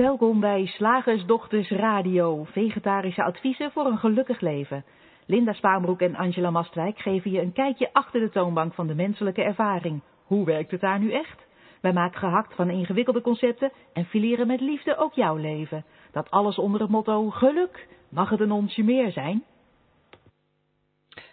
Welkom 0.00 0.40
bij 0.40 0.66
Slagersdochters 0.66 1.70
Radio, 1.70 2.44
vegetarische 2.44 3.22
adviezen 3.22 3.70
voor 3.72 3.86
een 3.86 3.98
gelukkig 3.98 4.40
leven. 4.40 4.84
Linda 5.26 5.52
Spaanbroek 5.52 6.00
en 6.00 6.16
Angela 6.16 6.50
Mastwijk 6.50 6.98
geven 6.98 7.30
je 7.30 7.40
een 7.40 7.52
kijkje 7.52 7.92
achter 7.92 8.20
de 8.20 8.30
toonbank 8.30 8.74
van 8.74 8.86
de 8.86 8.94
menselijke 8.94 9.42
ervaring. 9.42 10.02
Hoe 10.24 10.44
werkt 10.44 10.70
het 10.70 10.80
daar 10.80 10.98
nu 10.98 11.12
echt? 11.12 11.46
Wij 11.80 11.92
maken 11.92 12.18
gehakt 12.18 12.54
van 12.54 12.70
ingewikkelde 12.70 13.20
concepten 13.20 13.72
en 13.92 14.04
fileren 14.04 14.46
met 14.46 14.60
liefde 14.60 14.96
ook 14.96 15.14
jouw 15.14 15.36
leven. 15.36 15.84
Dat 16.12 16.30
alles 16.30 16.58
onder 16.58 16.80
het 16.80 16.90
motto 16.90 17.30
geluk. 17.30 17.88
Mag 18.08 18.30
het 18.30 18.40
een 18.40 18.52
onsje 18.52 18.82
meer 18.82 19.12
zijn? 19.12 19.44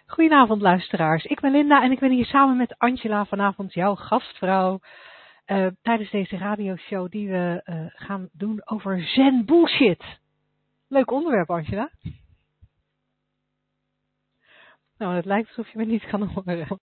Goedenavond 0.06 0.62
luisteraars, 0.62 1.24
ik 1.24 1.40
ben 1.40 1.50
Linda 1.50 1.82
en 1.82 1.92
ik 1.92 1.98
ben 1.98 2.10
hier 2.10 2.26
samen 2.26 2.56
met 2.56 2.78
Angela 2.78 3.24
vanavond 3.24 3.74
jouw 3.74 3.94
gastvrouw 3.94 4.78
uh, 5.48 5.66
tijdens 5.82 6.10
deze 6.10 6.36
radioshow 6.36 7.10
die 7.10 7.28
we 7.28 7.62
uh, 7.64 7.86
gaan 7.88 8.28
doen 8.32 8.68
over 8.68 9.02
zen 9.02 9.44
bullshit. 9.44 10.04
Leuk 10.88 11.10
onderwerp 11.10 11.50
Angela. 11.50 11.90
Nou, 14.98 15.14
het 15.14 15.24
lijkt 15.24 15.48
alsof 15.48 15.72
je 15.72 15.78
me 15.78 15.84
niet 15.84 16.06
kan 16.06 16.22
horen. 16.22 16.80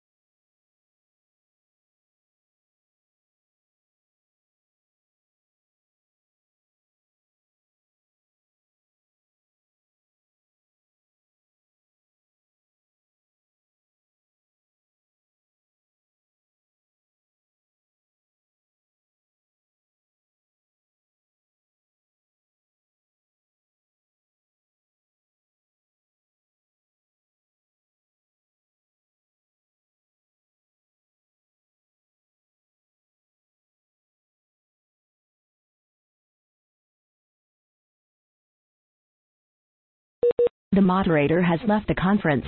The 40.75 40.81
moderator 40.81 41.41
has 41.41 41.61
left 41.69 41.87
the 41.87 41.95
conference. 41.95 42.45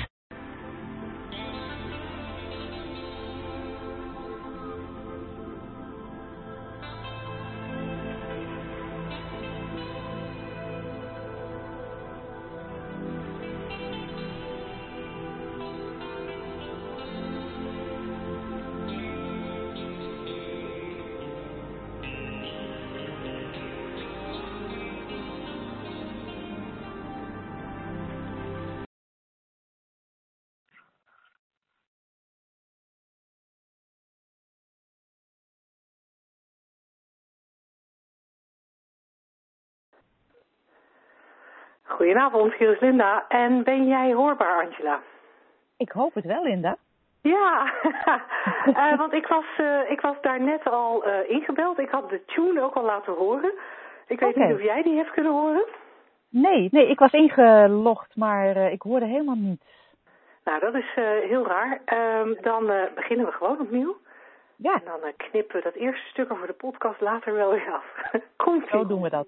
Goedenavond, 41.97 42.53
hier 42.53 42.71
is 42.71 42.79
Linda. 42.79 43.25
En 43.27 43.63
ben 43.63 43.87
jij 43.87 44.13
hoorbaar, 44.13 44.65
Angela? 44.65 45.01
Ik 45.77 45.91
hoop 45.91 46.13
het 46.13 46.25
wel, 46.25 46.43
Linda. 46.43 46.77
Ja, 47.21 47.73
uh, 48.65 48.97
want 49.01 49.13
ik 49.13 49.27
was, 49.27 49.45
uh, 49.57 49.91
ik 49.91 50.01
was 50.01 50.15
daar 50.21 50.41
net 50.41 50.69
al 50.69 51.07
uh, 51.07 51.29
ingebeld. 51.29 51.79
Ik 51.79 51.89
had 51.89 52.09
de 52.09 52.25
tune 52.25 52.61
ook 52.61 52.73
al 52.73 52.83
laten 52.83 53.13
horen. 53.13 53.51
Ik 54.07 54.19
weet 54.19 54.35
okay. 54.35 54.47
niet 54.47 54.55
of 54.55 54.61
jij 54.61 54.83
die 54.83 54.95
hebt 54.95 55.11
kunnen 55.11 55.31
horen. 55.31 55.65
Nee, 56.29 56.67
nee, 56.71 56.87
ik 56.87 56.99
was 56.99 57.11
ingelogd, 57.11 58.15
maar 58.15 58.71
ik 58.71 58.81
hoorde 58.81 59.05
helemaal 59.05 59.35
niets. 59.35 59.65
Nou, 60.43 60.59
dat 60.59 60.75
is 60.75 60.93
heel 61.29 61.47
raar. 61.47 61.81
Um, 62.21 62.37
dan 62.41 62.71
beginnen 62.95 63.25
we 63.25 63.31
gewoon 63.31 63.59
opnieuw. 63.59 63.97
Ja. 64.55 64.73
En 64.73 64.81
dan 64.85 65.13
knippen 65.17 65.55
we 65.55 65.63
dat 65.63 65.73
eerste 65.73 66.07
stuk 66.09 66.31
over 66.31 66.47
de 66.47 66.53
podcast 66.53 67.01
later 67.01 67.33
wel 67.33 67.51
weer 67.51 67.71
af. 67.71 68.11
Komt 68.45 68.67
Zo 68.67 68.85
doen 68.85 69.01
we 69.01 69.09
dat. 69.09 69.27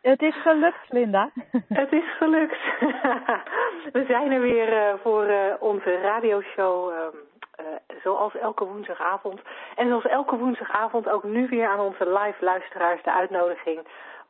Het 0.00 0.22
is 0.22 0.42
gelukt, 0.42 0.88
Linda. 0.88 1.30
Het 1.82 1.92
is 1.92 2.16
gelukt. 2.16 2.58
We 3.96 4.04
zijn 4.06 4.32
er 4.32 4.40
weer 4.40 4.72
uh, 4.72 4.94
voor 5.02 5.26
uh, 5.26 5.54
onze 5.58 6.00
radioshow, 6.00 6.90
uh, 6.90 7.66
zoals 8.02 8.36
elke 8.36 8.64
woensdagavond. 8.64 9.40
En 9.76 9.88
zoals 9.88 10.04
elke 10.06 10.36
woensdagavond 10.36 11.08
ook 11.08 11.24
nu 11.24 11.48
weer 11.48 11.68
aan 11.68 11.80
onze 11.80 12.08
live 12.08 12.44
luisteraars 12.44 13.02
de 13.02 13.12
uitnodiging 13.12 13.80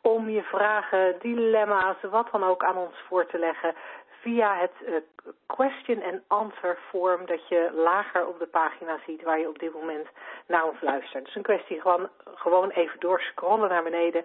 om 0.03 0.29
je 0.29 0.43
vragen, 0.43 1.17
dilemma's, 1.21 1.97
wat 2.11 2.29
dan 2.33 2.45
ook 2.45 2.65
aan 2.65 2.77
ons 2.77 2.95
voor 3.09 3.27
te 3.27 3.39
leggen 3.39 3.75
via 4.21 4.57
het 4.57 5.03
question 5.47 6.03
and 6.03 6.21
answer 6.27 6.79
form 6.89 7.27
dat 7.27 7.49
je 7.49 7.71
lager 7.75 8.27
op 8.27 8.39
de 8.39 8.47
pagina 8.47 8.99
ziet 9.07 9.23
waar 9.23 9.39
je 9.39 9.49
op 9.49 9.59
dit 9.59 9.73
moment 9.73 10.07
naar 10.47 10.65
ons 10.65 10.81
luistert. 10.81 11.25
Dus 11.25 11.35
een 11.35 11.43
kwestie 11.43 11.81
gewoon, 11.81 12.09
gewoon 12.35 12.71
even 12.71 13.01
doorscrollen 13.01 13.69
naar 13.69 13.83
beneden 13.83 14.25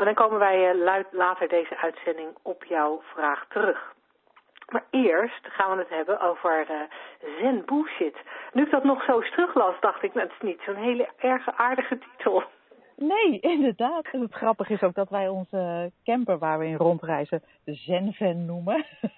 en 0.00 0.06
dan 0.06 0.14
komen 0.14 0.38
wij 0.38 0.74
uh, 0.74 1.04
later 1.10 1.48
deze 1.48 1.76
uitzending 1.76 2.28
op 2.42 2.64
jouw 2.64 3.02
vraag 3.14 3.46
terug. 3.48 3.94
Maar 4.68 4.84
eerst 4.90 5.46
gaan 5.46 5.76
we 5.76 5.82
het 5.82 5.88
hebben 5.88 6.20
over 6.20 6.66
uh, 6.70 6.80
zen 7.38 7.62
bullshit. 7.66 8.16
Nu 8.52 8.62
ik 8.62 8.70
dat 8.70 8.84
nog 8.84 9.04
zo 9.04 9.20
eens 9.20 9.30
teruglas, 9.30 9.74
dacht 9.80 10.02
ik, 10.02 10.14
nou, 10.14 10.26
het 10.26 10.36
is 10.40 10.48
niet 10.48 10.60
zo'n 10.64 10.74
hele 10.74 11.08
erge 11.18 11.56
aardige 11.56 11.98
titel. 11.98 12.42
Nee, 12.96 13.40
inderdaad. 13.40 14.06
En 14.12 14.20
het 14.20 14.34
grappige 14.34 14.72
is 14.72 14.82
ook 14.82 14.94
dat 14.94 15.08
wij 15.08 15.28
onze 15.28 15.92
camper 16.04 16.38
waar 16.38 16.58
we 16.58 16.66
in 16.66 16.76
rondreizen 16.76 17.42
de 17.64 17.74
Zenven 17.74 18.46
noemen. 18.46 18.84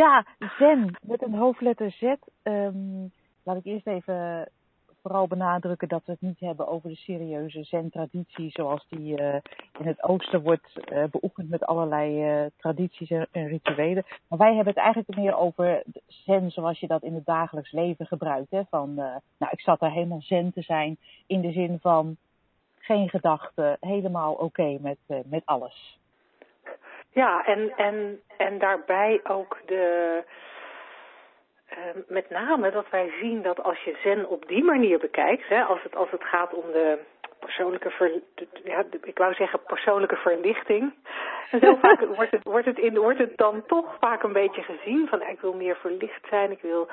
ja, 0.00 0.24
Zen 0.58 0.96
met 1.02 1.22
een 1.22 1.34
hoofdletter 1.34 1.90
Z. 1.90 2.02
Um, 2.42 3.12
laat 3.44 3.56
ik 3.56 3.64
eerst 3.64 3.86
even 3.86 4.48
vooral 5.08 5.26
benadrukken 5.26 5.88
dat 5.88 6.02
we 6.04 6.12
het 6.12 6.20
niet 6.20 6.40
hebben 6.40 6.68
over 6.68 6.88
de 6.88 6.96
serieuze 6.96 7.62
zen-traditie 7.62 8.50
zoals 8.50 8.86
die 8.88 9.20
uh, 9.20 9.34
in 9.78 9.86
het 9.86 10.02
oosten 10.02 10.42
wordt 10.42 10.92
uh, 10.92 11.04
beoefend 11.10 11.50
met 11.50 11.66
allerlei 11.66 12.40
uh, 12.42 12.46
tradities 12.56 13.10
en, 13.10 13.26
en, 13.32 13.46
rituelen. 13.46 14.04
Maar 14.28 14.38
wij 14.38 14.54
hebben 14.54 14.74
het 14.74 14.82
eigenlijk 14.82 15.18
meer 15.18 15.36
over 15.36 15.82
zen 16.06 16.50
zoals 16.50 16.80
je 16.80 16.86
dat 16.86 17.02
in 17.02 17.14
het 17.14 17.26
dagelijks 17.26 17.72
leven 17.72 18.06
gebruikt. 18.06 18.50
Hè? 18.50 18.62
Van, 18.70 18.94
nou, 18.94 19.50
ik 19.50 19.60
zat 19.60 19.80
daar 19.80 19.92
helemaal 19.92 20.22
zen 20.22 20.52
te 20.52 20.62
zijn 20.62 20.96
in 21.26 21.40
de 21.40 21.52
zin 21.52 21.78
van 21.80 22.16
geen 22.78 23.08
gedachten, 23.08 23.76
helemaal 23.80 24.32
oké 24.32 24.78
met, 24.80 24.98
met 25.06 25.42
alles. 25.44 25.98
Ja, 27.10 27.44
en, 27.46 27.72
en, 27.76 28.20
en 28.36 28.58
daarbij 28.58 29.20
ook 29.24 29.60
de 29.66 30.24
uh, 31.70 32.02
met 32.06 32.30
name 32.30 32.70
dat 32.70 32.90
wij 32.90 33.12
zien 33.20 33.42
dat 33.42 33.62
als 33.62 33.82
je 33.82 33.96
zen 34.02 34.28
op 34.28 34.48
die 34.48 34.64
manier 34.64 34.98
bekijkt, 34.98 35.48
hè, 35.48 35.62
als, 35.62 35.82
het, 35.82 35.96
als 35.96 36.10
het 36.10 36.24
gaat 36.24 36.54
om 36.54 36.72
de 36.72 36.98
persoonlijke, 37.38 37.90
ver, 37.90 38.10
ja, 38.64 38.84
ik 39.02 39.18
wou 39.18 39.34
zeggen 39.34 39.62
persoonlijke 39.62 40.16
verlichting. 40.16 40.94
En 41.50 41.60
zo 41.64 41.74
vaak 41.74 42.00
wordt 42.00 42.30
het, 42.30 42.44
wordt, 42.44 42.66
het 42.66 42.78
in, 42.78 43.32
dan 43.36 43.66
toch 43.66 43.96
vaak 44.00 44.22
een 44.22 44.32
beetje 44.32 44.62
gezien 44.62 45.08
van 45.08 45.22
ik 45.22 45.40
wil 45.40 45.52
meer 45.52 45.76
verlicht 45.76 46.26
zijn, 46.30 46.50
ik 46.50 46.62
wil 46.62 46.88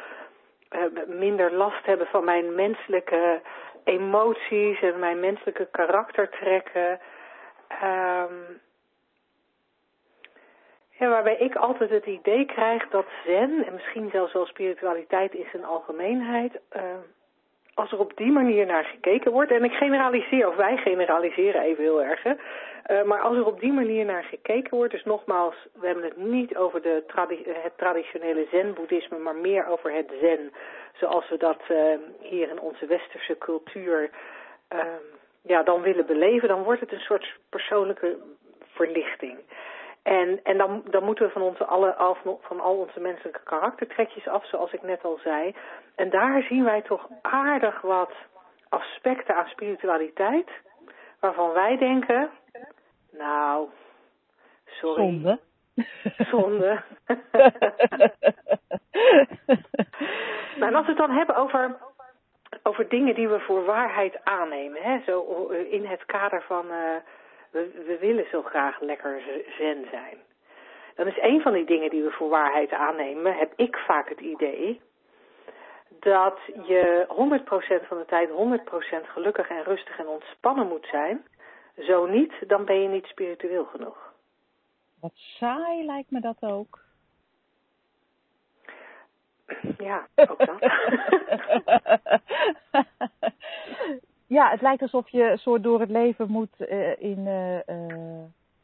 uh, 0.72 1.06
minder 1.08 1.54
last 1.54 1.86
hebben 1.86 2.08
van 2.08 2.24
mijn 2.24 2.56
menselijke 2.56 3.42
emoties 3.84 4.82
en 4.82 5.00
mijn 5.00 5.20
menselijke 5.20 5.68
karaktertrekken. 5.72 7.00
Um, 7.84 8.62
ja, 11.00 11.10
waarbij 11.10 11.36
ik 11.36 11.56
altijd 11.56 11.90
het 11.90 12.06
idee 12.06 12.46
krijg 12.46 12.90
dat 12.90 13.06
zen, 13.26 13.66
en 13.66 13.74
misschien 13.74 14.10
zelfs 14.12 14.34
wel 14.34 14.46
spiritualiteit 14.46 15.34
in 15.34 15.48
zijn 15.52 15.66
algemeenheid, 15.66 16.60
uh, 16.76 16.82
als 17.74 17.92
er 17.92 18.00
op 18.00 18.18
die 18.18 18.32
manier 18.32 18.66
naar 18.66 18.84
gekeken 18.84 19.32
wordt, 19.32 19.52
en 19.52 19.64
ik 19.64 19.74
generaliseer, 19.74 20.48
of 20.48 20.56
wij 20.56 20.78
generaliseren 20.78 21.62
even 21.62 21.84
heel 21.84 22.04
erg, 22.04 22.24
hè, 22.24 22.34
uh, 22.34 23.04
maar 23.04 23.22
als 23.22 23.38
er 23.38 23.46
op 23.46 23.60
die 23.60 23.74
manier 23.74 24.06
naar 24.06 24.24
gekeken 24.24 24.78
wordt, 24.78 24.92
dus 24.92 25.04
nogmaals, 25.04 25.56
we 25.74 25.86
hebben 25.86 26.04
het 26.04 26.18
niet 26.18 26.56
over 26.56 26.82
de 26.82 27.04
het 27.64 27.78
traditionele 27.78 28.48
zen-boeddhisme, 28.52 29.18
maar 29.18 29.36
meer 29.36 29.68
over 29.68 29.92
het 29.94 30.12
zen, 30.22 30.52
zoals 30.94 31.30
we 31.30 31.38
dat 31.38 31.62
uh, 31.72 31.78
hier 32.20 32.50
in 32.50 32.60
onze 32.60 32.86
westerse 32.86 33.38
cultuur 33.38 34.10
ja, 35.42 35.64
dan 35.64 35.82
willen 35.82 36.06
beleven, 36.06 36.48
dan 36.48 36.64
wordt 36.64 36.80
het 36.80 36.92
een 36.92 37.00
soort 37.00 37.38
persoonlijke 37.50 38.18
verlichting. 38.74 39.38
En, 40.06 40.40
en 40.44 40.58
dan, 40.58 40.84
dan 40.90 41.04
moeten 41.04 41.26
we 41.26 41.32
van, 41.32 41.42
onze 41.42 41.66
alle, 41.66 41.96
af, 41.96 42.20
van 42.42 42.60
al 42.60 42.78
onze 42.78 43.00
menselijke 43.00 43.44
karaktertrekjes 43.44 44.28
af, 44.28 44.48
zoals 44.48 44.72
ik 44.72 44.82
net 44.82 45.04
al 45.04 45.20
zei. 45.24 45.56
En 45.96 46.10
daar 46.10 46.42
zien 46.42 46.64
wij 46.64 46.82
toch 46.82 47.08
aardig 47.22 47.82
wat 47.82 48.12
aspecten 48.70 49.36
aan 49.36 49.48
spiritualiteit, 49.48 50.50
waarvan 51.20 51.54
wij 51.54 51.78
denken, 51.78 52.30
nou, 53.12 53.70
sorry. 54.66 55.04
Zonde. 55.04 55.40
Zonde. 56.32 56.82
nou, 60.58 60.70
en 60.70 60.76
als 60.76 60.86
we 60.86 60.92
het 60.92 60.98
dan 60.98 61.12
hebben 61.12 61.36
over, 61.36 61.78
over 62.64 62.90
dingen 62.90 63.16
die 63.16 63.28
we 63.28 63.40
voor 63.40 63.66
waarheid 63.66 64.20
aannemen, 64.24 64.82
hè, 64.82 65.02
zo 65.06 65.48
in 65.50 65.86
het 65.86 66.06
kader 66.06 66.44
van... 66.48 66.66
Uh, 66.66 66.96
we, 67.56 67.84
we 67.86 67.98
willen 68.00 68.26
zo 68.32 68.42
graag 68.42 68.80
lekker 68.80 69.22
zen 69.58 69.86
zijn. 69.92 70.18
Dan 70.96 71.08
is 71.08 71.18
een 71.18 71.42
van 71.42 71.54
die 71.54 71.66
dingen 71.66 71.90
die 71.90 72.04
we 72.04 72.12
voor 72.12 72.30
waarheid 72.30 72.72
aannemen, 72.72 73.38
heb 73.38 73.54
ik 73.56 73.76
vaak 73.76 74.10
het 74.10 74.20
idee, 74.20 74.82
dat 76.00 76.40
je 76.46 77.06
100% 77.84 77.88
van 77.88 77.98
de 77.98 78.06
tijd 78.06 78.30
100% 78.30 78.34
gelukkig 79.08 79.50
en 79.50 79.64
rustig 79.64 80.00
en 80.00 80.08
ontspannen 80.08 80.68
moet 80.68 80.88
zijn. 80.92 81.26
Zo 81.78 82.06
niet, 82.06 82.34
dan 82.48 82.66
ben 82.66 82.82
je 82.82 82.88
niet 82.88 83.06
spiritueel 83.06 83.66
genoeg. 83.66 84.14
Wat 85.00 85.14
saai 85.14 85.86
lijkt 85.86 86.12
me 86.12 86.20
dat 86.22 86.38
ook. 86.42 86.84
Ja, 89.78 90.08
ook 90.16 90.46
dat. 90.46 90.60
ja, 94.28 94.50
het 94.50 94.62
lijkt 94.62 94.82
alsof 94.82 95.10
je 95.10 95.38
soort 95.38 95.64
door 95.64 95.80
het 95.80 95.90
leven 95.90 96.30
moet 96.30 96.56
uh, 96.60 97.02
in, 97.02 97.20
uh, 97.20 97.56
uh, 97.56 98.24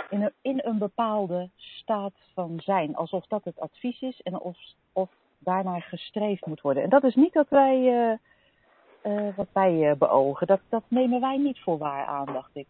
in, 0.09 0.21
een, 0.21 0.33
in 0.41 0.59
een 0.63 0.77
bepaalde 0.77 1.49
staat 1.55 2.13
van 2.33 2.59
zijn. 2.59 2.95
Alsof 2.95 3.27
dat 3.27 3.43
het 3.43 3.59
advies 3.59 4.01
is 4.01 4.21
en 4.21 4.39
of, 4.39 4.57
of 4.93 5.09
daarnaar 5.39 5.81
gestreefd 5.81 6.45
moet 6.45 6.61
worden. 6.61 6.83
En 6.83 6.89
dat 6.89 7.03
is 7.03 7.15
niet 7.15 7.33
wat 7.33 7.49
wij, 7.49 8.19
wat 9.35 9.47
wij 9.53 9.95
beogen. 9.97 10.47
Dat, 10.47 10.59
dat 10.69 10.83
nemen 10.87 11.21
wij 11.21 11.37
niet 11.37 11.59
voor 11.59 11.77
waar 11.77 12.05
aan, 12.05 12.25
dacht 12.25 12.55
ik. 12.55 12.67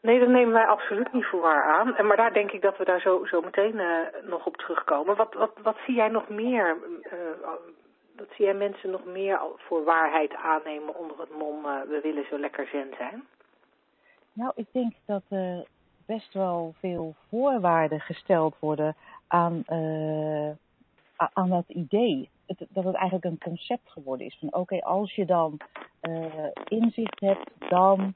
Nee, 0.00 0.18
dat 0.18 0.28
nemen 0.28 0.52
wij 0.52 0.66
absoluut 0.66 1.12
niet 1.12 1.26
voor 1.26 1.40
waar 1.40 1.78
aan. 1.78 1.96
En, 1.96 2.06
maar 2.06 2.16
daar 2.16 2.32
denk 2.32 2.50
ik 2.50 2.62
dat 2.62 2.78
we 2.78 2.84
daar 2.84 3.00
zo, 3.00 3.24
zo 3.24 3.40
meteen 3.40 3.80
nog 4.22 4.46
op 4.46 4.56
terugkomen. 4.56 5.16
Wat, 5.16 5.34
wat, 5.34 5.52
wat 5.62 5.76
zie 5.86 5.94
jij 5.94 6.08
nog 6.08 6.28
meer 6.28 6.76
dat 8.22 8.36
zie 8.36 8.44
jij 8.44 8.54
mensen 8.54 8.90
nog 8.90 9.04
meer 9.04 9.40
voor 9.56 9.84
waarheid 9.84 10.34
aannemen 10.34 10.98
onder 10.98 11.18
het 11.18 11.38
mom 11.38 11.64
uh, 11.64 11.80
we 11.80 12.00
willen 12.02 12.24
zo 12.30 12.38
lekker 12.38 12.66
zen 12.66 12.88
zijn? 12.96 13.24
Nou, 14.32 14.52
ik 14.54 14.66
denk 14.72 14.92
dat 15.06 15.22
er 15.28 15.66
best 16.06 16.32
wel 16.32 16.74
veel 16.78 17.14
voorwaarden 17.28 18.00
gesteld 18.00 18.54
worden 18.58 18.96
aan, 19.26 19.64
uh, 19.68 20.50
aan 21.16 21.48
dat 21.48 21.68
idee. 21.68 22.30
Het, 22.46 22.66
dat 22.68 22.84
het 22.84 22.94
eigenlijk 22.94 23.24
een 23.24 23.38
concept 23.38 23.90
geworden 23.90 24.26
is. 24.26 24.36
Van 24.38 24.54
oké, 24.54 24.80
als 24.80 25.14
je 25.14 25.24
dan 25.24 25.60
uh, 26.02 26.46
inzicht 26.68 27.20
hebt, 27.20 27.50
dan 27.68 28.14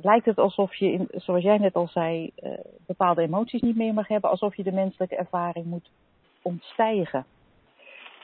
lijkt 0.00 0.26
het 0.26 0.38
alsof 0.38 0.74
je, 0.74 0.92
in, 0.92 1.08
zoals 1.10 1.42
jij 1.42 1.58
net 1.58 1.74
al 1.74 1.88
zei, 1.88 2.32
bepaalde 2.86 3.22
emoties 3.22 3.60
niet 3.60 3.76
meer 3.76 3.94
mag 3.94 4.08
hebben. 4.08 4.30
Alsof 4.30 4.56
je 4.56 4.62
de 4.62 4.72
menselijke 4.72 5.16
ervaring 5.16 5.66
moet 5.66 5.90
ontstijgen. 6.42 7.26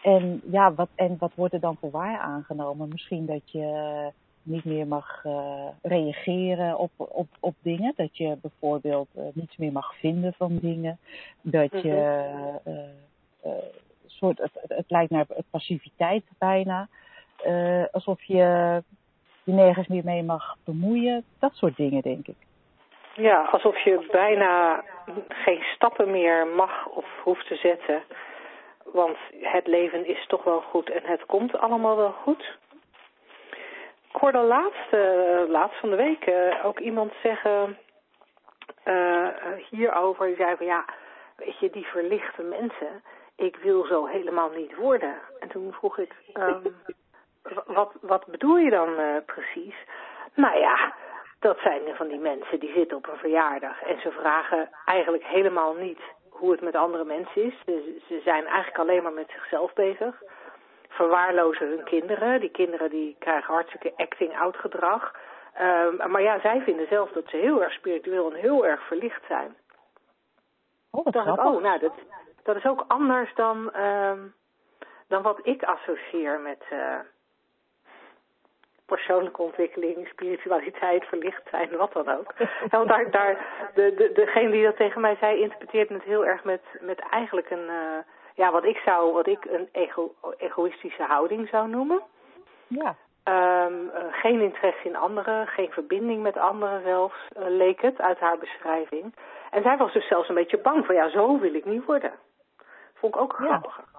En 0.03 0.41
ja, 0.51 0.75
wat, 0.75 0.89
en 0.95 1.17
wat 1.19 1.33
wordt 1.35 1.55
er 1.55 1.61
dan 1.61 1.77
voor 1.81 1.91
waar 1.91 2.19
aangenomen? 2.19 2.89
Misschien 2.89 3.27
dat 3.27 3.51
je 3.51 4.11
niet 4.43 4.65
meer 4.65 4.87
mag 4.87 5.25
uh, 5.25 5.69
reageren 5.83 6.79
op, 6.79 6.91
op, 6.97 7.29
op 7.41 7.55
dingen. 7.63 7.93
Dat 7.97 8.17
je 8.17 8.39
bijvoorbeeld 8.43 9.09
uh, 9.17 9.25
niets 9.33 9.57
meer 9.57 9.73
mag 9.73 9.95
vinden 9.97 10.33
van 10.33 10.59
dingen. 10.61 10.99
Dat 11.41 11.71
je 11.83 12.25
uh, 12.67 13.53
soort, 14.07 14.39
het, 14.39 14.53
het, 14.69 14.91
lijkt 14.91 15.11
naar 15.11 15.27
passiviteit 15.51 16.25
bijna. 16.39 16.89
alsof 17.93 18.23
je 18.23 18.83
je 19.45 19.53
nergens 19.53 19.87
meer 19.87 20.05
mee 20.05 20.23
mag 20.23 20.57
bemoeien. 20.65 21.25
Dat 21.39 21.55
soort 21.55 21.77
dingen, 21.77 22.03
denk 22.03 22.27
ik. 22.27 22.37
Ja, 23.15 23.49
alsof 23.53 23.79
je 23.85 24.07
bijna 24.11 24.85
geen 25.29 25.63
stappen 25.75 26.11
meer 26.11 26.47
mag 26.47 26.87
of 26.87 27.07
hoeft 27.25 27.47
te 27.47 27.57
zetten 27.57 28.03
want 28.93 29.17
het 29.41 29.67
leven 29.67 30.07
is 30.07 30.27
toch 30.27 30.45
wel 30.45 30.61
goed 30.61 30.91
en 30.91 31.03
het 31.05 31.27
komt 31.27 31.59
allemaal 31.59 31.97
wel 31.97 32.13
goed. 32.13 32.59
Ik 34.13 34.21
hoorde 34.21 34.39
laatst, 34.39 34.93
uh, 34.93 35.49
laatst 35.49 35.81
van 35.81 35.91
de 35.91 35.97
week 35.97 36.27
uh, 36.27 36.65
ook 36.65 36.79
iemand 36.79 37.13
zeggen 37.23 37.79
uh, 38.85 39.29
hierover. 39.71 40.27
Die 40.27 40.37
zei 40.37 40.57
van 40.57 40.67
ja, 40.67 40.85
weet 41.37 41.59
je, 41.59 41.71
die 41.71 41.87
verlichte 41.87 42.43
mensen, 42.43 43.03
ik 43.37 43.57
wil 43.57 43.85
zo 43.85 44.07
helemaal 44.07 44.51
niet 44.51 44.77
worden. 44.77 45.15
En 45.41 45.49
toen 45.49 45.73
vroeg 45.73 45.99
ik, 45.99 46.15
um, 46.41 46.63
wat, 47.67 47.93
wat 48.01 48.27
bedoel 48.27 48.57
je 48.57 48.71
dan 48.71 49.23
precies? 49.27 49.77
Nou 50.35 50.59
ja, 50.59 50.95
dat 51.41 51.59
zijn 51.59 51.83
van 51.95 52.09
die 52.09 52.19
mensen 52.19 52.61
die 52.61 52.73
zitten 52.73 52.97
op 52.97 53.09
een 53.09 53.19
verjaardag 53.19 53.83
en 53.83 54.01
ze 54.01 54.11
vragen 54.11 54.71
eigenlijk 54.85 55.25
helemaal 55.25 55.75
niet 55.75 56.01
hoe 56.39 56.51
het 56.51 56.61
met 56.61 56.75
andere 56.75 57.05
mensen 57.05 57.43
is. 57.43 57.55
Ze, 57.65 58.01
ze 58.09 58.21
zijn 58.25 58.47
eigenlijk 58.47 58.79
alleen 58.79 59.03
maar 59.03 59.13
met 59.13 59.31
zichzelf 59.31 59.73
bezig. 59.73 60.23
Verwaarlozen 60.89 61.69
hun 61.69 61.85
kinderen. 61.85 62.41
Die 62.41 62.51
kinderen 62.51 62.91
die 62.91 63.17
krijgen 63.19 63.55
hartstikke 63.55 63.93
acting-out 63.97 64.57
gedrag. 64.57 65.15
Um, 65.61 66.11
maar 66.11 66.23
ja, 66.23 66.41
zij 66.41 66.61
vinden 66.61 66.87
zelf 66.87 67.11
dat 67.11 67.29
ze 67.29 67.37
heel 67.37 67.63
erg 67.63 67.73
spiritueel 67.73 68.31
en 68.31 68.37
heel 68.37 68.67
erg 68.67 68.87
verlicht 68.87 69.25
zijn. 69.29 69.57
Oh, 70.91 71.05
dacht 71.05 71.39
ik, 71.39 71.45
oh, 71.45 71.63
nou, 71.63 71.79
dat, 71.79 71.93
dat 72.43 72.57
is 72.57 72.65
ook 72.65 72.85
anders 72.89 73.35
dan, 73.35 73.81
um, 73.81 74.35
dan 75.09 75.23
wat 75.23 75.39
ik 75.43 75.63
associeer 75.63 76.41
met, 76.41 76.65
uh, 76.73 76.99
persoonlijke 78.89 79.43
ontwikkeling, 79.43 80.09
spiritualiteit, 80.09 81.05
verlicht 81.05 81.43
zijn, 81.51 81.77
wat 81.77 81.93
dan 81.93 82.09
ook. 82.09 82.35
want 82.71 82.89
daar, 82.89 83.11
daar, 83.11 83.35
de, 83.75 83.95
de, 83.95 84.13
degene 84.15 84.51
die 84.51 84.65
dat 84.65 84.77
tegen 84.77 85.01
mij 85.01 85.17
zei, 85.21 85.41
interpreteert 85.41 85.89
het 85.89 86.03
heel 86.03 86.27
erg 86.27 86.45
met, 86.45 86.63
met 86.81 86.99
eigenlijk 87.11 87.51
een, 87.51 87.67
uh, 87.69 87.99
ja, 88.35 88.51
wat 88.51 88.65
ik 88.65 88.77
zou, 88.77 89.13
wat 89.13 89.27
ik 89.27 89.45
een 89.45 89.69
ego, 89.73 90.15
egoïstische 90.39 91.03
houding 91.03 91.49
zou 91.49 91.69
noemen. 91.69 92.03
Ja. 92.67 92.97
Um, 93.65 93.91
uh, 93.95 94.01
geen 94.11 94.41
interesse 94.41 94.89
in 94.89 94.97
anderen, 94.97 95.47
geen 95.47 95.71
verbinding 95.71 96.23
met 96.23 96.37
anderen 96.37 96.83
zelfs, 96.83 97.29
uh, 97.39 97.45
leek 97.49 97.81
het 97.81 98.01
uit 98.01 98.19
haar 98.19 98.39
beschrijving. 98.39 99.15
En 99.51 99.63
zij 99.63 99.77
was 99.77 99.93
dus 99.93 100.09
zelfs 100.09 100.29
een 100.29 100.35
beetje 100.35 100.59
bang 100.59 100.87
van, 100.87 100.95
ja, 100.95 101.09
zo 101.09 101.39
wil 101.39 101.55
ik 101.55 101.65
niet 101.65 101.85
worden. 101.85 102.13
Vond 102.95 103.15
ik 103.15 103.21
ook 103.21 103.33
grappig. 103.33 103.77
Ja. 103.77 103.98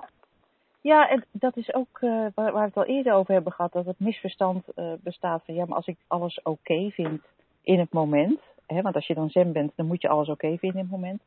Ja, 0.81 1.09
en 1.09 1.25
dat 1.31 1.57
is 1.57 1.73
ook 1.73 2.01
uh, 2.01 2.25
waar, 2.35 2.51
waar, 2.51 2.53
we 2.53 2.59
het 2.59 2.77
al 2.77 2.85
eerder 2.85 3.13
over 3.13 3.33
hebben 3.33 3.51
gehad, 3.51 3.71
dat 3.71 3.85
het 3.85 3.99
misverstand 3.99 4.65
uh, 4.75 4.93
bestaat 4.99 5.41
van 5.45 5.53
ja, 5.53 5.65
maar 5.65 5.75
als 5.75 5.87
ik 5.87 5.97
alles 6.07 6.39
oké 6.39 6.49
okay 6.49 6.91
vind 6.91 7.21
in 7.61 7.79
het 7.79 7.93
moment, 7.93 8.39
hè, 8.65 8.81
want 8.81 8.95
als 8.95 9.07
je 9.07 9.13
dan 9.13 9.29
zen 9.29 9.51
bent, 9.51 9.71
dan 9.75 9.85
moet 9.85 10.01
je 10.01 10.09
alles 10.09 10.29
oké 10.29 10.45
okay 10.45 10.57
vinden 10.57 10.79
in 10.79 10.85
het 10.85 10.99
moment, 10.99 11.21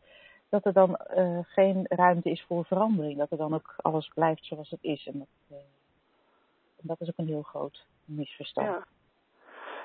dat 0.49 0.65
er 0.65 0.73
dan 0.73 0.99
uh, 1.17 1.39
geen 1.43 1.87
ruimte 1.89 2.31
is 2.31 2.45
voor 2.49 2.65
verandering, 2.65 3.19
dat 3.19 3.31
er 3.31 3.37
dan 3.37 3.55
ook 3.55 3.75
alles 3.77 4.11
blijft 4.15 4.45
zoals 4.45 4.71
het 4.71 4.83
is. 4.83 5.07
En 5.07 5.19
dat, 5.49 5.59
dat 6.77 7.01
is 7.01 7.09
ook 7.09 7.19
een 7.19 7.27
heel 7.27 7.43
groot 7.43 7.85
misverstand. 8.05 8.67
Ja. 8.67 8.87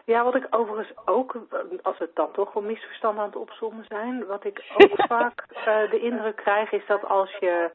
Ja, 0.05 0.24
wat 0.24 0.36
ik 0.36 0.47
overigens 0.50 0.97
ook, 1.05 1.47
als 1.81 1.97
het 1.97 2.15
dan 2.15 2.31
toch 2.31 2.53
wel 2.53 2.63
misverstanden 2.63 3.21
aan 3.21 3.29
het 3.29 3.38
opzommen 3.38 3.86
zijn, 3.88 4.25
wat 4.25 4.45
ik 4.45 4.75
ook 4.77 5.05
vaak 5.15 5.47
de 5.91 6.00
indruk 6.01 6.36
krijg 6.36 6.71
is 6.71 6.86
dat 6.88 7.05
als 7.05 7.31
je 7.39 7.71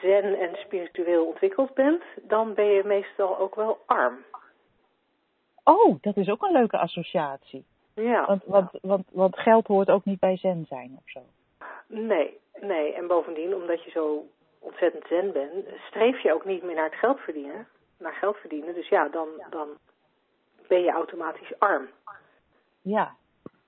zen 0.00 0.38
en 0.38 0.54
spiritueel 0.54 1.26
ontwikkeld 1.26 1.74
bent, 1.74 2.02
dan 2.22 2.54
ben 2.54 2.66
je 2.66 2.84
meestal 2.84 3.38
ook 3.38 3.54
wel 3.54 3.78
arm. 3.86 4.18
Oh, 5.64 5.96
dat 6.00 6.16
is 6.16 6.28
ook 6.28 6.42
een 6.42 6.52
leuke 6.52 6.78
associatie. 6.78 7.64
Ja. 7.94 8.26
Want, 8.26 8.44
want, 8.44 8.70
want, 8.82 9.06
want 9.10 9.38
geld 9.38 9.66
hoort 9.66 9.90
ook 9.90 10.04
niet 10.04 10.20
bij 10.20 10.36
zen 10.36 10.64
zijn 10.68 10.96
of 10.96 11.10
zo. 11.10 11.20
Nee, 11.86 12.38
nee. 12.60 12.94
En 12.94 13.06
bovendien, 13.06 13.54
omdat 13.54 13.84
je 13.84 13.90
zo 13.90 14.24
ontzettend 14.58 15.06
zen 15.06 15.32
bent, 15.32 15.66
streef 15.86 16.22
je 16.22 16.34
ook 16.34 16.44
niet 16.44 16.62
meer 16.62 16.74
naar 16.74 16.90
het 16.90 16.98
geld 16.98 17.20
verdienen. 17.20 17.66
Naar 17.98 18.14
geld 18.14 18.36
verdienen. 18.36 18.74
Dus 18.74 18.88
ja, 18.88 19.08
dan, 19.08 19.28
dan 19.50 19.68
ben 20.68 20.82
je 20.82 20.90
automatisch 20.90 21.58
arm. 21.58 21.88
Ja. 22.82 23.14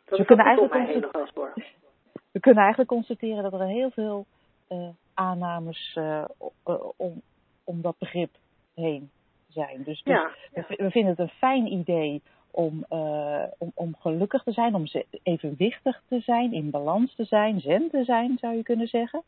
Dat 0.05 0.19
we 0.19 0.25
kunnen 0.25 0.47
eigenlijk 0.47 0.75
We 2.33 2.41
kunnen 2.41 2.63
eigenlijk 2.63 2.91
constateren 2.91 3.43
dat 3.43 3.53
er 3.53 3.67
heel 3.67 3.91
veel 3.91 4.27
uh, 4.69 4.89
aannames 5.15 5.97
uh, 5.99 6.25
om, 6.97 7.23
om 7.65 7.83
dat 7.83 7.99
begrip 7.99 8.31
heen 8.75 9.11
zijn. 9.49 9.77
Dus, 9.77 10.03
dus 10.03 10.15
Ja. 10.15 10.31
we, 10.53 10.75
we 10.77 10.91
vinden 10.91 11.11
het 11.11 11.19
een 11.19 11.29
fijn 11.39 11.73
idee 11.73 12.23
om, 12.51 12.85
eh, 12.89 13.43
om, 13.59 13.73
om 13.75 13.97
gelukkig 14.01 14.43
te 14.43 14.53
zijn, 14.53 14.75
om 14.75 14.85
evenwichtig 15.23 16.03
te 16.09 16.21
zijn, 16.21 16.53
in 16.53 16.71
balans 16.71 17.15
te 17.15 17.25
zijn, 17.25 17.61
zen 17.61 17.91
te 17.91 18.05
zijn, 18.05 18.39
zou 18.41 18.55
je 18.57 18.63
kunnen 18.63 18.87
zeggen. 18.89 19.23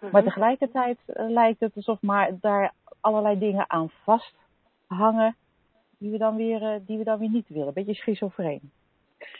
Maar 0.00 0.10
Mhm. 0.10 0.22
tegelijkertijd 0.24 0.98
eh, 1.06 1.28
lijkt 1.28 1.60
het 1.60 1.76
alsof 1.76 2.00
maar 2.00 2.30
daar 2.40 2.72
allerlei 3.00 3.38
dingen 3.38 3.70
aan 3.70 3.90
vasthangen 4.04 5.36
die 5.98 6.10
we 6.10 6.18
dan 6.18 6.36
weer, 6.36 6.62
eh, 6.62 6.80
die 6.86 6.98
we 6.98 7.04
dan 7.04 7.18
weer 7.18 7.30
niet 7.30 7.48
willen. 7.48 7.66
Een 7.66 7.72
beetje 7.72 7.94
schizofreen. 7.94 8.70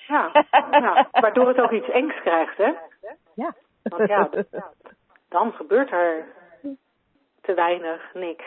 Ja, 0.07 0.47
ja, 0.71 1.09
waardoor 1.13 1.49
het 1.49 1.59
ook 1.61 1.73
iets 1.73 1.91
engs 1.91 2.21
krijgt, 2.21 2.57
hè? 2.57 2.73
Ja. 3.35 3.55
Want 3.83 4.09
ja, 4.09 4.31
dan 5.33 5.53
gebeurt 5.53 5.91
er 5.91 6.25
te 7.41 7.55
weinig, 7.55 8.15
niks. 8.15 8.45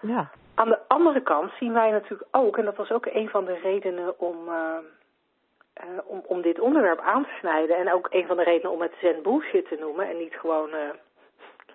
ja. 0.00 0.30
Aan 0.54 0.68
de 0.68 0.78
andere 0.88 1.22
kant 1.22 1.52
zien 1.58 1.72
wij 1.72 1.90
natuurlijk 1.90 2.28
ook, 2.30 2.58
en 2.58 2.64
dat 2.64 2.76
was 2.76 2.90
ook 2.90 3.06
een 3.06 3.28
van 3.28 3.44
de 3.44 3.54
redenen 3.54 4.18
om, 4.20 4.48
eh, 4.48 4.78
eh, 5.72 5.86
om, 6.04 6.22
om 6.26 6.42
dit 6.42 6.60
onderwerp 6.60 7.00
aan 7.00 7.24
te 7.24 7.36
snijden. 7.38 7.76
En 7.76 7.92
ook 7.92 8.06
een 8.10 8.26
van 8.26 8.36
de 8.36 8.42
redenen 8.42 8.72
om 8.72 8.82
het 8.82 8.94
zen 9.00 9.22
bullshit 9.22 9.68
te 9.68 9.76
noemen 9.80 10.08
en 10.08 10.18
niet 10.18 10.34
gewoon 10.34 10.72
eh, 10.72 10.90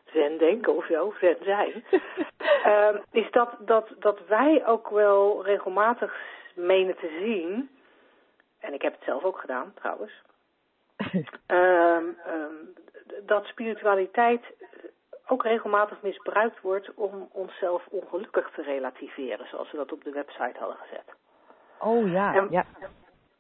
zen 0.06 0.38
denken 0.38 0.76
of 0.76 0.86
zo, 0.86 1.14
zen 1.20 1.38
zijn. 1.42 1.84
eh, 2.64 2.96
is 3.12 3.32
dat, 3.32 3.50
dat, 3.60 3.90
dat 4.00 4.20
wij 4.28 4.66
ook 4.66 4.90
wel 4.90 5.46
regelmatig 5.46 6.16
menen 6.56 6.96
te 6.96 7.18
zien, 7.22 7.70
en 8.60 8.74
ik 8.74 8.82
heb 8.82 8.94
het 8.94 9.04
zelf 9.04 9.24
ook 9.24 9.40
gedaan 9.40 9.74
trouwens, 9.76 10.22
ehm, 11.46 12.06
ehm, 12.26 12.56
dat 13.26 13.46
spiritualiteit 13.46 14.42
ook 15.28 15.44
regelmatig 15.44 16.02
misbruikt 16.02 16.62
wordt 16.62 16.94
om 16.94 17.30
onszelf 17.32 17.88
ongelukkig 17.90 18.50
te 18.56 18.62
relativeren, 18.62 19.48
zoals 19.48 19.72
we 19.72 19.78
dat 19.78 19.92
op 19.92 20.04
de 20.04 20.12
website 20.12 20.60
hadden 20.60 20.78
gezet. 20.78 21.16
Oh 21.80 22.12
ja, 22.12 22.34
En- 22.36 22.48
ja. 22.50 22.66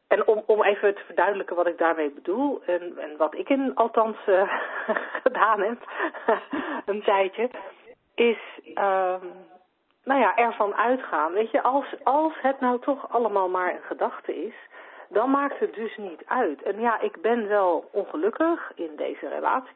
En 0.07 0.27
om, 0.27 0.43
om 0.45 0.63
even 0.63 0.95
te 0.95 1.01
verduidelijken 1.05 1.55
wat 1.55 1.67
ik 1.67 1.77
daarmee 1.77 2.09
bedoel, 2.11 2.61
en, 2.65 2.97
en 2.97 3.17
wat 3.17 3.35
ik 3.35 3.49
in 3.49 3.75
althans 3.75 4.17
eh, 4.25 4.51
gedaan 5.23 5.61
heb, 5.61 5.91
een 6.85 7.03
tijdje, 7.03 7.49
is 8.15 8.39
ehm, 8.73 9.25
nou 10.03 10.19
ja, 10.19 10.35
ervan 10.35 10.75
uitgaan. 10.75 11.33
Weet 11.33 11.51
je, 11.51 11.61
als, 11.61 11.85
als 12.03 12.33
het 12.41 12.59
nou 12.59 12.79
toch 12.79 13.09
allemaal 13.11 13.49
maar 13.49 13.73
een 13.73 13.81
gedachte 13.81 14.35
is, 14.45 14.55
dan 15.09 15.29
maakt 15.29 15.59
het 15.59 15.73
dus 15.73 15.97
niet 15.97 16.21
uit. 16.25 16.61
En 16.61 16.79
ja, 16.79 16.99
ik 16.99 17.21
ben 17.21 17.47
wel 17.47 17.89
ongelukkig 17.91 18.71
in 18.75 18.91
deze 18.95 19.27
relatie, 19.27 19.75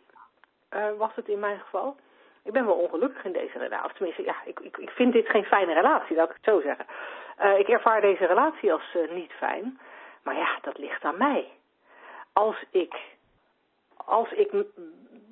eh, 0.69 0.85
was 0.97 1.11
het 1.15 1.27
in 1.27 1.39
mijn 1.39 1.59
geval. 1.59 1.95
Ik 2.43 2.51
ben 2.51 2.65
wel 2.65 2.75
ongelukkig 2.75 3.25
in 3.25 3.31
deze 3.31 3.57
relatie. 3.57 3.85
Of 3.85 3.93
tenminste, 3.93 4.23
ja, 4.23 4.35
ik, 4.45 4.59
ik, 4.59 4.77
ik 4.77 4.89
vind 4.89 5.13
dit 5.13 5.29
geen 5.29 5.43
fijne 5.43 5.73
relatie, 5.73 6.15
laat 6.15 6.29
ik 6.29 6.35
het 6.35 6.53
zo 6.53 6.61
zeggen. 6.61 6.85
Eh, 7.37 7.59
ik 7.59 7.67
ervaar 7.67 8.01
deze 8.01 8.25
relatie 8.25 8.73
als 8.73 8.95
eh, 8.95 9.15
niet 9.15 9.31
fijn. 9.31 9.79
Maar 10.23 10.35
ja, 10.35 10.57
dat 10.61 10.77
ligt 10.77 11.03
aan 11.03 11.17
mij. 11.17 11.47
Als 12.33 12.63
ik, 12.69 12.95
als 14.05 14.31
ik 14.31 14.51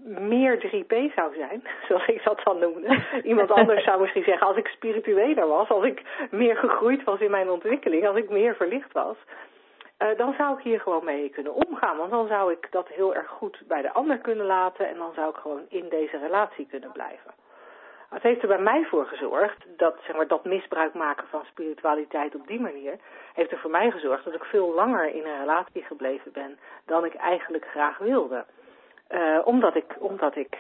meer 0.04 0.58
3P 0.60 1.14
zou 1.16 1.34
zijn, 1.36 1.64
zoals 1.88 2.08
ik 2.08 2.24
dat 2.24 2.42
dan 2.44 2.60
noemde. 2.60 3.04
Iemand 3.24 3.52
anders 3.52 3.84
zou 3.84 4.02
misschien 4.02 4.24
zeggen, 4.24 4.48
als 4.48 4.58
ik 4.58 4.68
spiritueler 4.68 5.48
was, 5.48 5.70
als 5.70 5.84
ik 5.84 6.02
meer 6.32 6.56
gegroeid 6.56 7.04
was 7.04 7.20
in 7.20 7.32
mijn 7.32 7.50
ontwikkeling, 7.50 8.08
als 8.08 8.18
ik 8.18 8.30
meer 8.30 8.56
verlicht 8.56 8.94
was, 8.94 9.16
eh, 10.00 10.18
dan 10.18 10.34
zou 10.38 10.58
ik 10.58 10.64
hier 10.64 10.80
gewoon 10.80 11.04
mee 11.04 11.30
kunnen 11.30 11.54
omgaan. 11.54 11.98
Want 11.98 12.12
dan 12.12 12.28
zou 12.28 12.52
ik 12.52 12.72
dat 12.72 12.88
heel 12.88 13.16
erg 13.16 13.30
goed 13.30 13.62
bij 13.68 13.82
de 13.82 13.94
ander 13.94 14.18
kunnen 14.18 14.46
laten 14.46 14.88
en 14.88 14.98
dan 14.98 15.14
zou 15.14 15.30
ik 15.30 15.36
gewoon 15.36 15.66
in 15.70 15.90
deze 15.90 16.18
relatie 16.18 16.68
kunnen 16.68 16.92
blijven. 16.92 17.34
Het 18.10 18.24
heeft 18.24 18.42
er 18.42 18.48
bij 18.48 18.62
mij 18.62 18.86
voor 18.86 19.06
gezorgd 19.06 19.66
dat, 19.78 19.96
zeg 20.06 20.16
maar, 20.16 20.28
dat 20.28 20.46
misbruik 20.46 20.94
maken 20.94 21.28
van 21.28 21.46
spiritualiteit 21.46 22.36
op 22.36 22.48
die 22.48 22.60
manier, 22.60 23.00
heeft 23.34 23.52
er 23.52 23.60
voor 23.60 23.72
mij 23.72 23.92
gezorgd 23.92 24.24
dat 24.24 24.34
ik 24.34 24.44
veel 24.44 24.74
langer 24.74 25.14
in 25.16 25.26
een 25.26 25.40
relatie 25.40 25.84
gebleven 25.84 26.32
ben 26.32 26.60
dan 26.86 27.06
ik 27.06 27.14
eigenlijk 27.14 27.66
graag 27.66 27.98
wilde. 27.98 28.46
Eh, 29.08 29.40
omdat 29.44 29.76
ik, 29.76 29.96
omdat 30.00 30.36
ik, 30.36 30.58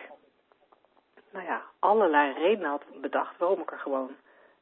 nou 1.32 1.46
ja, 1.46 1.62
allerlei 1.80 2.34
redenen 2.34 2.70
had 2.70 2.84
bedacht 3.02 3.38
waarom 3.38 3.60
ik 3.60 3.72
er 3.72 3.80
gewoon 3.80 4.16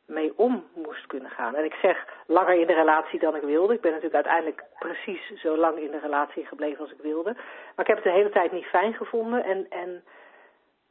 mee 0.07 0.37
om 0.37 0.63
moest 0.75 1.07
kunnen 1.07 1.31
gaan. 1.31 1.55
En 1.55 1.65
ik 1.65 1.73
zeg 1.73 2.05
langer 2.27 2.59
in 2.59 2.67
de 2.67 2.73
relatie 2.73 3.19
dan 3.19 3.35
ik 3.35 3.41
wilde. 3.41 3.73
Ik 3.73 3.81
ben 3.81 3.91
natuurlijk 3.91 4.25
uiteindelijk 4.25 4.63
precies 4.79 5.41
zo 5.41 5.57
lang 5.57 5.77
in 5.77 5.91
de 5.91 5.99
relatie 5.99 6.45
gebleven 6.45 6.79
als 6.79 6.91
ik 6.91 7.01
wilde. 7.01 7.33
Maar 7.75 7.85
ik 7.85 7.87
heb 7.87 7.95
het 7.95 8.05
de 8.05 8.19
hele 8.19 8.29
tijd 8.29 8.51
niet 8.51 8.65
fijn 8.65 8.93
gevonden 8.93 9.43
en, 9.43 9.65
en 9.69 10.03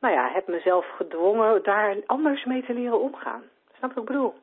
nou 0.00 0.14
ja, 0.14 0.30
heb 0.32 0.46
mezelf 0.46 0.86
gedwongen 0.96 1.62
daar 1.62 1.96
anders 2.06 2.44
mee 2.44 2.62
te 2.64 2.74
leren 2.74 3.00
omgaan. 3.00 3.42
Snap 3.78 3.90
je 3.90 3.94
wat 3.94 4.04
ik 4.04 4.14
bedoel? 4.14 4.34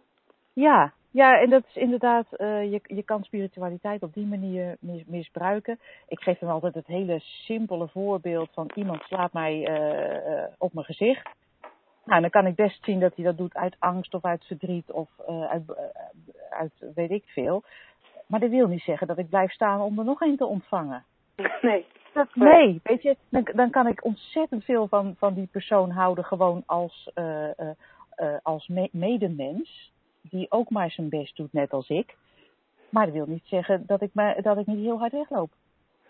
Ja, 0.54 0.94
ja, 1.14 1.40
en 1.40 1.50
dat 1.50 1.64
is 1.68 1.76
inderdaad, 1.76 2.34
eh, 2.34 2.72
je, 2.72 2.80
je 2.84 3.04
kan 3.04 3.24
spiritualiteit 3.24 4.04
op 4.04 4.14
die 4.14 4.26
manier 4.26 4.78
mis- 4.80 5.06
misbruiken. 5.06 5.80
Ik 6.08 6.20
geef 6.20 6.40
hem 6.40 6.50
altijd 6.50 6.74
het 6.74 6.88
hele 6.88 7.20
simpele 7.20 7.88
voorbeeld 7.88 8.50
van 8.54 8.70
iemand 8.74 9.02
slaat 9.02 9.34
mij 9.34 9.66
eh, 9.66 10.44
eh, 10.44 10.52
op 10.58 10.74
mijn 10.74 10.86
gezicht. 10.86 11.30
Nou, 12.06 12.22
dan 12.22 12.30
kan 12.30 12.46
ik 12.46 12.56
best 12.56 12.84
zien 12.84 13.00
dat 13.00 13.16
hij 13.16 13.26
dat 13.26 13.38
doet 13.38 13.56
uit 13.56 13.76
angst 13.80 14.14
of 14.14 14.26
uit 14.26 14.46
verdriet 14.46 14.92
of 14.92 15.10
eh, 15.28 15.44
uit, 15.50 15.70
eh, 15.70 15.84
uit 16.50 16.72
weet 16.96 17.12
ik 17.12 17.24
veel. 17.26 17.64
Maar 18.28 18.40
dat 18.40 18.50
wil 18.50 18.68
niet 18.68 18.82
zeggen 18.82 19.08
dat 19.08 19.18
ik 19.18 19.30
blijf 19.30 19.52
staan 19.52 19.82
om 19.82 20.00
er 20.00 20.06
nog 20.06 20.22
een 20.22 20.38
te 20.38 20.46
ontvangen. 20.46 21.04
Nee. 21.62 21.86
Dat, 22.14 22.28
nee, 22.36 22.80
weet 22.84 23.02
je, 23.02 23.18
dan, 23.30 23.48
dan 23.54 23.70
kan 23.70 23.88
ik 23.88 24.04
ontzettend 24.06 24.64
veel 24.64 24.88
van, 24.88 25.16
van 25.18 25.34
die 25.34 25.48
persoon 25.52 25.90
houden, 25.90 26.24
gewoon 26.26 26.64
als, 26.66 27.12
eh, 27.14 27.50
als 28.44 28.68
me- 28.68 28.90
medemens, 28.92 29.92
die 30.22 30.52
ook 30.52 30.70
maar 30.70 30.92
zijn 30.92 31.10
best 31.10 31.36
doet, 31.36 31.54
net 31.54 31.72
als 31.74 31.90
ik. 31.90 32.16
Maar 32.90 33.06
dat 33.06 33.14
wil 33.14 33.26
niet 33.28 33.46
zeggen 33.46 33.84
dat 33.86 34.02
ik, 34.02 34.10
me, 34.14 34.42
dat 34.42 34.58
ik 34.58 34.66
niet 34.66 34.80
heel 34.86 35.00
hard 35.00 35.12
wegloop. 35.12 35.52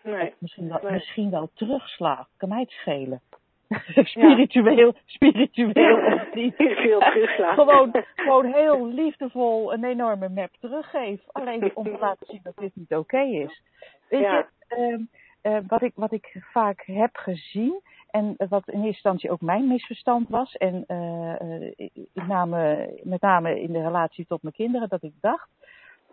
Nee. 0.04 0.28
Of 0.28 0.34
misschien 0.38 0.68
wel, 0.70 0.80
Nee. 0.84 0.92
misschien 0.92 1.30
wel 1.30 1.50
terugsla, 1.54 2.28
kan 2.38 2.50
mij 2.50 2.60
het 2.62 2.72
schelen. 2.72 3.22
spiritueel, 4.14 4.94
spiritueel 5.06 6.14
of 6.14 6.34
niet. 6.34 6.58
Niet 6.58 6.74
veel. 6.78 7.02
Gewoon, 7.54 7.92
gewoon 8.16 8.46
heel 8.46 8.88
liefdevol 8.88 9.74
een 9.74 9.84
enorme 9.84 10.30
map 10.30 10.50
teruggeef. 10.60 11.22
Alleen 11.32 11.72
om 11.76 11.84
te 11.84 11.98
laten 12.06 12.26
zien 12.28 12.40
dat 12.44 12.58
dit 12.58 12.76
niet 12.76 12.96
oké 12.96 13.20
is. 13.22 13.62
Weet 14.10 14.22
Ja. 14.22 14.38
je, 14.38 14.46
ehm, 14.76 15.02
eh, 15.42 15.62
wat, 15.68 15.82
ik, 15.82 15.92
wat 15.96 16.12
ik 16.12 16.38
vaak 16.52 16.84
heb 16.86 17.16
gezien 17.16 17.82
en 18.10 18.36
wat 18.50 18.68
in 18.68 18.74
eerste 18.74 18.88
instantie 18.88 19.32
ook 19.32 19.42
mijn 19.42 19.68
misverstand 19.68 20.30
was. 20.30 20.56
En 20.58 20.84
eh, 20.88 21.42
eh, 21.42 21.72
met, 22.14 22.28
name, 22.28 22.90
met 23.04 23.22
name 23.22 23.62
in 23.62 23.72
de 23.72 23.82
relatie 23.82 24.26
tot 24.26 24.42
mijn 24.42 24.54
kinderen, 24.56 24.90
dat 24.90 25.04
ik 25.04 25.14
dacht 25.22 25.50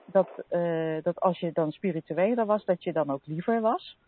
dat, 0.07 0.29
eh, 0.49 0.97
dat 1.03 1.21
als 1.21 1.39
je 1.39 1.51
dan 1.53 1.73
spiritueler 1.73 2.47
was, 2.47 2.65
dat 2.65 2.85
je 2.85 2.93
dan 2.93 3.11
ook 3.11 3.23
liever 3.27 3.61
was. 3.61 3.99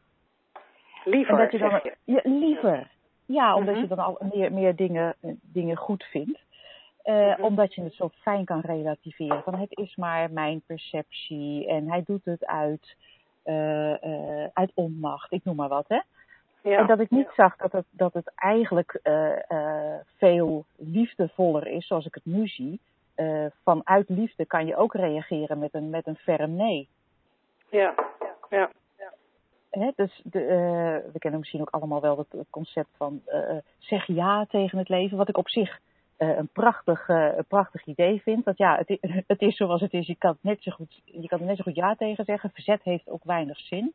Liever, 1.05 1.35
En 1.35 1.41
dat 1.41 1.53
je 1.53 1.59
dan, 1.59 1.81
je. 1.83 1.97
ja, 2.05 2.21
liever. 2.25 2.91
Ja, 3.27 3.55
omdat 3.57 3.75
Mhm. 3.75 3.83
je 3.83 3.89
dan 3.89 3.99
al 3.99 4.19
meer, 4.35 4.53
meer 4.53 4.77
dingen, 4.77 5.15
eh, 5.21 5.31
dingen 5.43 5.77
goed 5.77 6.05
vindt. 6.05 6.41
Eh, 7.03 7.15
Mhm. 7.29 7.43
Omdat 7.45 7.75
je 7.75 7.83
het 7.83 7.95
zo 7.95 8.09
fijn 8.09 8.45
kan 8.45 8.61
relativeren. 8.61 9.43
Van 9.43 9.55
het 9.55 9.79
is 9.79 9.97
maar 9.97 10.31
mijn 10.31 10.63
perceptie 10.67 11.67
en 11.69 11.89
hij 11.91 12.03
doet 12.07 12.25
het 12.25 12.47
uit, 12.47 12.97
eh, 13.43 14.45
uit 14.53 14.71
onmacht. 14.75 15.33
Ik 15.33 15.45
noem 15.45 15.57
maar 15.57 15.69
wat, 15.69 15.89
hè. 15.89 16.01
Ja. 16.63 16.79
En 16.79 16.87
dat 16.87 17.01
ik 17.01 17.11
niet 17.11 17.31
zag 17.37 17.57
dat 17.57 17.73
het, 17.73 17.85
dat 17.91 18.13
het 18.13 18.33
eigenlijk 18.35 19.01
veel 20.19 20.65
liefdevoller 20.77 21.67
is, 21.67 21.87
zoals 21.87 22.07
ik 22.07 22.15
het 22.15 22.25
nu 22.25 22.47
zie. 22.47 22.81
Vanuit 23.65 24.09
liefde 24.09 24.45
kan 24.47 24.67
je 24.67 24.77
ook 24.77 24.95
reageren 24.95 25.59
met 25.59 25.75
een, 25.75 25.91
met 25.91 26.07
een 26.07 26.17
ferm 26.17 26.55
nee. 26.57 26.89
Ja. 27.71 27.95
Ja. 28.51 28.71
Dus 29.95 30.21
de, 30.25 30.41
eh, 30.41 31.13
we 31.13 31.19
kennen 31.19 31.41
misschien 31.41 31.61
ook 31.61 31.71
allemaal 31.71 32.01
wel 32.01 32.19
het, 32.19 32.51
concept 32.51 32.91
van 32.97 33.23
eh, 33.27 33.57
zeg 33.79 34.07
ja 34.07 34.47
tegen 34.47 34.79
het 34.79 34.89
leven, 34.89 35.17
wat 35.17 35.29
ik 35.29 35.37
op 35.37 35.49
zich 35.49 35.81
eh, 36.23 36.37
een, 36.37 36.49
prachtig, 36.49 37.09
eh, 37.09 37.37
een 37.37 37.45
prachtig 37.45 37.87
idee 37.87 38.21
vind. 38.23 38.45
Want 38.45 38.59
ja, 38.59 38.83
het, 39.27 39.41
is 39.41 39.57
zoals 39.57 39.81
het 39.81 39.93
is, 39.93 40.07
je 40.07 40.17
kan, 40.17 40.37
net 40.41 40.63
zo 40.63 40.71
goed, 40.71 41.01
je 41.05 41.29
kan 41.29 41.41
er 41.41 41.47
net 41.47 41.57
zo 41.57 41.63
goed 41.63 41.75
ja 41.75 41.95
tegen 41.95 42.25
zeggen. 42.25 42.51
Verzet 42.51 42.83
heeft 42.83 43.09
ook 43.09 43.25
weinig 43.25 43.59
zin. 43.59 43.93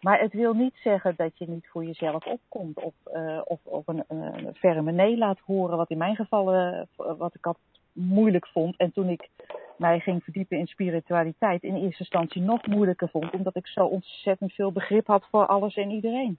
Maar 0.00 0.20
het 0.20 0.32
wil 0.32 0.52
niet 0.52 0.74
zeggen 0.82 1.14
dat 1.16 1.38
je 1.38 1.48
niet 1.48 1.68
voor 1.68 1.84
jezelf 1.84 2.26
opkomt 2.26 2.82
of, 2.82 2.94
eh, 3.04 3.40
of, 3.44 3.60
of 3.62 3.86
een, 3.86 4.04
een 4.08 4.54
ferme 4.54 4.92
nee 4.92 5.16
laat 5.18 5.38
horen, 5.38 5.76
wat 5.76 5.90
in 5.90 5.98
mijn 5.98 6.16
geval 6.16 6.52
eh, 6.52 6.80
wat 6.96 7.34
ik 7.34 7.46
altijd 7.46 7.73
moeilijk 7.94 8.46
vond. 8.46 8.76
En 8.76 8.92
toen 8.92 9.08
ik 9.08 9.28
mij 9.76 9.98
ging 9.98 10.22
verdiepen 10.22 10.58
in 10.58 10.66
spiritualiteit, 10.66 11.62
in 11.62 11.74
eerste 11.74 11.98
instantie 11.98 12.42
nog 12.42 12.66
moeilijker 12.66 13.08
vond, 13.08 13.30
omdat 13.30 13.56
ik 13.56 13.66
zo 13.66 13.84
ontzettend 13.84 14.52
veel 14.52 14.72
begrip 14.72 15.06
had 15.06 15.26
voor 15.30 15.46
alles 15.46 15.76
en 15.76 15.90
iedereen. 15.90 16.38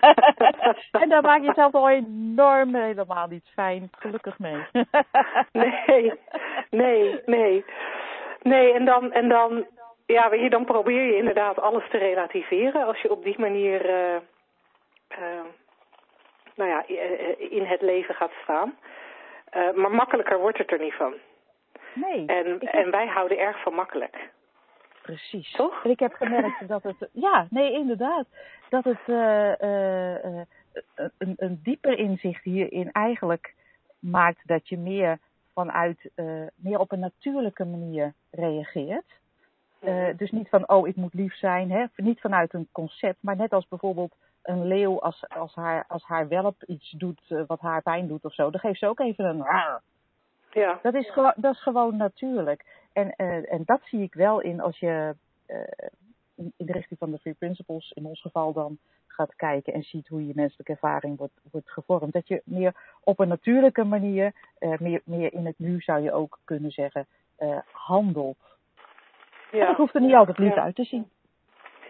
en 1.02 1.08
daar 1.08 1.22
maak 1.22 1.40
je 1.40 1.46
jezelf 1.46 1.74
al 1.74 1.90
enorm 1.90 2.74
helemaal 2.74 3.26
niet 3.26 3.50
fijn, 3.54 3.90
gelukkig 3.98 4.38
mee. 4.38 4.62
Nee, 5.52 6.12
nee, 6.70 7.20
nee. 7.26 7.64
Nee, 8.42 8.72
en 8.72 8.84
dan, 8.84 9.12
en 9.12 9.28
dan, 9.28 9.66
ja, 10.06 10.30
weet 10.30 10.40
je, 10.40 10.50
dan 10.50 10.64
probeer 10.64 11.02
je 11.02 11.16
inderdaad 11.16 11.60
alles 11.60 11.90
te 11.90 11.98
relativeren 11.98 12.86
als 12.86 13.00
je 13.00 13.10
op 13.10 13.24
die 13.24 13.38
manier, 13.38 13.88
eh, 13.88 14.14
eh, 15.08 15.44
nou 16.54 16.70
ja, 16.70 16.86
eh, 16.86 17.52
in 17.52 17.64
het 17.64 17.82
leven 17.82 18.14
gaat 18.14 18.32
staan. 18.42 18.74
Eh, 19.50 19.72
maar 19.74 19.90
makkelijker 19.90 20.38
wordt 20.38 20.58
het 20.58 20.72
er 20.72 20.78
niet 20.78 20.94
van. 20.94 21.14
Nee. 21.94 22.26
En, 22.26 22.60
en 22.60 22.90
wij 22.90 23.06
houden 23.06 23.38
erg 23.38 23.62
van 23.62 23.74
makkelijk. 23.74 24.30
Precies. 25.02 25.52
Toch? 25.52 25.84
En 25.84 25.90
ik 25.90 25.98
heb 25.98 26.12
gemerkt 26.12 26.68
dat 26.68 26.82
het, 26.82 27.08
ja, 27.12 27.46
nee, 27.50 27.72
inderdaad, 27.72 28.26
dat 28.68 28.84
het 28.84 28.98
uh, 29.06 29.52
uh, 29.60 30.40
een, 31.18 31.34
een 31.36 31.60
dieper 31.62 31.98
inzicht 31.98 32.44
hierin 32.44 32.92
eigenlijk 32.92 33.54
maakt 33.98 34.40
dat 34.48 34.68
je 34.68 34.78
meer 34.78 35.18
vanuit, 35.54 36.10
meer 36.56 36.78
op 36.78 36.92
een 36.92 37.00
natuurlijke 37.00 37.64
manier 37.64 38.12
reageert. 38.30 39.18
Uh, 39.80 40.08
dus 40.16 40.30
niet 40.30 40.48
van, 40.48 40.68
oh, 40.68 40.88
ik 40.88 40.96
moet 40.96 41.14
lief 41.14 41.34
zijn, 41.34 41.70
hè? 41.70 41.84
niet 41.96 42.20
vanuit 42.20 42.54
een 42.54 42.68
concept, 42.72 43.18
maar 43.20 43.36
net 43.36 43.52
als 43.52 43.68
bijvoorbeeld 43.68 44.14
een 44.42 44.66
leeuw, 44.66 45.00
als, 45.00 45.28
als, 45.28 45.54
haar, 45.54 45.84
als 45.88 46.04
haar 46.04 46.28
welp 46.28 46.62
iets 46.64 46.90
doet 46.90 47.20
uh, 47.28 47.42
wat 47.46 47.60
haar 47.60 47.82
pijn 47.82 48.08
doet 48.08 48.24
of 48.24 48.34
zo, 48.34 48.50
dan 48.50 48.60
geeft 48.60 48.78
ze 48.78 48.86
ook 48.86 49.00
even 49.00 49.24
een. 49.24 49.36
Ja. 50.50 50.78
Dat 50.82 50.94
is, 50.94 51.10
gewoon, 51.10 51.32
dat 51.36 51.54
is 51.54 51.62
gewoon 51.62 51.96
natuurlijk. 51.96 52.64
En, 52.92 53.14
uh, 53.16 53.52
en 53.52 53.62
dat 53.64 53.80
zie 53.82 54.02
ik 54.02 54.14
wel 54.14 54.40
in 54.40 54.60
als 54.60 54.78
je 54.78 55.14
in, 56.34 56.52
in 56.56 56.66
de 56.66 56.72
richting 56.72 56.98
van 56.98 57.10
de 57.10 57.18
Free 57.18 57.34
Principles, 57.34 57.92
in 57.94 58.06
ons 58.06 58.20
geval 58.20 58.52
dan, 58.52 58.78
gaat 59.06 59.34
kijken 59.34 59.72
en 59.72 59.82
ziet 59.82 60.08
hoe 60.08 60.26
je 60.26 60.32
menselijke 60.34 60.72
ervaring 60.72 61.18
wordt, 61.18 61.40
wordt 61.50 61.70
gevormd. 61.70 62.12
Dat 62.12 62.28
je 62.28 62.42
meer 62.44 62.74
op 63.00 63.18
een 63.18 63.28
natuurlijke 63.28 63.84
manier, 63.84 64.32
meer, 64.58 65.00
meer 65.04 65.32
in 65.32 65.46
het 65.46 65.58
nu 65.58 65.80
zou 65.80 66.02
je 66.02 66.12
ook 66.12 66.38
kunnen 66.44 66.70
zeggen, 66.70 67.06
handelt. 67.70 68.38
Ja. 69.52 69.60
En 69.60 69.66
dat 69.66 69.76
hoeft 69.76 69.94
er 69.94 70.00
niet 70.00 70.14
altijd 70.14 70.38
lief 70.38 70.54
uit 70.54 70.74
te 70.74 70.84
zien. 70.84 71.10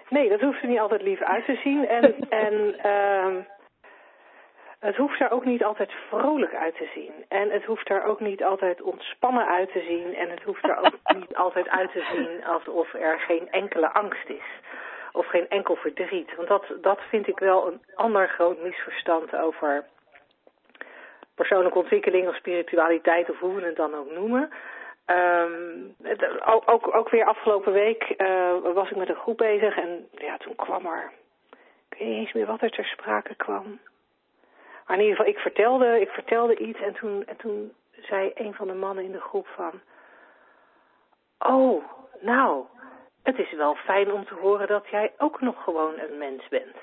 Nee, 0.08 0.28
dat 0.28 0.40
hoeft 0.40 0.62
er 0.62 0.68
niet 0.68 0.78
altijd 0.78 1.02
lief 1.02 1.22
uit 1.22 1.44
te 1.44 1.60
zien. 1.62 1.88
En, 1.88 2.14
en 2.46 2.76
uh, 2.84 3.44
het 4.78 4.96
hoeft 4.96 5.20
er 5.20 5.30
ook 5.30 5.44
niet 5.44 5.64
altijd 5.64 5.92
vrolijk 6.08 6.54
uit 6.54 6.76
te 6.76 6.88
zien. 6.94 7.12
En 7.28 7.50
het 7.50 7.64
hoeft 7.64 7.90
er 7.90 8.04
ook 8.04 8.20
niet 8.20 8.44
altijd 8.44 8.82
ontspannen 8.82 9.46
uit 9.46 9.72
te 9.72 9.80
zien. 9.80 10.14
En 10.14 10.30
het 10.30 10.42
hoeft 10.42 10.64
er 10.64 10.76
ook 10.76 10.98
niet 11.20 11.34
altijd 11.36 11.68
uit 11.68 11.92
te 11.92 12.06
zien 12.12 12.44
alsof 12.44 12.94
er 12.94 13.20
geen 13.20 13.50
enkele 13.50 13.92
angst 13.92 14.28
is. 14.28 14.60
Of 15.12 15.26
geen 15.26 15.48
enkel 15.48 15.76
verdriet. 15.76 16.34
Want 16.36 16.48
dat, 16.48 16.64
dat 16.80 17.00
vind 17.08 17.28
ik 17.28 17.38
wel 17.38 17.66
een 17.66 17.80
ander 17.94 18.28
groot 18.28 18.62
misverstand 18.62 19.36
over 19.36 19.84
persoonlijke 21.34 21.78
ontwikkeling 21.78 22.28
of 22.28 22.34
spiritualiteit 22.34 23.30
of 23.30 23.38
hoe 23.38 23.54
we 23.54 23.66
het 23.66 23.76
dan 23.76 23.94
ook 23.94 24.10
noemen. 24.10 24.50
Um, 25.10 25.94
ook, 26.44 26.62
ook, 26.70 26.94
ook 26.94 27.08
weer 27.08 27.24
afgelopen 27.24 27.72
week 27.72 28.14
uh, 28.16 28.52
was 28.74 28.90
ik 28.90 28.96
met 28.96 29.08
een 29.08 29.14
groep 29.14 29.36
bezig 29.36 29.76
en 29.76 30.08
ja, 30.10 30.36
toen 30.36 30.54
kwam 30.54 30.86
er, 30.86 31.12
ik 31.88 31.98
weet 31.98 32.08
niet 32.08 32.18
eens 32.18 32.32
meer 32.32 32.46
wat 32.46 32.62
er 32.62 32.70
ter 32.70 32.84
sprake 32.84 33.34
kwam. 33.34 33.78
Maar 34.86 34.96
in 34.96 35.02
ieder 35.02 35.16
geval, 35.16 35.32
ik 35.32 35.38
vertelde, 35.38 36.00
ik 36.00 36.08
vertelde 36.08 36.56
iets 36.56 36.80
en 36.80 36.92
toen, 36.94 37.26
en 37.26 37.36
toen 37.36 37.72
zei 37.92 38.30
een 38.34 38.54
van 38.54 38.66
de 38.66 38.74
mannen 38.74 39.04
in 39.04 39.12
de 39.12 39.20
groep 39.20 39.46
van, 39.46 39.80
oh, 41.38 41.84
nou, 42.20 42.64
het 43.22 43.38
is 43.38 43.52
wel 43.52 43.74
fijn 43.74 44.12
om 44.12 44.24
te 44.24 44.34
horen 44.34 44.66
dat 44.66 44.88
jij 44.88 45.12
ook 45.18 45.40
nog 45.40 45.62
gewoon 45.62 45.98
een 45.98 46.18
mens 46.18 46.48
bent. 46.48 46.76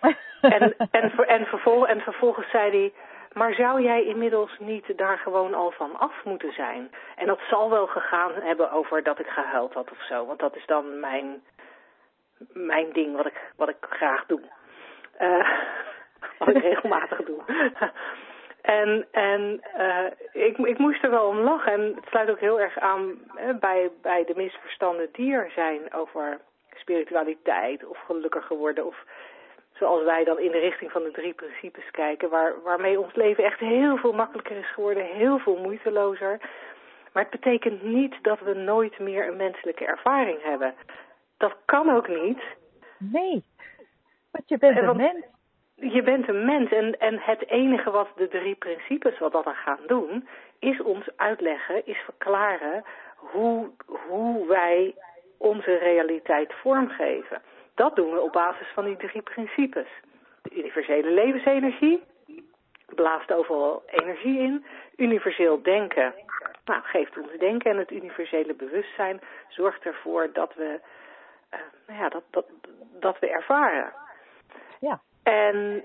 en, 0.40 0.76
en, 0.90 1.12
en, 1.26 1.46
vervol, 1.46 1.86
en 1.86 2.00
vervolgens 2.00 2.50
zei 2.50 2.70
hij, 2.70 2.92
maar 3.38 3.54
zou 3.54 3.82
jij 3.82 4.04
inmiddels 4.04 4.58
niet 4.58 4.96
daar 4.96 5.18
gewoon 5.18 5.54
al 5.54 5.70
van 5.70 5.98
af 5.98 6.24
moeten 6.24 6.52
zijn? 6.52 6.90
En 7.16 7.26
dat 7.26 7.40
zal 7.50 7.70
wel 7.70 7.86
gegaan 7.86 8.32
hebben 8.32 8.70
over 8.70 9.02
dat 9.02 9.18
ik 9.18 9.26
gehuild 9.26 9.72
had 9.72 9.90
of 9.90 10.02
zo. 10.02 10.26
Want 10.26 10.38
dat 10.38 10.56
is 10.56 10.66
dan 10.66 11.00
mijn, 11.00 11.42
mijn 12.52 12.92
ding 12.92 13.16
wat 13.16 13.26
ik, 13.26 13.52
wat 13.56 13.68
ik 13.68 13.76
graag 13.80 14.26
doe. 14.26 14.40
Uh, 15.20 15.48
wat 16.38 16.48
ik 16.48 16.62
regelmatig 16.62 17.24
doe. 17.24 17.42
en 18.62 19.06
en 19.10 19.60
uh, 19.78 20.06
ik, 20.32 20.58
ik 20.58 20.78
moest 20.78 21.04
er 21.04 21.10
wel 21.10 21.26
om 21.26 21.38
lachen. 21.38 21.72
En 21.72 21.94
het 21.94 22.06
sluit 22.08 22.30
ook 22.30 22.40
heel 22.40 22.60
erg 22.60 22.78
aan 22.78 23.18
bij, 23.60 23.90
bij 24.02 24.24
de 24.24 24.34
misverstanden 24.36 25.08
die 25.12 25.34
er 25.34 25.50
zijn 25.54 25.92
over 25.92 26.40
spiritualiteit 26.74 27.84
of 27.84 27.98
gelukkiger 27.98 28.56
worden 28.56 28.86
of 28.86 29.04
zoals 29.78 30.04
wij 30.04 30.24
dan 30.24 30.38
in 30.38 30.50
de 30.50 30.58
richting 30.58 30.90
van 30.90 31.02
de 31.02 31.10
drie 31.10 31.32
principes 31.34 31.90
kijken, 31.90 32.30
waar, 32.30 32.62
waarmee 32.62 33.00
ons 33.00 33.14
leven 33.14 33.44
echt 33.44 33.60
heel 33.60 33.96
veel 33.96 34.12
makkelijker 34.12 34.56
is 34.56 34.72
geworden, 34.72 35.04
heel 35.04 35.38
veel 35.38 35.56
moeitelozer. 35.56 36.40
Maar 37.12 37.22
het 37.22 37.40
betekent 37.40 37.82
niet 37.82 38.14
dat 38.22 38.40
we 38.40 38.54
nooit 38.54 38.98
meer 38.98 39.28
een 39.28 39.36
menselijke 39.36 39.84
ervaring 39.84 40.42
hebben. 40.42 40.74
Dat 41.36 41.56
kan 41.64 41.90
ook 41.90 42.08
niet. 42.08 42.40
Nee, 42.98 43.44
want 44.30 44.48
je 44.48 44.58
bent 44.58 44.78
een 44.78 44.96
mens. 44.96 45.24
Je 45.74 46.02
bent 46.02 46.28
een 46.28 46.44
mens 46.44 46.70
en, 46.70 46.98
en 46.98 47.18
het 47.20 47.48
enige 47.48 47.90
wat 47.90 48.08
de 48.16 48.28
drie 48.28 48.54
principes 48.54 49.18
wat 49.18 49.32
dat 49.32 49.46
er 49.46 49.54
gaan 49.54 49.86
doen, 49.86 50.28
is 50.58 50.80
ons 50.80 51.08
uitleggen, 51.16 51.86
is 51.86 51.98
verklaren 51.98 52.84
hoe, 53.16 53.70
hoe 53.86 54.46
wij 54.46 54.94
onze 55.36 55.76
realiteit 55.76 56.52
vormgeven. 56.52 57.42
Dat 57.78 57.96
doen 57.96 58.12
we 58.12 58.20
op 58.20 58.32
basis 58.32 58.68
van 58.74 58.84
die 58.84 58.96
drie 58.96 59.22
principes. 59.22 59.88
De 60.42 60.54
universele 60.54 61.10
levensenergie 61.10 62.02
blaast 62.86 63.32
overal 63.32 63.82
energie 63.86 64.38
in. 64.38 64.64
Universeel 64.96 65.62
denken 65.62 66.14
nou, 66.68 66.82
geeft 66.82 67.18
ons 67.18 67.38
denken 67.38 67.70
en 67.70 67.76
het 67.76 67.90
universele 67.90 68.54
bewustzijn 68.54 69.20
zorgt 69.48 69.84
ervoor 69.84 70.32
dat 70.32 70.54
we, 70.54 70.80
uh, 71.54 71.60
nou 71.86 72.00
ja, 72.00 72.08
dat, 72.08 72.22
dat, 72.30 72.46
dat 73.00 73.18
we 73.18 73.30
ervaren. 73.30 73.92
Ja. 74.80 75.00
En, 75.22 75.84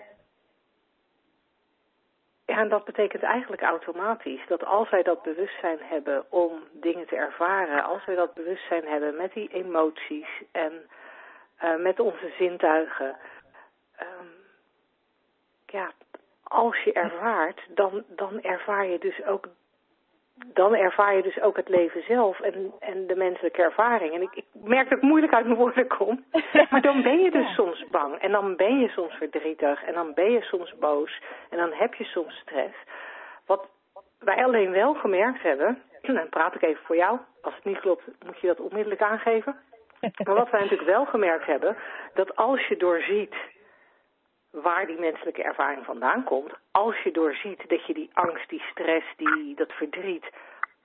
ja, 2.45 2.58
en 2.58 2.69
dat 2.69 2.86
betekent 2.86 3.23
eigenlijk 3.23 3.62
automatisch 3.62 4.47
dat 4.47 4.65
als 4.65 4.89
wij 4.89 5.03
dat 5.03 5.23
bewustzijn 5.23 5.79
hebben 5.82 6.32
om 6.32 6.63
dingen 6.71 7.08
te 7.08 7.15
ervaren, 7.15 7.84
als 7.84 8.06
wij 8.06 8.15
dat 8.15 8.34
bewustzijn 8.34 8.88
hebben 8.88 9.15
met 9.15 9.34
die 9.34 9.49
emoties 9.53 10.29
en 10.51 10.89
uh, 11.63 11.76
met 11.76 11.99
onze 11.99 12.34
zintuigen. 12.38 13.15
Um, 14.02 14.32
ja, 15.65 15.91
als 16.43 16.84
je 16.84 16.93
ervaart, 16.93 17.62
dan, 17.69 18.04
dan 18.08 18.41
ervaar 18.41 18.86
je 18.86 18.99
dus 18.99 19.23
ook 19.26 19.47
dan 20.36 20.76
ervaar 20.76 21.15
je 21.15 21.21
dus 21.21 21.41
ook 21.41 21.56
het 21.56 21.69
leven 21.69 22.04
zelf 22.04 22.39
en, 22.39 22.73
en 22.80 23.08
de 23.08 23.15
menselijke 23.15 23.62
ervaring. 23.62 24.13
En 24.13 24.21
ik, 24.21 24.36
ik 24.36 24.45
merk 24.54 24.89
dat 24.89 24.97
ik 24.97 25.04
moeilijk 25.04 25.34
uit 25.34 25.45
mijn 25.45 25.58
woorden 25.58 25.88
kom. 25.88 26.26
Maar 26.69 26.82
dan 26.82 27.02
ben 27.02 27.19
je 27.19 27.32
dus 27.32 27.54
soms 27.54 27.86
bang. 27.91 28.15
En 28.15 28.32
dan 28.32 28.56
ben 28.56 28.80
je 28.80 28.88
soms 28.88 29.13
verdrietig. 29.13 29.84
En 29.84 29.93
dan 29.93 30.13
ben 30.13 30.32
je 30.32 30.41
soms 30.41 30.78
boos. 30.78 31.21
En 31.49 31.58
dan 31.58 31.73
heb 31.73 31.93
je 31.93 32.04
soms 32.04 32.36
stress. 32.36 32.78
Wat 33.45 33.67
wij 34.19 34.43
alleen 34.43 34.71
wel 34.71 34.93
gemerkt 34.93 35.41
hebben. 35.41 35.78
En 36.04 36.13
dan 36.13 36.30
praat 36.30 36.56
ik 36.56 36.62
even 36.62 36.84
voor 36.86 36.95
jou. 36.95 37.19
Als 37.41 37.56
het 37.56 37.63
niet 37.63 37.80
klopt, 37.80 38.04
moet 38.26 38.39
je 38.39 38.47
dat 38.47 38.60
onmiddellijk 38.60 39.02
aangeven. 39.02 39.56
Maar 40.25 40.35
wat 40.35 40.49
wij 40.49 40.61
natuurlijk 40.61 40.89
wel 40.89 41.05
gemerkt 41.05 41.45
hebben, 41.45 41.77
dat 42.13 42.35
als 42.35 42.67
je 42.67 42.77
doorziet 42.77 43.35
waar 44.49 44.85
die 44.85 44.99
menselijke 44.99 45.43
ervaring 45.43 45.85
vandaan 45.85 46.23
komt, 46.23 46.53
als 46.71 46.99
je 47.03 47.11
doorziet 47.11 47.69
dat 47.69 47.85
je 47.85 47.93
die 47.93 48.09
angst, 48.13 48.49
die 48.49 48.63
stress, 48.71 49.05
die, 49.17 49.55
dat 49.55 49.71
verdriet 49.71 50.25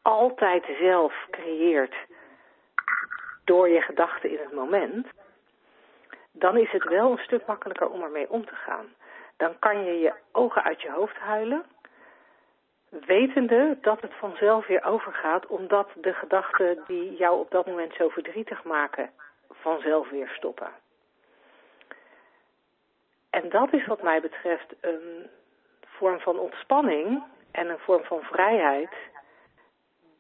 altijd 0.03 0.65
zelf 0.81 1.15
creëert 1.31 1.95
door 3.45 3.69
je 3.69 3.81
gedachten 3.81 4.31
in 4.31 4.39
het 4.39 4.53
moment, 4.53 5.07
dan 6.33 6.57
is 6.57 6.71
het 6.71 6.85
wel 6.85 7.11
een 7.11 7.19
stuk 7.19 7.47
makkelijker 7.47 7.89
om 7.89 8.03
ermee 8.03 8.31
om 8.31 8.47
te 8.47 8.55
gaan. 8.55 8.87
Dan 9.37 9.59
kan 9.59 9.85
je 9.85 9.99
je 9.99 10.13
ogen 10.33 10.63
uit 10.63 10.83
je 10.83 10.91
hoofd 10.91 11.17
huilen, 11.17 11.65
wetende 12.91 13.79
dat 13.81 14.01
het 14.01 14.15
vanzelf 14.15 14.67
weer 14.67 14.85
overgaat, 14.85 15.47
omdat 15.47 15.89
de 15.95 16.13
gedachten 16.13 16.85
die 16.87 17.17
jou 17.17 17.41
op 17.41 17.51
dat 17.51 17.67
moment 17.67 17.95
zo 17.95 18.09
verdrietig 18.09 18.65
maken, 18.65 19.11
vanzelf 19.51 20.11
weer 20.11 20.29
stoppen. 20.29 20.71
En 23.31 23.49
dat 23.49 23.73
is 23.73 23.87
wat 23.87 24.03
mij 24.03 24.21
betreft 24.21 24.75
een 24.81 25.31
vorm 25.81 26.21
van 26.21 26.39
ontspanning 26.39 27.23
en 27.51 27.69
een 27.69 27.79
vorm 27.79 28.05
van 28.05 28.23
vrijheid 28.23 28.95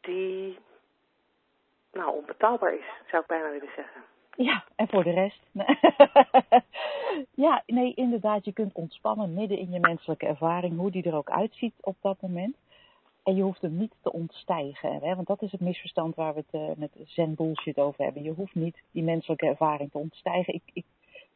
die 0.01 0.59
nou 1.93 2.17
onbetaalbaar 2.17 2.75
is, 2.75 2.87
zou 3.11 3.23
ik 3.23 3.29
bijna 3.29 3.51
willen 3.51 3.73
zeggen. 3.77 4.03
Ja, 4.39 4.65
en 4.75 4.89
voor 4.89 5.05
de 5.05 5.11
rest. 5.11 5.41
ja, 7.47 7.63
nee, 7.67 7.95
inderdaad, 7.95 8.45
je 8.45 8.53
kunt 8.53 8.73
ontspannen 8.73 9.35
midden 9.35 9.59
in 9.59 9.71
je 9.71 9.81
menselijke 9.81 10.27
ervaring, 10.27 10.77
hoe 10.77 10.91
die 10.91 11.03
er 11.03 11.15
ook 11.15 11.31
uitziet 11.31 11.75
op 11.81 11.97
dat 12.01 12.21
moment. 12.21 12.57
En 13.23 13.37
je 13.37 13.43
hoeft 13.43 13.63
hem 13.63 13.77
niet 13.77 13.95
te 14.03 14.13
ontstijgen. 14.13 14.93
Hè? 15.03 15.15
Want 15.15 15.27
dat 15.27 15.43
is 15.43 15.53
het 15.53 15.61
misverstand 15.61 16.15
waar 16.15 16.35
we 16.35 16.45
het 16.51 16.61
uh, 16.61 16.69
met 16.77 16.91
zen 17.07 17.35
bullshit 17.35 17.79
over 17.79 18.05
hebben. 18.05 18.23
Je 18.23 18.33
hoeft 18.33 18.55
niet 18.55 18.83
die 18.91 19.03
menselijke 19.03 19.47
ervaring 19.47 19.91
te 19.91 19.99
ontstijgen. 19.99 20.55
Ik, 20.55 20.63
ik 20.73 20.85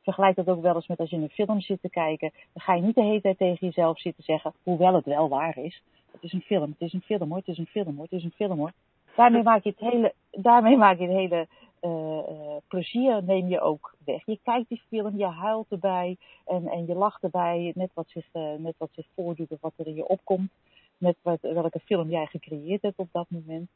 vergelijk 0.02 0.36
dat 0.36 0.48
ook 0.48 0.62
wel 0.62 0.74
eens 0.74 0.86
met 0.86 1.00
als 1.00 1.10
je 1.10 1.16
een 1.16 1.28
film 1.28 1.60
zit 1.60 1.80
te 1.80 1.90
kijken. 1.90 2.32
Dan 2.52 2.62
ga 2.62 2.74
je 2.74 2.82
niet 2.82 2.94
de 2.94 3.02
hele 3.02 3.20
tijd 3.20 3.38
tegen 3.38 3.66
jezelf 3.66 4.00
zitten 4.00 4.24
zeggen, 4.24 4.52
hoewel 4.62 4.94
het 4.94 5.04
wel 5.04 5.28
waar 5.28 5.58
is. 5.58 5.82
Het 6.10 6.22
is 6.22 6.32
een 6.32 6.42
film, 6.42 6.70
het 6.70 6.80
is 6.80 6.92
een 6.92 7.02
film 7.02 7.28
hoor, 7.28 7.38
het 7.38 7.48
is 7.48 7.58
een 7.58 7.66
film 7.66 7.96
hoor, 7.96 8.04
het 8.04 8.12
is 8.12 8.24
een 8.24 8.34
film 8.34 8.58
hoor. 8.58 8.72
Daarmee 9.16 9.42
maak 9.42 9.62
je 9.62 9.70
het 9.70 9.92
hele, 9.92 10.14
daarmee 10.30 10.76
maak 10.76 10.98
je 10.98 11.04
het 11.04 11.16
hele 11.16 11.46
uh, 11.82 12.56
plezier 12.68 13.22
neem 13.22 13.48
je 13.48 13.60
ook 13.60 13.94
weg. 14.04 14.26
Je 14.26 14.38
kijkt 14.42 14.68
die 14.68 14.82
film, 14.88 15.16
je 15.16 15.26
huilt 15.26 15.66
erbij 15.68 16.16
en, 16.46 16.66
en 16.66 16.86
je 16.86 16.94
lacht 16.94 17.22
erbij, 17.22 17.72
net 17.74 17.90
wat, 17.94 18.08
zich, 18.08 18.26
uh, 18.32 18.54
net 18.58 18.74
wat 18.78 18.90
zich 18.92 19.06
voordoet 19.14 19.50
of 19.50 19.60
wat 19.60 19.72
er 19.76 19.86
in 19.86 19.94
je 19.94 20.08
opkomt. 20.08 20.50
Met 20.98 21.16
wat, 21.22 21.40
welke 21.40 21.80
film 21.84 22.10
jij 22.10 22.26
gecreëerd 22.26 22.82
hebt 22.82 22.98
op 22.98 23.08
dat 23.12 23.26
moment. 23.28 23.68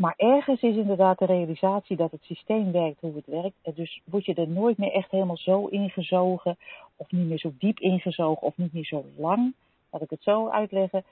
Maar 0.00 0.14
ergens 0.16 0.62
is 0.62 0.76
inderdaad 0.76 1.18
de 1.18 1.24
realisatie 1.24 1.96
dat 1.96 2.10
het 2.10 2.22
systeem 2.22 2.72
werkt 2.72 3.00
hoe 3.00 3.14
het 3.14 3.26
werkt. 3.26 3.76
Dus 3.76 4.00
word 4.04 4.24
je 4.24 4.34
er 4.34 4.48
nooit 4.48 4.78
meer 4.78 4.92
echt 4.92 5.10
helemaal 5.10 5.36
zo 5.36 5.66
ingezogen, 5.66 6.56
of 6.96 7.10
niet 7.10 7.28
meer 7.28 7.38
zo 7.38 7.52
diep 7.58 7.80
ingezogen, 7.80 8.46
of 8.46 8.56
niet 8.56 8.72
meer 8.72 8.84
zo 8.84 9.04
lang, 9.16 9.54
laat 9.90 10.02
ik 10.02 10.10
het 10.10 10.22
zo 10.22 10.48
uitleggen, 10.48 11.04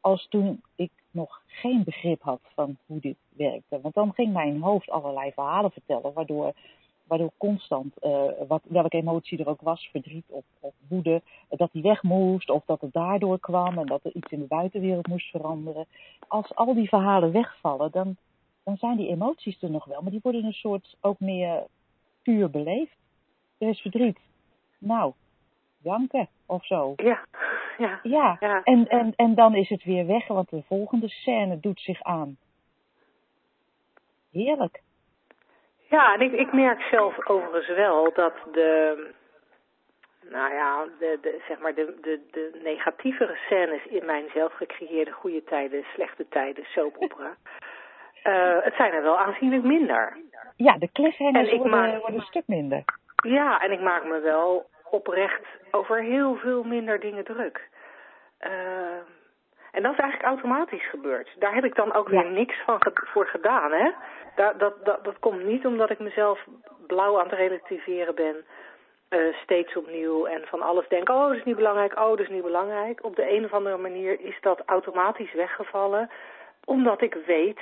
als 0.00 0.26
toen 0.28 0.62
ik 0.74 0.90
nog 1.12 1.42
geen 1.46 1.84
begrip 1.84 2.22
had 2.22 2.40
van 2.54 2.76
hoe 2.86 3.00
dit 3.00 3.16
werkte. 3.36 3.80
Want 3.80 3.94
dan 3.94 4.12
ging 4.14 4.32
mijn 4.32 4.60
hoofd 4.60 4.90
allerlei 4.90 5.32
verhalen 5.32 5.70
vertellen, 5.70 6.12
waardoor, 6.12 6.52
waardoor 7.04 7.30
constant, 7.36 7.94
uh, 8.02 8.24
wat, 8.48 8.62
welke 8.68 8.96
emotie 8.96 9.38
er 9.38 9.48
ook 9.48 9.60
was, 9.60 9.88
verdriet 9.92 10.24
of, 10.28 10.44
of 10.60 10.74
woede, 10.88 11.22
dat 11.48 11.72
die 11.72 11.82
weg 11.82 12.02
moest, 12.02 12.50
of 12.50 12.64
dat 12.64 12.80
het 12.80 12.92
daardoor 12.92 13.38
kwam 13.38 13.78
en 13.78 13.86
dat 13.86 14.04
er 14.04 14.14
iets 14.14 14.32
in 14.32 14.40
de 14.40 14.46
buitenwereld 14.46 15.06
moest 15.06 15.30
veranderen. 15.30 15.86
Als 16.28 16.54
al 16.54 16.74
die 16.74 16.88
verhalen 16.88 17.32
wegvallen, 17.32 17.90
dan, 17.90 18.16
dan 18.64 18.76
zijn 18.76 18.96
die 18.96 19.08
emoties 19.08 19.62
er 19.62 19.70
nog 19.70 19.84
wel, 19.84 20.02
maar 20.02 20.10
die 20.10 20.20
worden 20.22 20.44
een 20.44 20.52
soort 20.52 20.96
ook 21.00 21.20
meer 21.20 21.66
puur 22.22 22.50
beleefd. 22.50 22.96
Er 23.58 23.68
is 23.68 23.80
verdriet. 23.80 24.18
Nou, 24.78 25.12
janken 25.82 26.28
of 26.46 26.66
zo. 26.66 26.92
Ja, 26.96 27.24
ja. 27.78 28.00
Ja, 28.02 28.36
ja. 28.40 28.60
En, 28.64 28.86
en, 28.88 29.12
en 29.16 29.34
dan 29.34 29.54
is 29.54 29.68
het 29.68 29.84
weer 29.84 30.06
weg, 30.06 30.26
want 30.26 30.50
de 30.50 30.62
volgende 30.62 31.08
scène 31.08 31.60
doet 31.60 31.80
zich 31.80 32.02
aan. 32.02 32.36
Heerlijk. 34.32 34.80
Ja, 35.88 36.14
en 36.14 36.20
ik, 36.20 36.32
ik 36.32 36.52
merk 36.52 36.80
zelf 36.80 37.28
overigens 37.28 37.76
wel 37.76 38.12
dat 38.12 38.34
de, 38.52 39.10
nou 40.30 40.54
ja, 40.54 40.84
de, 40.98 41.18
de, 41.20 41.42
zeg 41.48 41.58
maar 41.58 41.74
de, 41.74 41.98
de, 42.00 42.20
de 42.30 42.60
negatievere 42.62 43.36
scènes 43.36 43.86
in 43.86 44.06
mijn 44.06 44.24
zelf 44.34 44.52
gecreëerde 44.52 45.10
goede 45.10 45.44
tijden, 45.44 45.84
slechte 45.94 46.28
tijden, 46.28 46.64
soap 46.64 46.96
opera, 46.98 47.36
uh, 48.24 48.62
het 48.66 48.74
zijn 48.74 48.92
er 48.92 49.02
wel 49.02 49.18
aanzienlijk 49.18 49.62
minder. 49.62 50.16
Ja, 50.56 50.78
de 50.78 50.92
cliffhangers 50.92 51.50
worden, 51.50 51.70
maak, 51.70 52.00
worden 52.00 52.20
een 52.20 52.26
stuk 52.26 52.46
minder. 52.46 52.84
Ja, 53.26 53.60
en 53.60 53.72
ik 53.72 53.80
maak 53.80 54.04
me 54.04 54.20
wel 54.20 54.70
oprecht 54.92 55.46
over 55.70 56.02
heel 56.02 56.36
veel 56.36 56.62
minder 56.62 57.00
dingen 57.00 57.24
druk. 57.24 57.68
Uh, 58.40 58.50
en 59.72 59.82
dat 59.82 59.92
is 59.92 59.98
eigenlijk 59.98 60.22
automatisch 60.22 60.88
gebeurd. 60.88 61.28
Daar 61.38 61.54
heb 61.54 61.64
ik 61.64 61.74
dan 61.74 61.92
ook 61.92 62.08
weer 62.08 62.30
niks 62.30 62.62
van 62.64 62.82
ge 62.82 62.90
voor 62.94 63.26
gedaan. 63.26 63.72
Hè? 63.72 63.90
Dat, 64.34 64.58
dat, 64.58 64.84
dat, 64.84 65.04
dat 65.04 65.18
komt 65.18 65.44
niet 65.44 65.66
omdat 65.66 65.90
ik 65.90 65.98
mezelf 65.98 66.46
blauw 66.86 67.18
aan 67.18 67.28
het 67.28 67.38
relativeren 67.38 68.14
ben. 68.14 68.44
Uh, 69.10 69.34
steeds 69.42 69.76
opnieuw 69.76 70.26
en 70.26 70.46
van 70.46 70.62
alles 70.62 70.88
denk, 70.88 71.08
oh 71.08 71.28
dat 71.28 71.36
is 71.36 71.44
niet 71.44 71.56
belangrijk, 71.56 71.98
oh 71.98 72.08
dat 72.08 72.20
is 72.20 72.28
niet 72.28 72.42
belangrijk. 72.42 73.04
Op 73.04 73.16
de 73.16 73.30
een 73.30 73.44
of 73.44 73.52
andere 73.52 73.76
manier 73.76 74.20
is 74.20 74.38
dat 74.40 74.62
automatisch 74.66 75.32
weggevallen. 75.32 76.10
Omdat 76.64 77.02
ik 77.02 77.14
weet 77.26 77.60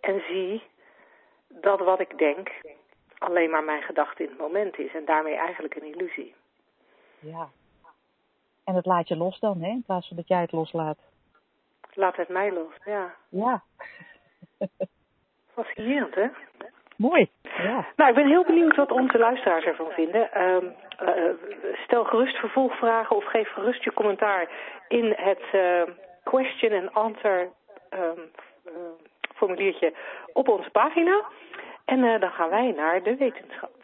en 0.00 0.22
zie 0.28 0.62
dat 1.48 1.80
wat 1.80 2.00
ik 2.00 2.18
denk 2.18 2.50
alleen 3.18 3.50
maar 3.50 3.64
mijn 3.64 3.82
gedachte 3.82 4.22
in 4.22 4.28
het 4.28 4.38
moment 4.38 4.78
is. 4.78 4.94
En 4.94 5.04
daarmee 5.04 5.34
eigenlijk 5.34 5.74
een 5.74 5.92
illusie. 5.94 6.34
Ja. 7.24 7.48
En 8.64 8.74
het 8.74 8.86
laat 8.86 9.08
je 9.08 9.16
los 9.16 9.40
dan, 9.40 9.60
hè? 9.60 9.68
In 9.68 9.82
plaats 9.86 10.08
van 10.08 10.16
dat 10.16 10.28
jij 10.28 10.40
het 10.40 10.52
loslaat. 10.52 10.98
Laat 11.94 12.16
het 12.16 12.28
mij 12.28 12.52
los, 12.52 12.72
ja. 12.84 13.14
Ja. 13.28 13.62
Fascinerend, 15.52 16.14
hè? 16.14 16.28
Mooi, 16.96 17.30
ja. 17.42 17.86
Nou, 17.96 18.10
ik 18.10 18.16
ben 18.16 18.26
heel 18.26 18.44
benieuwd 18.44 18.76
wat 18.76 18.90
onze 18.90 19.18
luisteraars 19.18 19.64
ervan 19.64 19.90
vinden. 19.90 20.42
Um, 20.42 20.74
uh, 21.02 21.30
stel 21.84 22.04
gerust 22.04 22.36
vervolgvragen 22.36 23.16
of 23.16 23.24
geef 23.24 23.52
gerust 23.52 23.84
je 23.84 23.92
commentaar 23.92 24.48
in 24.88 25.14
het 25.16 25.42
uh, 25.52 25.82
question 26.22 26.72
and 26.72 26.94
answer 26.94 27.48
um, 27.90 28.30
formuliertje 29.34 29.94
op 30.32 30.48
onze 30.48 30.70
pagina. 30.70 31.24
En 31.84 32.20
dan 32.20 32.30
gaan 32.30 32.50
wij 32.50 32.72
naar 32.72 33.02
de 33.02 33.16
wetenschap. 33.16 33.83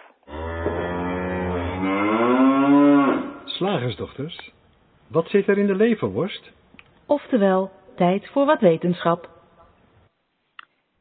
Slagersdochters, 3.60 4.50
wat 5.06 5.28
zit 5.28 5.48
er 5.48 5.58
in 5.58 5.66
de 5.66 5.74
leverworst? 5.74 6.52
Oftewel, 7.06 7.70
tijd 7.96 8.28
voor 8.28 8.46
wat 8.46 8.60
wetenschap. 8.60 9.30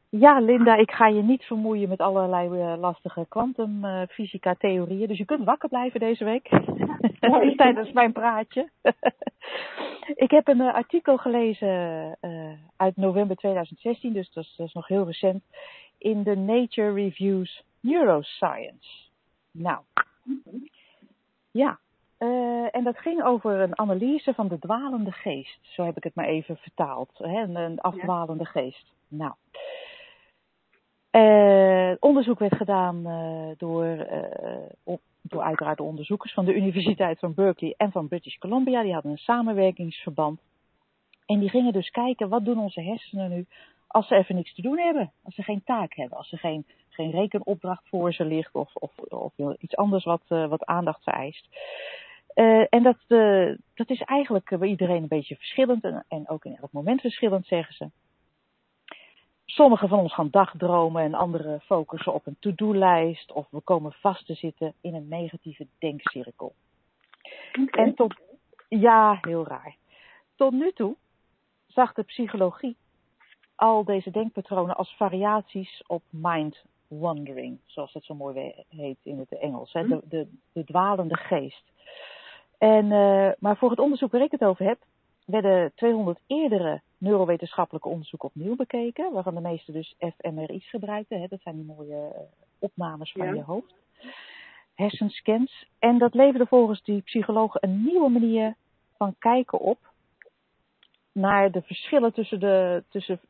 Ja, 0.08 0.40
Linda, 0.40 0.76
ik 0.76 0.90
ga 0.90 1.06
je 1.06 1.22
niet 1.22 1.42
vermoeien 1.42 1.88
met 1.88 2.00
allerlei 2.00 2.48
uh, 2.48 2.80
lastige 2.80 3.26
kwantumfysica-theorieën. 3.28 5.08
dus 5.08 5.18
je 5.18 5.24
kunt 5.24 5.44
wakker 5.44 5.68
blijven 5.68 6.00
deze 6.00 6.24
week. 6.24 6.48
Tijdens 7.56 7.92
mijn 7.92 8.12
praatje. 8.12 8.70
ik 10.24 10.30
heb 10.30 10.48
een 10.48 10.60
uh, 10.60 10.74
artikel 10.74 11.16
gelezen 11.16 12.16
uh, 12.20 12.52
uit 12.76 12.96
november 12.96 13.36
2016, 13.36 14.12
dus 14.12 14.32
dat 14.32 14.44
is, 14.44 14.54
dat 14.56 14.66
is 14.66 14.72
nog 14.72 14.86
heel 14.86 15.06
recent. 15.06 15.42
In 15.98 16.22
de 16.22 16.36
Nature 16.36 16.92
Reviews 16.92 17.64
Neuroscience. 17.80 19.08
Nou, 19.52 19.80
ja, 21.50 21.78
uh, 22.22 22.68
en 22.70 22.84
dat 22.84 22.98
ging 22.98 23.22
over 23.22 23.60
een 23.60 23.78
analyse 23.78 24.34
van 24.34 24.48
de 24.48 24.58
dwalende 24.58 25.12
geest. 25.12 25.58
Zo 25.62 25.84
heb 25.84 25.96
ik 25.96 26.04
het 26.04 26.14
maar 26.14 26.26
even 26.26 26.56
vertaald. 26.56 27.10
Hè? 27.18 27.42
Een, 27.42 27.56
een 27.56 27.80
afdwalende 27.80 28.44
ja. 28.44 28.50
geest. 28.50 28.92
Nou. 29.08 29.32
Uh, 31.12 31.96
onderzoek 32.00 32.38
werd 32.38 32.56
gedaan 32.56 32.96
uh, 33.06 33.50
door, 33.56 34.06
op, 34.84 35.00
door 35.22 35.42
uiteraard 35.42 35.76
de 35.76 35.82
onderzoekers 35.82 36.32
van 36.32 36.44
de 36.44 36.54
Universiteit 36.54 37.18
van 37.18 37.34
Berkeley 37.34 37.74
en 37.76 37.92
van 37.92 38.08
British 38.08 38.38
Columbia. 38.38 38.82
Die 38.82 38.92
hadden 38.92 39.12
een 39.12 39.18
samenwerkingsverband. 39.18 40.40
En 41.26 41.38
die 41.38 41.48
gingen 41.48 41.72
dus 41.72 41.90
kijken, 41.90 42.28
wat 42.28 42.44
doen 42.44 42.58
onze 42.58 42.82
hersenen 42.82 43.30
nu 43.30 43.46
als 43.86 44.06
ze 44.06 44.14
even 44.14 44.34
niks 44.34 44.54
te 44.54 44.62
doen 44.62 44.78
hebben? 44.78 45.12
Als 45.22 45.34
ze 45.34 45.42
geen 45.42 45.64
taak 45.64 45.94
hebben, 45.94 46.18
als 46.18 46.32
er 46.32 46.38
geen, 46.38 46.66
geen 46.88 47.10
rekenopdracht 47.10 47.88
voor 47.88 48.12
ze 48.12 48.24
ligt 48.24 48.54
of, 48.54 48.74
of, 48.74 48.98
of 48.98 49.32
iets 49.58 49.76
anders 49.76 50.04
wat, 50.04 50.22
wat 50.26 50.64
aandacht 50.64 51.02
vereist. 51.02 51.48
Uh, 52.40 52.66
en 52.68 52.82
dat, 52.82 52.96
uh, 53.08 53.56
dat 53.74 53.90
is 53.90 54.00
eigenlijk 54.00 54.58
bij 54.58 54.68
iedereen 54.68 55.02
een 55.02 55.08
beetje 55.08 55.36
verschillend 55.36 55.84
en, 55.84 56.04
en, 56.08 56.28
ook 56.28 56.44
in 56.44 56.56
elk 56.56 56.72
moment 56.72 57.00
verschillend, 57.00 57.46
zeggen 57.46 57.74
ze. 57.74 57.90
Sommigen 59.44 59.88
van 59.88 59.98
ons 59.98 60.14
gaan 60.14 60.30
dagdromen 60.30 61.02
en 61.02 61.14
anderen 61.14 61.60
focussen 61.60 62.14
op 62.14 62.26
een 62.26 62.36
to-do-lijst 62.38 63.32
of 63.32 63.46
we 63.50 63.60
komen 63.60 63.92
vast 63.92 64.26
te 64.26 64.34
zitten 64.34 64.74
in 64.80 64.94
een 64.94 65.08
negatieve 65.08 65.66
denkcirkel. 65.78 66.54
Okay. 67.60 67.84
En 67.84 67.94
tot, 67.94 68.20
ja, 68.68 69.18
heel 69.20 69.46
raar. 69.46 69.76
Tot 70.36 70.52
nu 70.52 70.72
toe 70.72 70.96
zag 71.66 71.92
de 71.92 72.02
psychologie 72.02 72.76
al 73.54 73.84
deze 73.84 74.10
denkpatronen 74.10 74.76
als 74.76 74.94
variaties 74.96 75.82
op 75.86 76.02
mind 76.10 76.64
wandering, 76.88 77.58
zoals 77.66 77.92
het 77.92 78.04
zo 78.04 78.14
mooi 78.14 78.64
heet 78.68 78.98
in 79.02 79.18
het 79.18 79.38
Engels, 79.38 79.72
hè? 79.72 79.86
De, 79.86 80.00
de, 80.04 80.28
de 80.52 80.64
dwalende 80.64 81.16
geest. 81.16 81.62
En, 82.60 82.84
uh, 82.84 83.30
maar 83.38 83.56
voor 83.56 83.70
het 83.70 83.78
onderzoek 83.78 84.12
waar 84.12 84.22
ik 84.22 84.30
het 84.30 84.44
over 84.44 84.64
heb, 84.64 84.78
werden 85.26 85.72
200 85.74 86.18
eerdere 86.26 86.80
neurowetenschappelijke 86.98 87.88
onderzoeken 87.88 88.28
opnieuw 88.28 88.56
bekeken, 88.56 89.12
waarvan 89.12 89.34
de 89.34 89.40
meeste 89.40 89.72
dus 89.72 89.94
fMRI's 89.98 90.68
gebruikten. 90.68 91.20
Hè? 91.20 91.26
Dat 91.26 91.40
zijn 91.42 91.56
die 91.56 91.64
mooie 91.64 92.12
uh, 92.14 92.20
opnames 92.58 93.12
van 93.12 93.26
ja. 93.26 93.32
je 93.32 93.42
hoofd. 93.42 93.74
Hersenscans. 94.74 95.66
En 95.78 95.98
dat 95.98 96.14
leverde 96.14 96.46
volgens 96.46 96.82
die 96.82 97.02
psychologen 97.02 97.64
een 97.64 97.82
nieuwe 97.84 98.08
manier 98.08 98.54
van 98.96 99.14
kijken 99.18 99.58
op 99.58 99.78
naar 101.12 101.50
de 101.50 101.62
verschillen 101.62 102.12
tussen 102.12 102.40
de, 102.40 102.84
tussen, 102.88 103.20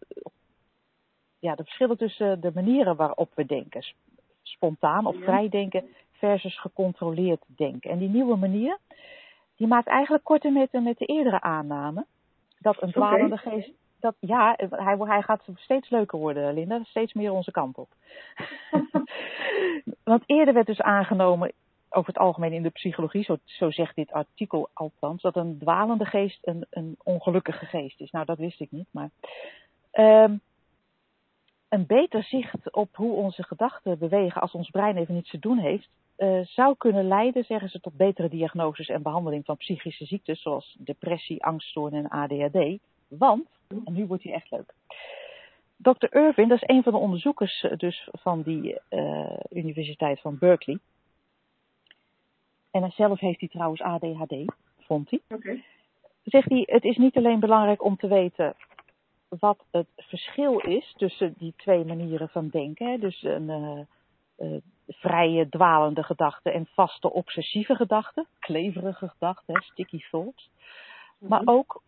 ja, 1.38 1.55
de 1.55 1.64
verschillen 1.64 1.97
tussen 1.97 2.40
de 2.40 2.51
manieren 2.55 2.97
waarop 2.97 3.31
we 3.35 3.47
denken. 3.47 3.85
Spontaan 4.43 5.07
of 5.07 5.16
vrij 5.16 5.49
denken 5.49 5.85
versus 6.11 6.61
gecontroleerd 6.61 7.43
denken. 7.47 7.90
En 7.90 7.99
die 7.99 8.09
nieuwe 8.09 8.37
manier, 8.37 8.79
die 9.61 9.68
maakt 9.68 9.87
eigenlijk 9.87 10.25
korte 10.25 10.51
metten 10.51 10.83
met 10.83 10.99
de 10.99 11.07
eerdere 11.07 11.40
aanname. 11.40 12.05
Dat 12.59 12.83
een 12.83 12.92
dwalende 12.92 13.37
geest, 13.37 13.70
dat, 13.99 14.14
ja, 14.20 14.55
hij, 14.70 14.96
hij 14.99 15.23
gaat 15.23 15.42
steeds 15.55 15.90
leuker 15.90 16.18
worden, 16.18 16.55
Linda. 16.55 16.81
Steeds 16.85 17.12
meer 17.12 17.33
onze 17.33 17.51
kant 17.51 17.77
op. 17.79 17.88
Want 20.05 20.23
eerder 20.27 20.55
werd 20.55 20.66
dus 20.66 20.81
aangenomen, 20.81 21.53
over 21.88 22.12
het 22.12 22.23
algemeen 22.23 22.53
in 22.53 22.62
de 22.62 22.70
psychologie, 22.70 23.23
zo, 23.25 23.37
zo 23.44 23.70
zegt 23.70 23.94
dit 23.94 24.12
artikel 24.12 24.68
althans, 24.73 25.23
dat 25.23 25.37
een 25.37 25.59
dwalende 25.59 26.05
geest 26.05 26.38
een, 26.46 26.66
een 26.70 26.96
ongelukkige 27.03 27.66
geest 27.66 28.01
is. 28.01 28.11
Nou, 28.11 28.25
dat 28.25 28.38
wist 28.38 28.61
ik 28.61 28.70
niet, 28.70 28.88
maar... 28.90 29.11
Um, 29.92 30.40
een 31.68 31.87
beter 31.87 32.23
zicht 32.23 32.73
op 32.73 32.96
hoe 32.96 33.12
onze 33.12 33.42
gedachten 33.42 33.99
bewegen 33.99 34.40
als 34.40 34.53
ons 34.53 34.70
brein 34.70 34.96
even 34.96 35.14
niets 35.14 35.31
te 35.31 35.38
doen 35.38 35.59
heeft, 35.59 35.88
uh, 36.21 36.41
zou 36.45 36.75
kunnen 36.77 37.09
leiden, 37.09 37.45
zeggen 37.45 37.69
ze, 37.69 37.81
tot 37.81 37.97
betere 37.97 38.29
diagnoses 38.29 38.89
en 38.89 39.03
behandeling 39.03 39.45
van 39.45 39.57
psychische 39.57 40.05
ziektes 40.05 40.43
zoals 40.43 40.77
depressie, 40.79 41.45
angststoornis 41.45 42.03
en 42.03 42.09
ADHD. 42.09 42.79
Want, 43.09 43.49
en 43.69 43.93
nu 43.93 44.07
wordt 44.07 44.23
hij 44.23 44.33
echt 44.33 44.51
leuk. 44.51 44.75
Dr. 45.77 46.17
Irvin, 46.17 46.49
dat 46.49 46.63
is 46.63 46.69
een 46.69 46.83
van 46.83 46.93
de 46.93 46.99
onderzoekers 46.99 47.67
dus 47.77 48.09
van 48.13 48.43
die 48.43 48.79
uh, 48.91 49.37
Universiteit 49.51 50.21
van 50.21 50.39
Berkeley. 50.39 50.79
En 52.71 52.91
zelf 52.91 53.21
heeft 53.21 53.41
hij 53.41 53.49
trouwens 53.49 53.81
ADHD, 53.81 54.35
vond 54.79 55.11
hij. 55.11 55.21
Okay. 55.29 55.65
Zegt 56.23 56.49
hij, 56.49 56.63
het 56.67 56.85
is 56.85 56.97
niet 56.97 57.17
alleen 57.17 57.41
belangrijk 57.41 57.85
om 57.85 57.97
te 57.97 58.09
weten 58.09 58.55
wat 59.29 59.65
het 59.71 59.89
verschil 59.97 60.59
is 60.59 60.95
tussen 60.97 61.35
die 61.39 61.55
twee 61.57 61.85
manieren 61.85 62.29
van 62.29 62.49
denken. 62.49 62.91
Hè? 62.91 62.99
Dus 62.99 63.23
een 63.23 63.49
uh, 63.49 63.81
vrije 64.87 65.48
dwalende 65.48 66.03
gedachte 66.03 66.50
en 66.50 66.66
vaste 66.66 67.12
obsessieve 67.12 67.74
gedachte, 67.74 68.26
kleverige 68.38 69.09
gedachten, 69.09 69.62
sticky 69.62 70.00
thoughts. 70.11 70.50
Maar 71.18 71.42
ook 71.44 71.83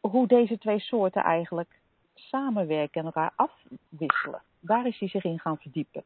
hoe 0.00 0.26
deze 0.26 0.58
twee 0.58 0.80
soorten 0.80 1.22
eigenlijk 1.22 1.80
samenwerken 2.14 3.00
en 3.00 3.06
elkaar 3.06 3.32
afwisselen. 3.36 4.42
Daar 4.60 4.86
is 4.86 4.98
hij 4.98 5.08
zich 5.08 5.24
in 5.24 5.38
gaan 5.38 5.58
verdiepen. 5.58 6.04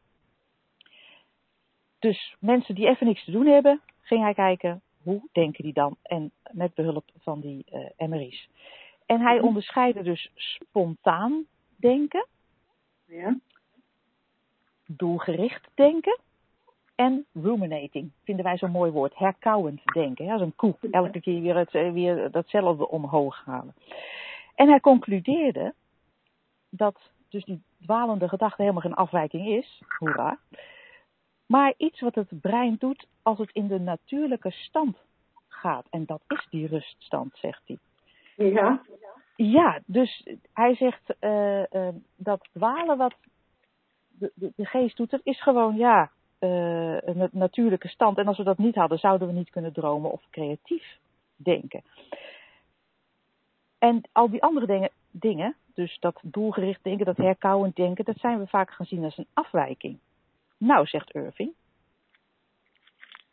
Dus 1.99 2.37
mensen 2.39 2.75
die 2.75 2.89
even 2.89 3.07
niks 3.07 3.25
te 3.25 3.31
doen 3.31 3.47
hebben, 3.47 3.81
ging 4.01 4.23
hij 4.23 4.35
kijken 4.35 4.83
hoe 5.03 5.29
denken 5.33 5.65
die 5.65 5.73
dan? 5.73 5.97
En 6.03 6.33
met 6.51 6.75
behulp 6.75 7.05
van 7.19 7.41
die 7.41 7.65
uh, 7.73 8.09
MRI's. 8.09 8.49
En 9.07 9.21
hij 9.21 9.41
onderscheidde 9.41 10.03
dus 10.03 10.31
spontaan 10.35 11.47
denken, 11.77 12.27
Ja. 13.07 13.37
Doelgericht 14.87 15.69
denken 15.75 16.19
en 16.95 17.27
ruminating. 17.33 18.11
Vinden 18.25 18.45
wij 18.45 18.59
zo'n 18.59 18.71
mooi 18.71 18.91
woord. 18.91 19.19
Herkauwend 19.19 19.81
denken. 19.93 20.25
Ja, 20.25 20.39
zo'n 20.39 20.57
koe. 20.57 20.77
Elke 20.91 21.21
keer 21.21 21.41
weer, 21.41 21.57
het, 21.57 21.75
eh, 21.75 21.93
weer 21.93 22.31
datzelfde 22.31 22.89
omhoog 22.89 23.45
halen. 23.45 23.75
En 24.55 24.69
hij 24.69 24.81
concludeerde 24.81 25.75
dat 26.69 27.11
dus 27.29 27.45
die 27.45 27.63
dwalende 27.83 28.29
gedachte 28.29 28.63
helemaal 28.63 28.83
geen 28.83 28.95
afwijking 28.95 29.47
is. 29.47 29.83
Hoera. 29.99 30.39
Maar 31.47 31.75
iets 31.77 32.01
wat 32.01 32.15
het 32.15 32.41
brein 32.41 32.77
doet 32.79 33.07
als 33.23 33.39
het 33.39 33.51
in 33.53 33.67
de 33.69 33.81
natuurlijke 33.81 34.51
stand 34.51 34.97
gaat. 35.49 35.87
En 35.91 36.05
dat 36.07 36.23
is 36.29 36.47
die 36.51 36.67
ruststand, 36.67 37.37
zegt 37.37 37.63
hij. 37.67 37.79
Ja. 38.37 38.83
Ja, 39.37 39.81
dus 39.87 40.27
hij 40.53 40.75
zegt 40.75 41.15
uh, 41.21 41.59
uh, 41.59 41.89
dat 42.17 42.49
dwalen 42.53 42.97
wat 42.97 43.15
de, 44.35 44.53
geest 44.57 44.97
doet, 44.97 45.11
dat 45.11 45.21
is 45.25 45.43
gewoon 45.43 45.77
ja, 45.77 46.11
uh, 46.41 47.01
een 47.01 47.29
natuurlijke 47.33 47.89
stand. 47.89 48.19
En 48.19 48.27
als 48.27 48.37
we 48.37 48.45
dat 48.45 48.59
niet 48.59 48.75
hadden, 48.75 48.99
zouden 48.99 49.29
we 49.29 49.35
niet 49.35 49.51
kunnen 49.51 49.73
dromen 49.73 50.11
of 50.11 50.23
creatief 50.31 50.99
denken. 51.37 51.83
En 53.79 54.03
al 54.13 54.31
die 54.31 54.43
andere 54.43 54.67
dingen, 54.67 54.91
dingen, 55.11 55.57
dus 55.75 55.97
dat 56.01 56.21
doelgericht 56.23 56.83
denken, 56.83 57.07
dat 57.07 57.17
herkauwend 57.17 57.77
denken, 57.77 58.05
dat 58.05 58.19
zijn 58.19 58.39
we 58.39 58.47
vaak 58.47 58.71
gaan 58.71 58.87
zien 58.87 59.05
als 59.05 59.19
een 59.19 59.27
afwijking. 59.33 59.99
Nou, 60.57 60.87
zegt 60.87 61.11
Irving, 61.11 61.53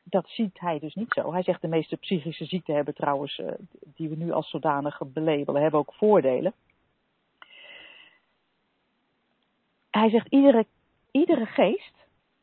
dat 0.04 0.28
ziet 0.28 0.60
hij 0.60 0.80
dus 0.80 0.94
niet 0.94 1.14
zo. 1.14 1.34
Hij 1.34 1.44
zegt 1.44 1.62
de 1.62 1.68
meeste 1.68 1.98
psychische 1.98 2.46
ziekten 2.46 2.76
hebben 2.76 2.94
trouwens, 2.94 3.38
uh, 3.38 3.52
die 3.96 4.10
we 4.10 4.16
nu 4.16 4.32
als 4.32 4.50
zodanig 4.50 5.02
belabelen, 5.06 5.62
hebben 5.62 5.80
ook 5.80 5.94
voordelen. 5.94 6.54
Hij 9.90 10.10
zegt 10.10 10.28
iedere, 10.28 10.66
iedere 11.12 11.46
geest, 11.46 11.96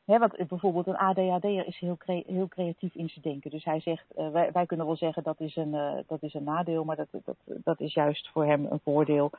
hè, 0.05 0.19
want 0.19 0.49
bijvoorbeeld 0.49 0.87
een 0.87 0.97
ADHD'er 0.97 1.67
is 1.67 1.79
heel, 1.79 1.97
cre 1.97 2.23
heel 2.27 2.49
creatief 2.49 2.95
in 2.95 3.09
zijn 3.09 3.25
denken. 3.25 3.51
Dus 3.51 3.65
hij 3.65 3.81
zegt, 3.81 4.05
uh, 4.17 4.31
wij, 4.31 4.53
wij, 4.53 4.67
kunnen 4.67 4.87
wel 4.87 4.97
zeggen 4.97 5.23
dat 5.23 5.41
is 5.41 5.57
een, 5.57 5.75
uh, 5.75 5.93
dat 6.07 6.23
is 6.23 6.35
een 6.35 6.45
nadeel, 6.45 6.85
maar 6.85 6.97
dat, 6.97 7.09
dat, 7.11 7.37
dat 7.47 7.81
is 7.81 7.95
juist 7.95 8.29
voor 8.29 8.45
hem 8.45 8.67
een 8.71 8.81
voordeel. 8.85 9.31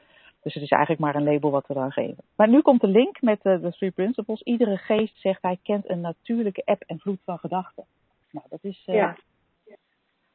Dus 0.42 0.54
het 0.54 0.64
is 0.64 0.70
eigenlijk 0.70 1.02
maar 1.02 1.16
een 1.16 1.34
label 1.34 1.52
wat 1.52 1.68
we 1.68 1.74
dan 1.74 1.92
geven. 1.92 2.24
Maar 2.36 2.50
nu 2.50 2.62
komt 2.62 2.82
de 2.82 2.88
link 2.88 3.22
met 3.22 3.42
de 3.42 3.72
Three 3.72 3.92
Principles. 3.92 4.42
Iedere 4.42 4.78
geest, 4.78 5.20
zegt 5.20 5.42
hij, 5.42 5.60
kent 5.64 5.90
een 5.90 6.02
natuurlijke 6.02 6.62
eb 6.66 6.84
en 6.86 7.00
vloed 7.00 7.20
van 7.26 7.38
gedachten. 7.38 7.86
Nou, 8.32 8.46
dat 8.50 8.64
is, 8.64 8.84
ja. 8.86 9.18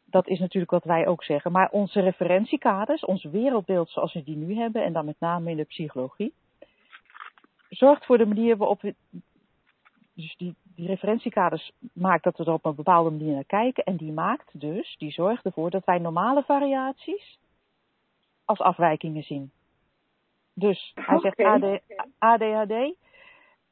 dat 0.05 0.28
is 0.28 0.38
natuurlijk 0.38 0.72
wat 0.72 0.85
wij 0.85 1.07
ook 1.07 1.24
zeggen. 1.24 1.52
Maar 1.52 1.70
onze 1.70 2.00
referentiekaders, 2.00 3.05
ons 3.05 3.24
wereldbeeld 3.24 3.90
zoals 3.90 4.12
we 4.12 4.22
die 4.22 4.37
nu 4.37 4.55
hebben, 4.55 4.85
en 4.85 4.92
dan 4.92 5.05
met 5.05 5.20
name 5.20 5.50
in 5.50 5.57
de 5.57 5.64
psychologie, 5.64 6.33
zorgt 7.74 8.06
voor 8.06 8.18
de 8.18 8.26
manier 8.26 8.56
waarop 8.56 8.80
we. 8.80 8.94
Dus 10.14 10.37
die, 10.37 10.54
die 10.62 10.87
referentiekaders 10.87 11.72
maakt 11.92 12.24
dat 12.24 12.37
we 12.37 12.44
er 12.44 12.52
op 12.52 12.64
een 12.64 12.74
bepaalde 12.74 13.11
manier 13.11 13.35
naar 13.35 13.44
kijken. 13.44 13.85
En 13.85 13.96
die 13.96 14.12
maakt 14.12 14.61
dus, 14.61 14.96
die 14.98 15.12
zorgt 15.12 15.44
ervoor 15.44 15.70
dat 15.70 15.85
wij 15.85 15.98
normale 15.98 16.42
variaties 16.42 17.38
als 18.44 18.58
afwijkingen 18.58 19.22
zien. 19.22 19.50
Dus 20.54 20.92
hij 20.94 21.18
zegt 21.18 21.38
Okay. 21.38 21.82
AD, 22.18 22.40
ADHD, 22.40 22.94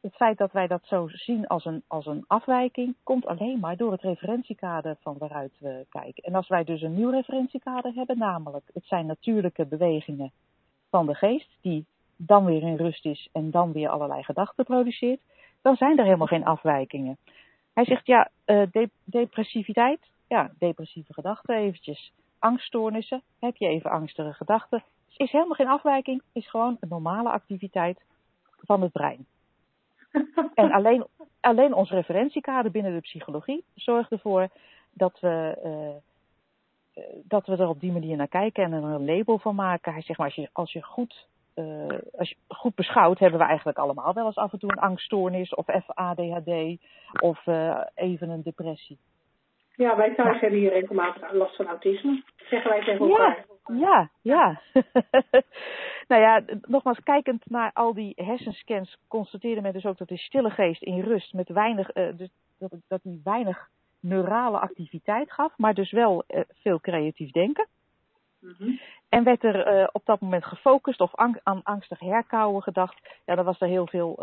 het 0.00 0.14
feit 0.14 0.38
dat 0.38 0.52
wij 0.52 0.66
dat 0.66 0.84
zo 0.84 1.08
zien 1.08 1.46
als 1.46 1.64
een, 1.64 1.82
als 1.86 2.06
een 2.06 2.24
afwijking, 2.26 2.96
komt 3.02 3.26
alleen 3.26 3.60
maar 3.60 3.76
door 3.76 3.92
het 3.92 4.02
referentiekader 4.02 4.96
van 5.00 5.18
waaruit 5.18 5.52
we 5.58 5.86
kijken. 5.88 6.22
En 6.22 6.34
als 6.34 6.48
wij 6.48 6.64
dus 6.64 6.82
een 6.82 6.94
nieuw 6.94 7.10
referentiekader 7.10 7.92
hebben, 7.94 8.18
namelijk 8.18 8.70
het 8.72 8.84
zijn 8.84 9.06
natuurlijke 9.06 9.66
bewegingen 9.66 10.32
van 10.90 11.06
de 11.06 11.14
geest, 11.14 11.58
die 11.60 11.86
dan 12.26 12.44
weer 12.44 12.62
in 12.62 12.76
rust 12.76 13.04
is 13.04 13.28
en 13.33 13.50
dan 13.50 13.72
weer 13.72 13.88
allerlei 13.88 14.22
gedachten 14.22 14.64
produceert, 14.64 15.20
dan 15.62 15.76
zijn 15.76 15.98
er 15.98 16.04
helemaal 16.04 16.26
geen 16.26 16.44
afwijkingen. 16.44 17.16
Hij 17.74 17.85
zegt 17.85 18.06
ja, 18.06 18.30
de 18.44 18.90
depressiviteit, 19.04 20.00
ja, 20.28 20.50
depressieve 20.59 21.12
gedachten 21.12 21.56
eventjes. 21.56 22.12
Angststoornissen, 22.38 23.22
heb 23.40 23.56
je 23.56 23.66
even 23.66 23.90
angstige 23.90 24.33
gedachten, 24.33 24.85
is 25.16 25.30
helemaal 25.30 25.54
geen 25.54 25.68
afwijking, 25.68 26.22
is 26.33 26.50
gewoon 26.50 26.76
een 26.80 26.88
normale 26.88 27.30
activiteit 27.30 28.00
van 28.61 28.83
het 28.83 28.92
brein. 28.92 29.26
En 30.54 30.72
alleen, 30.72 31.06
alleen 31.40 31.74
ons 31.74 31.90
referentiekader 31.90 32.70
binnen 32.70 32.94
de 32.94 33.00
psychologie 33.00 33.64
zorgt 33.74 34.12
ervoor 34.12 34.48
dat 34.92 35.20
we, 35.20 35.59
uh, 35.64 37.04
dat 37.22 37.46
we 37.46 37.56
er 37.56 37.68
op 37.68 37.80
die 37.80 37.92
manier 37.92 38.16
naar 38.16 38.28
kijken 38.28 38.64
en 38.64 38.72
er 38.72 38.83
een 38.83 39.04
label 39.04 39.38
van 39.38 39.54
maken. 39.54 39.92
Hij 39.92 40.02
zegt 40.02 40.18
maar, 40.18 40.26
als 40.26 40.37
je, 40.37 40.48
als 40.52 40.72
je, 40.72 40.83
goed, 40.83 41.28
uh, 41.61 41.99
als 42.18 42.29
je 42.29 42.37
goed 42.49 42.75
beschouwt, 42.75 43.18
hebben 43.18 43.38
we 43.38 43.46
eigenlijk 43.46 43.79
allemaal 43.79 44.14
wel 44.14 44.27
eens 44.27 44.37
af 44.37 44.53
en 44.53 44.59
toe 44.59 44.70
een 44.70 44.83
angststoornis 44.83 45.55
of 45.55 45.68
even 45.68 45.94
ADHD 45.94 46.81
of 47.20 47.46
uh, 47.46 47.81
even 47.94 48.31
een 48.31 48.42
depressie. 48.42 48.99
Ja, 49.77 49.96
wij 49.96 50.14
thuis 50.14 50.35
ja. 50.35 50.40
hebben 50.40 50.59
hier 50.59 50.73
regelmatig 50.73 51.33
last 51.33 51.57
van 51.57 51.66
autisme. 51.66 52.23
Zeggen 52.37 52.70
wij 52.70 52.85
tegen 52.85 53.09
elkaar. 53.09 53.44
Ja, 53.64 54.11
ja. 54.23 54.61
nou 56.09 56.23
ja, 56.23 56.42
nogmaals, 56.68 57.01
kijkend 57.03 57.51
naar 57.51 57.70
al 57.73 57.94
die 57.94 58.12
hersenscans, 58.16 58.96
constateerde 59.09 59.61
men 59.61 59.73
dus 59.73 59.87
ook 59.87 59.99
dat 59.99 60.09
de 60.09 60.16
stille 60.16 60.51
geest 60.51 60.83
in 60.83 61.01
rust 61.01 61.33
met 61.33 61.49
weinig, 61.49 61.96
uh, 61.96 62.16
dus 62.16 62.29
dat, 62.59 62.73
dat 62.88 63.01
die 63.03 63.20
weinig 63.25 63.68
neurale 64.01 64.59
activiteit 64.59 65.33
gaf, 65.33 65.53
maar 65.57 65.75
dus 65.75 65.90
wel 65.90 66.25
veel 66.62 66.81
creatief 66.81 67.31
denken. 67.31 67.66
-hmm. 68.40 68.81
En 69.09 69.24
werd 69.24 69.44
er 69.44 69.81
uh, 69.81 69.88
op 69.92 70.05
dat 70.05 70.20
moment 70.20 70.44
gefocust 70.44 71.00
of 71.00 71.14
aan 71.42 71.62
angstig 71.62 71.98
herkauwen 71.98 72.62
gedacht, 72.62 72.98
ja, 73.26 73.35
dan 73.35 73.44
was 73.44 73.61
er 73.61 73.68
heel 73.68 73.87
veel 73.87 74.16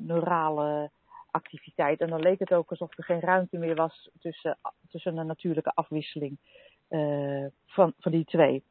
neurale 0.00 0.90
activiteit. 1.30 2.00
En 2.00 2.08
dan 2.08 2.20
leek 2.20 2.38
het 2.38 2.52
ook 2.52 2.70
alsof 2.70 2.98
er 2.98 3.04
geen 3.04 3.20
ruimte 3.20 3.58
meer 3.58 3.74
was 3.74 4.10
tussen, 4.20 4.58
tussen 4.90 5.16
een 5.16 5.26
natuurlijke 5.26 5.72
afwisseling 5.74 6.38
uh, 6.90 7.46
van, 7.66 7.92
van 7.98 8.12
die 8.12 8.24
twee. 8.24 8.62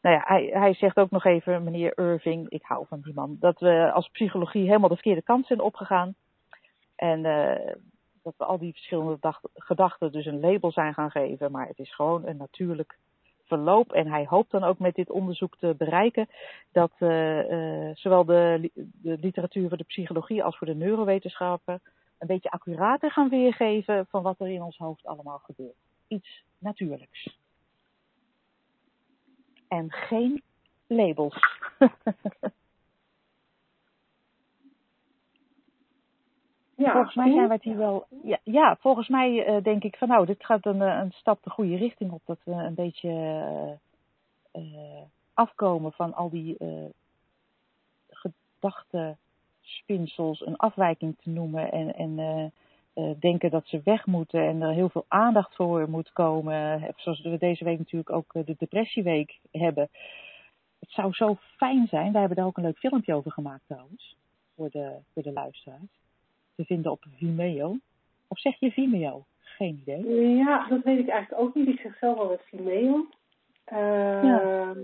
Nou 0.00 0.16
ja, 0.16 0.22
hij, 0.26 0.50
hij 0.52 0.74
zegt 0.74 0.96
ook 0.96 1.10
nog 1.10 1.24
even, 1.24 1.64
meneer 1.64 1.98
Irving, 1.98 2.48
ik 2.48 2.62
hou 2.62 2.86
van 2.88 3.00
die 3.00 3.14
man, 3.14 3.36
dat 3.40 3.58
we 3.60 3.92
als 3.92 4.08
psychologie 4.08 4.66
helemaal 4.66 4.88
de 4.88 4.94
verkeerde 4.94 5.22
kant 5.22 5.46
zijn 5.46 5.60
opgegaan. 5.60 6.14
En 6.96 7.24
uh, 7.24 7.74
dat 8.22 8.34
we 8.36 8.44
al 8.44 8.58
die 8.58 8.72
verschillende 8.72 9.34
gedachten 9.54 10.12
dus 10.12 10.26
een 10.26 10.40
label 10.40 10.72
zijn 10.72 10.94
gaan 10.94 11.10
geven. 11.10 11.50
Maar 11.50 11.66
het 11.66 11.78
is 11.78 11.94
gewoon 11.94 12.26
een 12.26 12.36
natuurlijk 12.36 12.98
verloop. 13.46 13.92
En 13.92 14.06
hij 14.06 14.26
hoopt 14.28 14.50
dan 14.50 14.64
ook 14.64 14.78
met 14.78 14.94
dit 14.94 15.10
onderzoek 15.10 15.56
te 15.56 15.74
bereiken 15.78 16.28
dat 16.72 16.92
uh, 16.98 17.50
uh, 17.50 17.90
zowel 17.94 18.24
de, 18.24 18.70
de 18.74 19.18
literatuur 19.20 19.68
voor 19.68 19.76
de 19.76 19.84
psychologie 19.84 20.44
als 20.44 20.58
voor 20.58 20.66
de 20.66 20.74
neurowetenschappen 20.74 21.80
een 22.18 22.26
beetje 22.26 22.50
accurater 22.50 23.10
gaan 23.10 23.28
weergeven 23.28 24.06
van 24.06 24.22
wat 24.22 24.40
er 24.40 24.48
in 24.48 24.62
ons 24.62 24.76
hoofd 24.76 25.06
allemaal 25.06 25.38
gebeurt. 25.38 25.76
Iets 26.08 26.44
natuurlijks. 26.58 27.38
En 29.68 29.92
geen 29.92 30.42
labels. 30.86 31.38
Ja, 36.76 36.92
volgens 36.92 37.14
mij 37.14 37.32
zijn 37.32 37.50
het 37.50 37.62
hier 37.62 37.76
wel. 37.76 38.06
Ja, 38.22 38.38
ja 38.42 38.76
volgens 38.80 39.08
mij 39.08 39.48
uh, 39.48 39.62
denk 39.62 39.84
ik 39.84 39.96
van 39.96 40.08
nou, 40.08 40.26
dit 40.26 40.44
gaat 40.44 40.66
een, 40.66 40.80
een 40.80 41.12
stap 41.12 41.42
de 41.42 41.50
goede 41.50 41.76
richting 41.76 42.12
op. 42.12 42.22
Dat 42.24 42.38
we 42.44 42.52
een 42.52 42.74
beetje 42.74 43.08
uh, 43.08 43.70
uh, 44.62 45.02
afkomen 45.34 45.92
van 45.92 46.14
al 46.14 46.30
die 46.30 46.56
gedachtenspinsels, 48.10 50.46
een 50.46 50.56
afwijking 50.56 51.16
te 51.18 51.30
noemen 51.30 51.72
en, 51.72 51.94
en 51.94 52.52
denken 53.18 53.50
dat 53.50 53.66
ze 53.66 53.80
weg 53.84 54.06
moeten 54.06 54.40
en 54.40 54.62
er 54.62 54.72
heel 54.72 54.88
veel 54.88 55.04
aandacht 55.08 55.54
voor 55.54 55.90
moet 55.90 56.12
komen. 56.12 56.92
Zoals 56.96 57.22
we 57.22 57.38
deze 57.38 57.64
week 57.64 57.78
natuurlijk 57.78 58.12
ook 58.12 58.32
de 58.32 58.54
depressieweek 58.58 59.38
hebben. 59.50 59.88
Het 60.78 60.90
zou 60.90 61.12
zo 61.12 61.36
fijn 61.56 61.86
zijn, 61.86 62.12
wij 62.12 62.20
hebben 62.20 62.38
daar 62.38 62.46
ook 62.46 62.56
een 62.56 62.62
leuk 62.62 62.78
filmpje 62.78 63.14
over 63.14 63.32
gemaakt 63.32 63.64
trouwens, 63.66 64.16
voor 64.54 64.70
de, 64.70 64.96
voor 65.12 65.22
de 65.22 65.32
luisteraars 65.32 66.04
te 66.56 66.64
vinden 66.64 66.92
op 66.92 67.04
Vimeo. 67.16 67.76
Of 68.28 68.38
zeg 68.38 68.60
je 68.60 68.70
Vimeo? 68.70 69.24
Geen 69.38 69.82
idee. 69.86 70.36
Ja, 70.36 70.66
dat 70.68 70.82
weet 70.82 70.98
ik 70.98 71.08
eigenlijk 71.08 71.42
ook 71.42 71.54
niet. 71.54 71.68
Ik 71.68 71.80
zeg 71.80 71.96
zelf 71.98 72.16
wel 72.16 72.30
het 72.30 72.42
Vimeo. 72.44 73.06
Uh, 73.72 74.22
ja. 74.24 74.74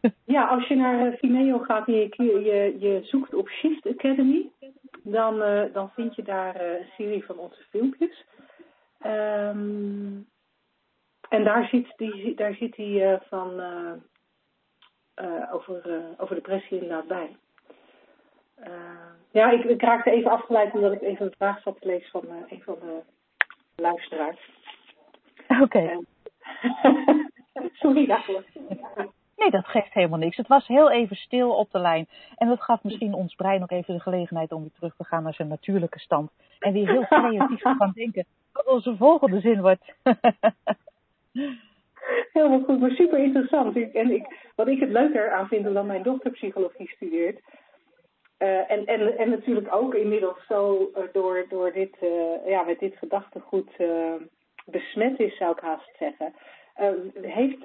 Ja, 0.24 0.46
als 0.46 0.68
je 0.68 0.74
naar 0.74 1.06
uh, 1.06 1.18
Vimeo 1.18 1.58
gaat 1.58 1.86
en 1.86 1.94
je, 1.94 2.14
je, 2.16 2.76
je 2.78 3.00
zoekt 3.02 3.34
op 3.34 3.48
Shift 3.48 3.86
Academy, 3.86 4.50
dan, 5.02 5.42
uh, 5.42 5.72
dan 5.72 5.90
vind 5.90 6.14
je 6.14 6.22
daar 6.22 6.62
uh, 6.62 6.78
een 6.78 6.86
serie 6.96 7.24
van 7.24 7.38
onze 7.38 7.62
filmpjes. 7.70 8.24
Um, 9.06 10.28
en 11.28 11.44
daar 11.44 11.68
zit 11.68 11.92
die, 11.96 12.34
daar 12.34 12.54
zit 12.54 12.74
die 12.74 13.02
van 13.28 13.62
over, 15.52 16.02
over 16.16 16.34
depressie 16.34 16.80
inderdaad 16.80 17.06
bij. 17.06 17.36
Ja, 19.30 19.50
ik, 19.50 19.64
ik 19.64 19.82
raakte 19.82 20.10
even 20.10 20.30
afgeleid 20.30 20.74
omdat 20.74 20.92
ik 20.92 21.02
even 21.02 21.26
een 21.26 21.34
vraag 21.36 21.62
zat 21.62 21.80
te 21.80 21.86
lezen 21.86 22.10
van 22.10 22.24
een 22.48 22.62
van 22.62 22.76
de 22.80 23.00
luisteraars. 23.76 24.50
Oké. 25.48 25.62
Okay. 25.62 26.04
Sorry 27.82 28.06
daarvoor. 28.06 28.44
Nee, 29.36 29.50
dat 29.50 29.66
geeft 29.66 29.92
helemaal 29.92 30.18
niks. 30.18 30.36
Het 30.36 30.48
was 30.48 30.66
heel 30.66 30.90
even 30.90 31.16
stil 31.16 31.50
op 31.50 31.70
de 31.70 31.78
lijn. 31.78 32.06
En 32.36 32.48
dat 32.48 32.62
gaf 32.62 32.82
misschien 32.82 33.14
ons 33.14 33.34
brein 33.34 33.60
nog 33.60 33.70
even 33.70 33.94
de 33.94 34.00
gelegenheid 34.00 34.52
om 34.52 34.60
weer 34.60 34.72
terug 34.74 34.96
te 34.96 35.04
gaan 35.04 35.22
naar 35.22 35.34
zijn 35.34 35.48
natuurlijke 35.48 35.98
stand. 35.98 36.30
En 36.58 36.72
weer 36.72 36.90
heel 36.90 37.06
creatief 37.06 37.60
te 37.60 37.74
gaan 37.78 37.92
denken 37.94 38.26
wat 38.52 38.66
onze 38.66 38.96
volgende 38.96 39.40
zin 39.40 39.60
wordt. 39.60 39.92
Helemaal 42.32 42.60
goed, 42.60 42.80
maar 42.80 42.90
super 42.90 43.18
interessant. 43.18 43.76
En 43.92 44.10
ik, 44.10 44.50
wat 44.56 44.68
ik 44.68 44.80
het 44.80 44.90
leuker 44.90 45.30
aan 45.32 45.48
vind, 45.48 45.66
omdat 45.66 45.84
mijn 45.84 46.02
dochter 46.02 46.30
psychologie 46.30 46.88
studeert. 46.88 47.40
Uh, 48.42 48.70
en, 48.70 48.86
en, 48.86 49.18
en 49.18 49.30
natuurlijk 49.30 49.74
ook 49.74 49.94
inmiddels 49.94 50.46
zo 50.48 50.90
uh, 50.96 51.02
door, 51.12 51.46
door 51.48 51.72
dit, 51.72 51.96
uh, 52.02 52.46
ja, 52.46 52.62
met 52.62 52.78
dit 52.78 52.96
gedachtegoed 52.96 53.70
besmet 54.66 55.18
is, 55.20 55.36
zou 55.36 55.52
ik 55.52 55.60
haast 55.60 55.90
zeggen. 55.98 56.34
Heeft, 57.20 57.58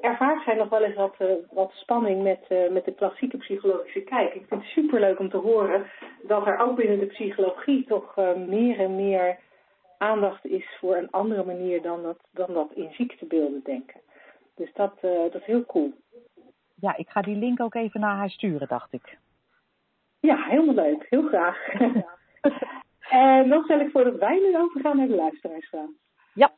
ervaart 0.00 0.44
zij 0.44 0.54
nog 0.54 0.68
wel 0.68 0.82
eens 0.82 0.94
wat, 0.94 1.16
wat 1.50 1.72
spanning 1.72 2.22
met, 2.22 2.70
met 2.70 2.84
de 2.84 2.94
klassieke 2.94 3.36
psychologische 3.36 4.00
kijk. 4.00 4.34
Ik 4.34 4.44
vind 4.48 4.60
het 4.60 4.70
superleuk 4.70 5.18
om 5.18 5.30
te 5.30 5.36
horen 5.36 5.86
dat 6.22 6.46
er 6.46 6.58
ook 6.58 6.76
binnen 6.76 6.98
de 6.98 7.06
psychologie 7.06 7.84
toch 7.84 8.16
meer 8.46 8.78
en 8.78 8.96
meer 8.96 9.38
aandacht 9.98 10.44
is 10.44 10.76
voor 10.80 10.96
een 10.96 11.10
andere 11.10 11.44
manier 11.44 11.82
dan 11.82 12.02
dat, 12.02 12.18
dan 12.30 12.54
dat 12.54 12.72
in 12.74 12.90
ziektebeelden 12.92 13.60
denken. 13.64 14.00
Dus 14.54 14.72
dat, 14.72 14.92
dat 15.00 15.34
is 15.34 15.44
heel 15.44 15.66
cool. 15.66 15.92
Ja, 16.80 16.96
ik 16.96 17.08
ga 17.08 17.20
die 17.22 17.36
link 17.36 17.60
ook 17.60 17.74
even 17.74 18.00
naar 18.00 18.16
haar 18.16 18.30
sturen, 18.30 18.68
dacht 18.68 18.92
ik. 18.92 19.18
Ja, 20.22 20.36
helemaal 20.36 20.74
leuk. 20.74 21.06
Heel 21.08 21.28
graag. 21.28 21.68
en 23.08 23.48
dan 23.48 23.62
stel 23.64 23.80
ik 23.80 23.90
voor 23.90 24.04
dat 24.04 24.18
wij 24.18 24.38
nu 24.38 24.58
overgaan 24.58 24.96
naar 24.96 25.06
de 25.06 25.14
luisteraarsvraag. 25.14 25.88
Ja. 26.34 26.50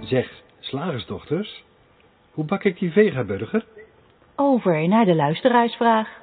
Zeg, 0.00 0.42
slagersdochters, 0.58 1.64
hoe 2.32 2.44
bak 2.44 2.64
ik 2.64 2.78
die 2.78 2.92
vegaburger? 2.92 3.66
Over 4.36 4.88
naar 4.88 5.04
de 5.04 5.14
luisteraarsvraag. 5.14 6.20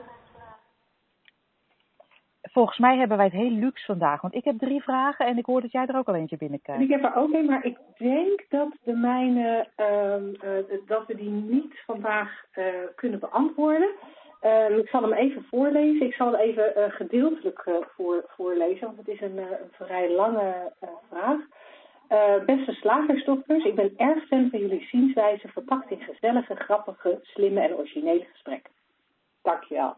Volgens 2.42 2.78
mij 2.78 2.98
hebben 2.98 3.18
wij 3.18 3.26
het 3.26 3.36
heel 3.36 3.52
luxe 3.52 3.86
vandaag, 3.86 4.22
want 4.22 4.34
ik 4.36 4.44
heb 4.44 4.58
drie 4.58 4.82
vragen 4.82 5.26
en 5.26 5.38
ik 5.38 5.46
hoor 5.46 5.62
dat 5.62 5.72
jij 5.72 5.86
er 5.86 5.98
ook 5.98 6.08
al 6.08 6.16
eentje 6.16 6.38
binnenkrijgt. 6.38 6.84
Ik 6.84 6.90
heb 6.90 7.04
er 7.04 7.16
ook 7.16 7.34
een, 7.34 7.46
maar 7.46 7.66
ik 7.66 7.78
denk 7.98 8.46
dat 8.50 8.78
de 8.84 8.94
mijne, 8.94 9.68
uh, 9.78 10.50
uh, 10.52 10.88
dat 10.88 11.08
we 11.08 11.16
die 11.16 11.30
niet 11.30 11.84
vandaag 11.86 12.46
uh, 12.56 12.66
kunnen 12.96 13.20
beantwoorden. 13.20 13.90
Uh, 14.42 14.78
ik 14.78 14.88
zal 14.88 15.02
hem 15.02 15.14
even 15.14 15.46
voorlezen. 15.50 16.06
Ik 16.06 16.14
zal 16.14 16.32
hem 16.32 16.42
even 16.42 16.74
uh, 16.78 16.84
gedeeltelijk 16.90 17.66
uh, 17.66 17.76
voor, 17.96 18.26
voorlezen, 18.28 18.86
want 18.86 18.98
het 18.98 19.08
is 19.08 19.22
een, 19.22 19.38
een 19.38 19.72
vrij 19.72 20.12
lange 20.12 20.72
vraag. 21.10 21.40
beste 22.46 22.72
slagersdochters, 22.72 23.66
ik 23.66 23.76
ben 23.76 23.94
erg 23.98 24.28
fan 24.28 24.50
van 24.50 24.60
jullie 24.60 24.88
zienswijze 24.90 25.48
verpakt 25.48 25.92
in 25.92 26.02
gezellige, 26.02 26.56
grappige, 26.56 27.20
slimme 27.22 27.62
en 27.62 27.76
originele 27.76 28.26
gesprekken. 28.32 28.72
Dankjewel. 29.42 29.96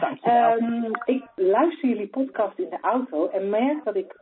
Dankjewel. 0.00 0.58
um, 0.58 0.90
ik 1.04 1.24
luister 1.34 1.88
jullie 1.88 2.08
podcast 2.08 2.58
in 2.58 2.68
de 2.70 2.80
auto 2.80 3.28
en 3.28 3.50
merk 3.50 3.84
dat 3.84 3.96
ik 3.96 4.20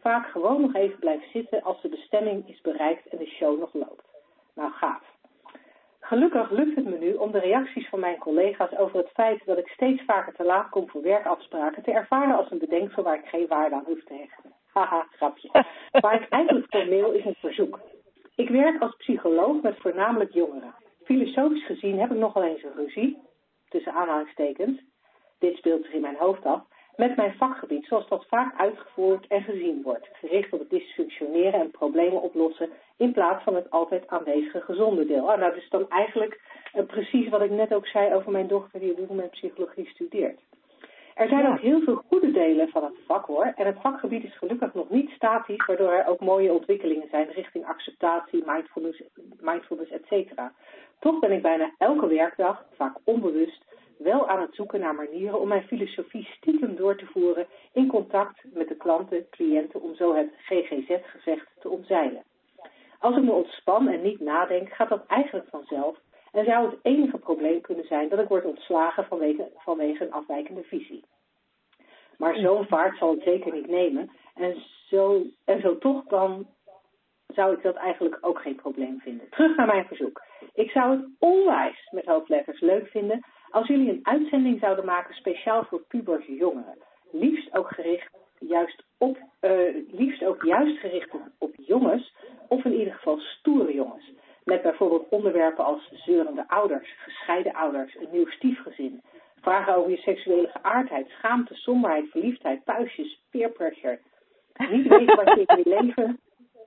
vaak 0.00 0.26
gewoon 0.26 0.60
nog 0.60 0.74
even 0.74 0.98
blijf 0.98 1.30
zitten 1.32 1.62
als 1.62 1.82
de 1.82 1.88
bestemming 1.88 2.48
is 2.48 2.60
bereikt 2.60 3.06
en 3.06 3.18
de 3.18 3.26
show 3.26 3.58
nog 3.58 3.72
loopt. 3.72 4.04
Nou, 4.54 4.72
gaaf. 4.72 5.02
Gelukkig 6.06 6.50
lukt 6.50 6.76
het 6.76 6.84
me 6.84 6.98
nu 6.98 7.14
om 7.14 7.32
de 7.32 7.38
reacties 7.38 7.88
van 7.88 8.00
mijn 8.00 8.18
collega's 8.18 8.76
over 8.76 8.98
het 8.98 9.10
feit 9.12 9.46
dat 9.46 9.58
ik 9.58 9.68
steeds 9.68 10.02
vaker 10.04 10.34
te 10.34 10.44
laat 10.44 10.68
kom 10.68 10.88
voor 10.88 11.02
werkafspraken 11.02 11.82
te 11.82 11.92
ervaren 11.92 12.36
als 12.36 12.50
een 12.50 12.58
bedenksel 12.58 13.02
waar 13.02 13.18
ik 13.18 13.26
geen 13.26 13.46
waarde 13.46 13.74
aan 13.74 13.84
hoef 13.86 14.04
te 14.04 14.14
hechten. 14.14 14.52
Haha, 14.72 15.06
grapje. 15.10 15.50
Waar 16.00 16.22
ik 16.22 16.28
eigenlijk 16.28 16.66
formeel 16.68 17.12
is 17.12 17.24
een 17.24 17.36
verzoek. 17.38 17.80
Ik 18.34 18.48
werk 18.48 18.82
als 18.82 18.96
psycholoog 18.96 19.62
met 19.62 19.76
voornamelijk 19.78 20.32
jongeren. 20.32 20.74
Filosofisch 21.04 21.66
gezien 21.66 21.98
heb 21.98 22.10
ik 22.10 22.18
nogal 22.18 22.44
eens 22.44 22.62
een 22.62 22.84
ruzie, 22.84 23.18
tussen 23.68 23.92
aanhalingstekens, 23.92 24.80
dit 25.38 25.56
speelt 25.56 25.84
zich 25.84 25.92
in 25.92 26.00
mijn 26.00 26.16
hoofd 26.16 26.44
af, 26.44 26.62
met 26.96 27.16
mijn 27.16 27.34
vakgebied 27.36 27.86
zoals 27.86 28.08
dat 28.08 28.26
vaak 28.28 28.60
uitgevoerd 28.60 29.26
en 29.26 29.42
gezien 29.42 29.82
wordt, 29.82 30.08
gericht 30.12 30.52
op 30.52 30.58
het 30.58 30.70
dysfunctioneren 30.70 31.60
en 31.60 31.70
problemen 31.70 32.22
oplossen 32.22 32.70
in 32.96 33.12
plaats 33.12 33.44
van 33.44 33.54
het 33.54 33.70
altijd 33.70 34.08
aanwezige 34.08 34.60
gezonde 34.60 35.06
deel. 35.06 35.30
Ah, 35.30 35.38
nou, 35.38 35.52
dat 35.52 35.62
is 35.62 35.68
dan 35.68 35.90
eigenlijk 35.90 36.40
uh, 36.74 36.84
precies 36.86 37.28
wat 37.28 37.42
ik 37.42 37.50
net 37.50 37.74
ook 37.74 37.86
zei 37.86 38.14
over 38.14 38.32
mijn 38.32 38.46
dochter 38.46 38.80
die 38.80 38.90
op 38.90 38.96
dit 38.96 39.08
moment 39.08 39.30
psychologie 39.30 39.88
studeert. 39.88 40.40
Er 41.14 41.28
zijn 41.28 41.42
Ja. 41.42 41.50
ook 41.50 41.60
heel 41.60 41.80
veel 41.80 42.02
goede 42.08 42.30
delen 42.30 42.68
van 42.68 42.84
het 42.84 42.94
vak 43.06 43.26
hoor. 43.26 43.52
En 43.56 43.66
het 43.66 43.80
vakgebied 43.80 44.24
is 44.24 44.36
gelukkig 44.38 44.74
nog 44.74 44.90
niet 44.90 45.10
statisch, 45.10 45.66
waardoor 45.66 45.92
er 45.92 46.06
ook 46.06 46.20
mooie 46.20 46.52
ontwikkelingen 46.52 47.08
zijn 47.10 47.30
richting 47.30 47.66
acceptatie, 47.66 48.42
mindfulness, 48.46 49.02
mindfulness 49.40 49.90
etc. 49.90 50.40
Toch 50.98 51.18
ben 51.18 51.32
ik 51.32 51.42
bijna 51.42 51.70
elke 51.78 52.06
werkdag, 52.06 52.64
vaak 52.74 52.96
onbewust, 53.04 53.64
wel 53.98 54.28
aan 54.28 54.40
het 54.40 54.54
zoeken 54.54 54.80
naar 54.80 54.94
manieren 54.94 55.40
om 55.40 55.48
mijn 55.48 55.66
filosofie 55.66 56.28
stiekem 56.36 56.76
door 56.76 56.96
te 56.96 57.06
voeren 57.06 57.46
in 57.72 57.86
contact 57.86 58.44
met 58.52 58.68
de 58.68 58.76
klanten, 58.76 59.28
cliënten, 59.30 59.82
om 59.82 59.94
zo 59.94 60.14
het 60.14 60.30
GGZ-gezegd 60.36 61.46
te 61.60 61.68
omzeilen. 61.68 62.24
Als 62.98 63.16
ik 63.16 63.22
me 63.22 63.32
ontspan 63.32 63.88
en 63.88 64.02
niet 64.02 64.20
nadenk, 64.20 64.68
gaat 64.68 64.88
dat 64.88 65.06
eigenlijk 65.06 65.48
vanzelf 65.50 65.98
en 66.32 66.44
zou 66.44 66.70
het 66.70 66.78
enige 66.82 67.18
probleem 67.18 67.60
kunnen 67.60 67.86
zijn 67.86 68.08
dat 68.08 68.18
ik 68.18 68.28
word 68.28 68.44
ontslagen 68.44 69.04
vanwege, 69.04 69.50
vanwege 69.56 70.04
een 70.04 70.12
afwijkende 70.12 70.62
visie. 70.62 71.04
Maar 72.18 72.34
zo'n 72.34 72.66
vaart 72.66 72.98
zal 72.98 73.10
het 73.10 73.22
zeker 73.22 73.52
niet 73.52 73.66
nemen 73.66 74.10
en 74.34 74.56
zo, 74.88 75.22
en 75.44 75.60
zo 75.60 75.78
toch 75.78 76.04
dan 76.04 76.46
zou 77.26 77.52
ik 77.52 77.62
dat 77.62 77.74
eigenlijk 77.74 78.18
ook 78.20 78.40
geen 78.40 78.54
probleem 78.54 79.00
vinden. 79.00 79.28
Terug 79.30 79.56
naar 79.56 79.66
mijn 79.66 79.86
verzoek. 79.86 80.22
Ik 80.54 80.70
zou 80.70 80.90
het 80.90 81.08
onwijs 81.18 81.88
met 81.90 82.06
hoofdletters 82.06 82.60
leuk 82.60 82.86
vinden 82.86 83.24
als 83.56 83.66
jullie 83.66 83.90
een 83.90 84.00
uitzending 84.02 84.60
zouden 84.60 84.84
maken 84.84 85.14
speciaal 85.14 85.64
voor 85.64 85.82
pubers 85.88 86.26
jongeren. 86.26 86.78
Liefst 87.10 87.56
ook 87.56 87.68
gericht 87.68 88.10
juist 88.38 88.84
op, 88.98 89.18
uh, 89.40 89.50
liefst 89.90 90.24
ook 90.24 90.42
juist 90.42 90.78
gericht 90.78 91.10
op, 91.38 91.54
jongens, 91.56 92.14
of 92.48 92.64
in 92.64 92.74
ieder 92.74 92.94
geval 92.94 93.18
stoere 93.18 93.74
jongens. 93.74 94.12
Met 94.44 94.62
bijvoorbeeld 94.62 95.08
onderwerpen 95.08 95.64
als 95.64 95.90
zeurende 95.92 96.48
ouders, 96.48 96.94
gescheiden 96.98 97.54
ouders, 97.54 97.94
een 97.94 98.08
nieuw 98.10 98.26
stiefgezin. 98.26 99.02
Vragen 99.40 99.74
over 99.76 99.90
je 99.90 99.96
seksuele 99.96 100.48
geaardheid, 100.48 101.08
schaamte, 101.08 101.54
somberheid, 101.54 102.10
verliefdheid, 102.10 102.64
puistjes, 102.64 103.20
peer 103.30 103.50
pressure. 103.50 103.98
Niet 104.70 104.88
weten 104.88 105.16
wat 105.16 105.34
je 105.34 105.44
in 105.46 105.62
je 105.64 105.80
leven, 105.80 106.20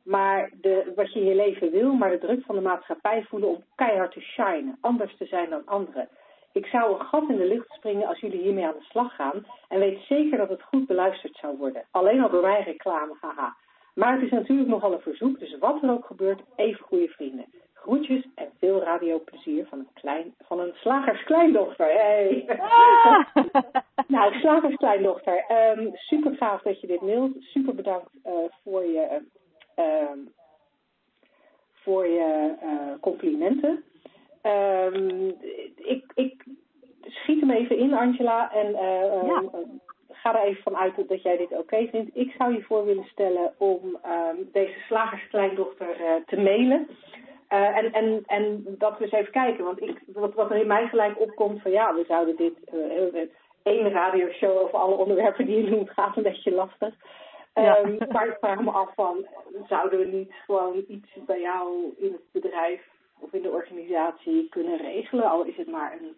maar 0.03 0.49
de, 0.61 0.91
wat 0.95 1.13
je 1.13 1.23
je 1.23 1.35
leven 1.35 1.71
wil, 1.71 1.93
maar 1.93 2.09
de 2.09 2.17
druk 2.17 2.45
van 2.45 2.55
de 2.55 2.61
maatschappij 2.61 3.23
voelen 3.23 3.49
om 3.49 3.63
keihard 3.75 4.11
te 4.11 4.21
shinen, 4.21 4.77
anders 4.81 5.17
te 5.17 5.25
zijn 5.25 5.49
dan 5.49 5.65
anderen. 5.65 6.09
Ik 6.53 6.65
zou 6.65 6.93
een 6.93 7.05
gat 7.05 7.29
in 7.29 7.37
de 7.37 7.47
lucht 7.47 7.69
springen 7.69 8.07
als 8.07 8.19
jullie 8.19 8.41
hiermee 8.41 8.65
aan 8.65 8.77
de 8.79 8.85
slag 8.89 9.15
gaan 9.15 9.45
en 9.67 9.79
weet 9.79 9.99
zeker 10.07 10.37
dat 10.37 10.49
het 10.49 10.63
goed 10.63 10.87
beluisterd 10.87 11.35
zou 11.35 11.57
worden. 11.57 11.83
Alleen 11.91 12.21
al 12.21 12.29
door 12.29 12.41
mijn 12.41 12.63
reclame, 12.63 13.15
haha. 13.21 13.55
Maar 13.95 14.13
het 14.13 14.21
is 14.21 14.31
natuurlijk 14.31 14.69
nogal 14.69 14.93
een 14.93 14.99
verzoek, 14.99 15.39
dus 15.39 15.57
wat 15.57 15.83
er 15.83 15.91
ook 15.91 16.05
gebeurt, 16.05 16.41
even 16.55 16.85
goede 16.85 17.07
vrienden. 17.07 17.45
Groetjes 17.73 18.27
en 18.35 18.49
veel 18.57 18.83
radioplezier 18.83 19.65
van 19.65 19.79
een, 19.79 19.89
klein, 19.93 20.33
van 20.43 20.59
een 20.59 20.73
slagerskleindochter. 20.73 21.85
Hey. 21.85 22.45
Ah! 22.59 23.25
nou, 24.07 24.39
slagerskleindochter, 24.39 25.45
um, 25.77 25.91
super 25.93 26.35
gaaf 26.35 26.61
dat 26.61 26.81
je 26.81 26.87
dit 26.87 27.01
mailt. 27.01 27.31
Super 27.39 27.75
bedankt 27.75 28.09
uh, 28.25 28.33
voor 28.63 28.85
je, 28.85 29.21
um, 29.75 30.33
voor 31.73 32.07
je 32.07 32.55
uh, 32.63 32.99
complimenten. 33.01 33.83
Um, 34.49 35.35
ik, 35.75 36.03
ik 36.15 36.43
schiet 37.01 37.39
hem 37.39 37.51
even 37.51 37.77
in, 37.77 37.93
Angela, 37.93 38.53
en 38.53 38.67
uh, 38.67 39.27
Ja. 39.27 39.43
ga 40.11 40.41
er 40.41 40.47
even 40.47 40.63
vanuit 40.63 41.07
dat 41.07 41.21
jij 41.21 41.37
dit 41.37 41.51
oké 41.51 41.87
vindt. 41.87 42.15
Ik 42.15 42.35
zou 42.37 42.53
je 42.53 42.61
voor 42.61 42.85
willen 42.85 43.05
stellen 43.11 43.53
om 43.57 43.79
um, 43.83 44.49
deze 44.51 44.79
slagerskleindochter 44.87 46.01
uh, 46.01 46.13
te 46.25 46.37
mailen. 46.37 46.87
Uh, 47.53 47.77
en, 47.77 47.91
en, 47.91 48.23
en 48.27 48.65
dat 48.77 48.97
we 48.97 49.03
eens 49.03 49.13
even 49.13 49.31
kijken, 49.31 49.63
want 49.63 49.81
ik, 49.81 50.01
wat, 50.13 50.33
wat 50.33 50.49
er 50.49 50.57
in 50.57 50.67
mij 50.67 50.87
gelijk 50.87 51.19
opkomt 51.19 51.61
van 51.61 51.71
ja, 51.71 51.93
we 51.93 52.03
zouden 52.07 52.35
dit 52.35 52.53
uh, 52.73 53.21
één 53.63 53.91
radioshow 53.91 54.57
over 54.57 54.79
alle 54.79 54.95
onderwerpen 54.95 55.45
die 55.45 55.63
je 55.63 55.69
noemt 55.69 55.89
gaat 55.89 56.17
een 56.17 56.23
beetje 56.23 56.51
lastig. 56.51 56.93
Ja. 57.53 57.79
Um, 57.79 57.97
maar 58.11 58.27
ik 58.27 58.37
vraag 58.39 58.61
me 58.61 58.71
af 58.71 58.93
van, 58.95 59.25
zouden 59.67 59.99
we 59.99 60.05
niet 60.05 60.33
gewoon 60.45 60.83
iets 60.87 61.09
bij 61.25 61.41
jou 61.41 61.93
in 61.97 62.11
het 62.11 62.43
bedrijf 62.43 62.81
of 63.19 63.33
in 63.33 63.41
de 63.41 63.49
organisatie 63.49 64.49
kunnen 64.49 64.77
regelen. 64.77 65.29
Al 65.29 65.43
is 65.43 65.55
het 65.55 65.67
maar 65.67 65.93
een, 65.93 66.15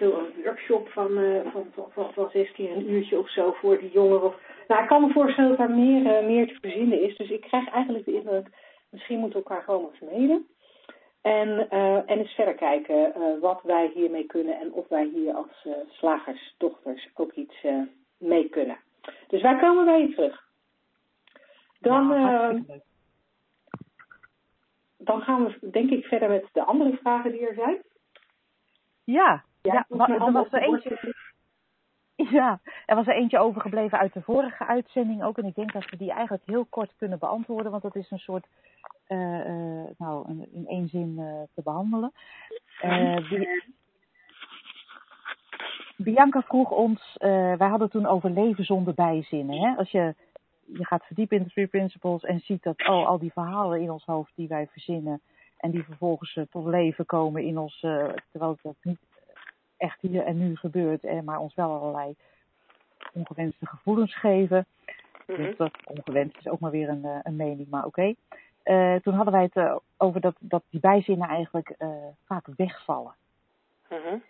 veel 0.00 0.18
een 0.18 0.42
workshop 0.44 0.88
van, 0.88 1.18
uh, 1.18 1.52
van, 1.52 1.66
van, 1.74 1.86
van, 1.90 2.12
van 2.12 2.30
zes 2.32 2.52
keer 2.52 2.76
een 2.76 2.90
uurtje 2.90 3.18
of 3.18 3.30
zo 3.30 3.52
voor 3.52 3.78
die 3.78 3.90
jongeren. 3.90 4.22
Of, 4.22 4.34
nou, 4.68 4.82
ik 4.82 4.88
kan 4.88 5.02
me 5.06 5.12
voorstellen 5.12 5.48
dat 5.48 5.58
daar 5.58 5.76
meer, 5.76 6.20
uh, 6.20 6.26
meer 6.26 6.46
te 6.46 6.58
verzinnen 6.60 7.02
is. 7.02 7.16
Dus 7.16 7.30
ik 7.30 7.40
krijg 7.40 7.70
eigenlijk 7.70 8.04
de 8.04 8.14
indruk, 8.14 8.48
misschien 8.88 9.18
moeten 9.18 9.42
we 9.42 9.48
elkaar 9.48 9.64
gewoon 9.64 9.90
eens 9.90 10.10
mailen. 10.10 10.46
En, 11.22 11.48
uh, 11.48 11.96
en 11.96 12.18
eens 12.18 12.34
verder 12.34 12.54
kijken 12.54 13.12
wat 13.40 13.60
wij 13.62 13.90
hiermee 13.94 14.24
kunnen 14.26 14.60
en 14.60 14.72
of 14.72 14.88
wij 14.88 15.04
hier 15.14 15.34
als 15.34 15.66
slagersdochters 15.88 17.08
ook 17.14 17.32
iets 17.32 17.64
mee 18.18 18.48
kunnen. 18.48 18.78
Dus 19.28 19.42
wij 19.42 19.56
komen 19.58 19.84
bij 19.84 20.00
je 20.00 20.14
terug. 20.14 20.48
Dan, 21.80 22.08
dan 25.00 25.20
gaan 25.20 25.44
we 25.44 25.70
denk 25.70 25.90
ik 25.90 26.04
verder 26.04 26.28
met 26.28 26.48
de 26.52 26.64
andere 26.64 26.96
vragen 26.96 27.32
die 27.32 27.48
er 27.48 27.54
zijn. 27.54 27.82
Ja, 29.04 29.44
ja, 29.62 29.72
ja 29.72 29.84
maar, 29.88 30.10
er 30.10 30.32
was 30.32 30.52
er 30.52 30.62
eentje. 30.62 31.14
Ja, 32.30 32.60
er 32.86 32.96
was 32.96 33.06
er 33.06 33.14
eentje 33.14 33.38
overgebleven 33.38 33.98
uit 33.98 34.12
de 34.12 34.22
vorige 34.22 34.66
uitzending 34.66 35.22
ook. 35.22 35.38
En 35.38 35.44
ik 35.44 35.54
denk 35.54 35.72
dat 35.72 35.90
we 35.90 35.96
die 35.96 36.10
eigenlijk 36.12 36.42
heel 36.46 36.64
kort 36.64 36.92
kunnen 36.96 37.18
beantwoorden. 37.18 37.70
Want 37.70 37.82
dat 37.82 37.96
is 37.96 38.10
een 38.10 38.18
soort, 38.18 38.46
uh, 39.08 39.18
uh, 39.18 39.84
nou, 39.98 40.46
in 40.52 40.66
één 40.66 40.88
zin 40.88 41.14
uh, 41.18 41.42
te 41.54 41.62
behandelen. 41.62 42.12
Bianca 45.96 46.42
vroeg 46.42 46.70
ons, 46.70 47.16
wij 47.18 47.68
hadden 47.68 47.90
toen 47.90 48.06
over 48.06 48.30
leven 48.30 48.64
zonder 48.64 48.94
bijzinnen. 48.94 49.58
Hè? 49.58 49.76
Als 49.76 49.90
je 49.90 50.14
je 50.72 50.86
gaat 50.86 51.04
verdiepen 51.04 51.36
in 51.36 51.42
de 51.42 51.50
Three 51.50 51.66
Principles 51.66 52.22
en 52.22 52.40
ziet 52.40 52.62
dat 52.62 52.88
oh, 52.88 53.06
al 53.06 53.18
die 53.18 53.32
verhalen 53.32 53.80
in 53.80 53.90
ons 53.90 54.04
hoofd 54.04 54.32
die 54.34 54.48
wij 54.48 54.66
verzinnen 54.66 55.20
en 55.60 55.70
die 55.70 55.84
vervolgens 55.84 56.36
uh, 56.36 56.44
tot 56.50 56.66
leven 56.66 57.06
komen 57.06 57.42
in 57.42 57.58
ons, 57.58 57.82
uh, 57.82 58.08
terwijl 58.30 58.58
het 58.62 58.76
niet 58.82 58.98
echt 59.76 60.00
hier 60.00 60.24
en 60.24 60.38
nu 60.38 60.56
gebeurt, 60.56 61.04
eh, 61.04 61.20
maar 61.20 61.38
ons 61.38 61.54
wel 61.54 61.70
allerlei 61.70 62.14
ongewenste 63.12 63.66
gevoelens 63.66 64.16
geven. 64.16 64.66
Mm 65.26 65.34
-hmm. 65.34 65.44
Dus 65.44 65.56
dat 65.56 65.70
ongewenst 65.84 66.36
is 66.38 66.48
ook 66.48 66.60
maar 66.60 66.70
weer 66.70 66.88
een, 66.88 67.20
een 67.22 67.36
mening, 67.36 67.68
maar 67.68 67.84
oké. 67.84 68.14
Okay. 68.62 69.00
toen 69.00 69.14
hadden 69.14 69.32
wij 69.32 69.50
het 69.52 69.80
over 69.96 70.20
dat, 70.20 70.36
dat 70.38 70.62
die 70.70 70.80
bijzinnen 70.80 71.28
eigenlijk 71.28 71.74
vaak 72.24 72.46
wegvallen. 72.56 73.14
Mm 73.88 73.98
-hmm. 74.04 74.22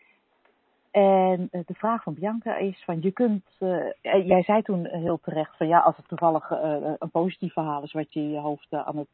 En 0.91 1.49
uh, 1.53 1.61
de 1.66 1.74
vraag 1.74 2.03
van 2.03 2.14
Bianca 2.14 2.57
is 2.57 2.82
van 2.84 3.01
je 3.01 3.11
kunt, 3.12 3.45
uh, 3.59 3.93
jij 4.03 4.43
zei 4.43 4.62
toen 4.62 4.86
heel 4.86 5.20
terecht 5.22 5.57
van 5.57 5.68
ja, 5.68 5.78
als 5.78 5.97
het 5.97 6.09
toevallig 6.09 6.51
uh, 6.51 6.93
een 6.99 7.11
positief 7.11 7.53
verhaal 7.53 7.82
is 7.82 7.93
wat 7.93 8.12
je 8.12 8.20
in 8.20 8.30
je 8.30 8.38
hoofd 8.38 8.72
aan, 8.72 8.97
het, 8.97 9.09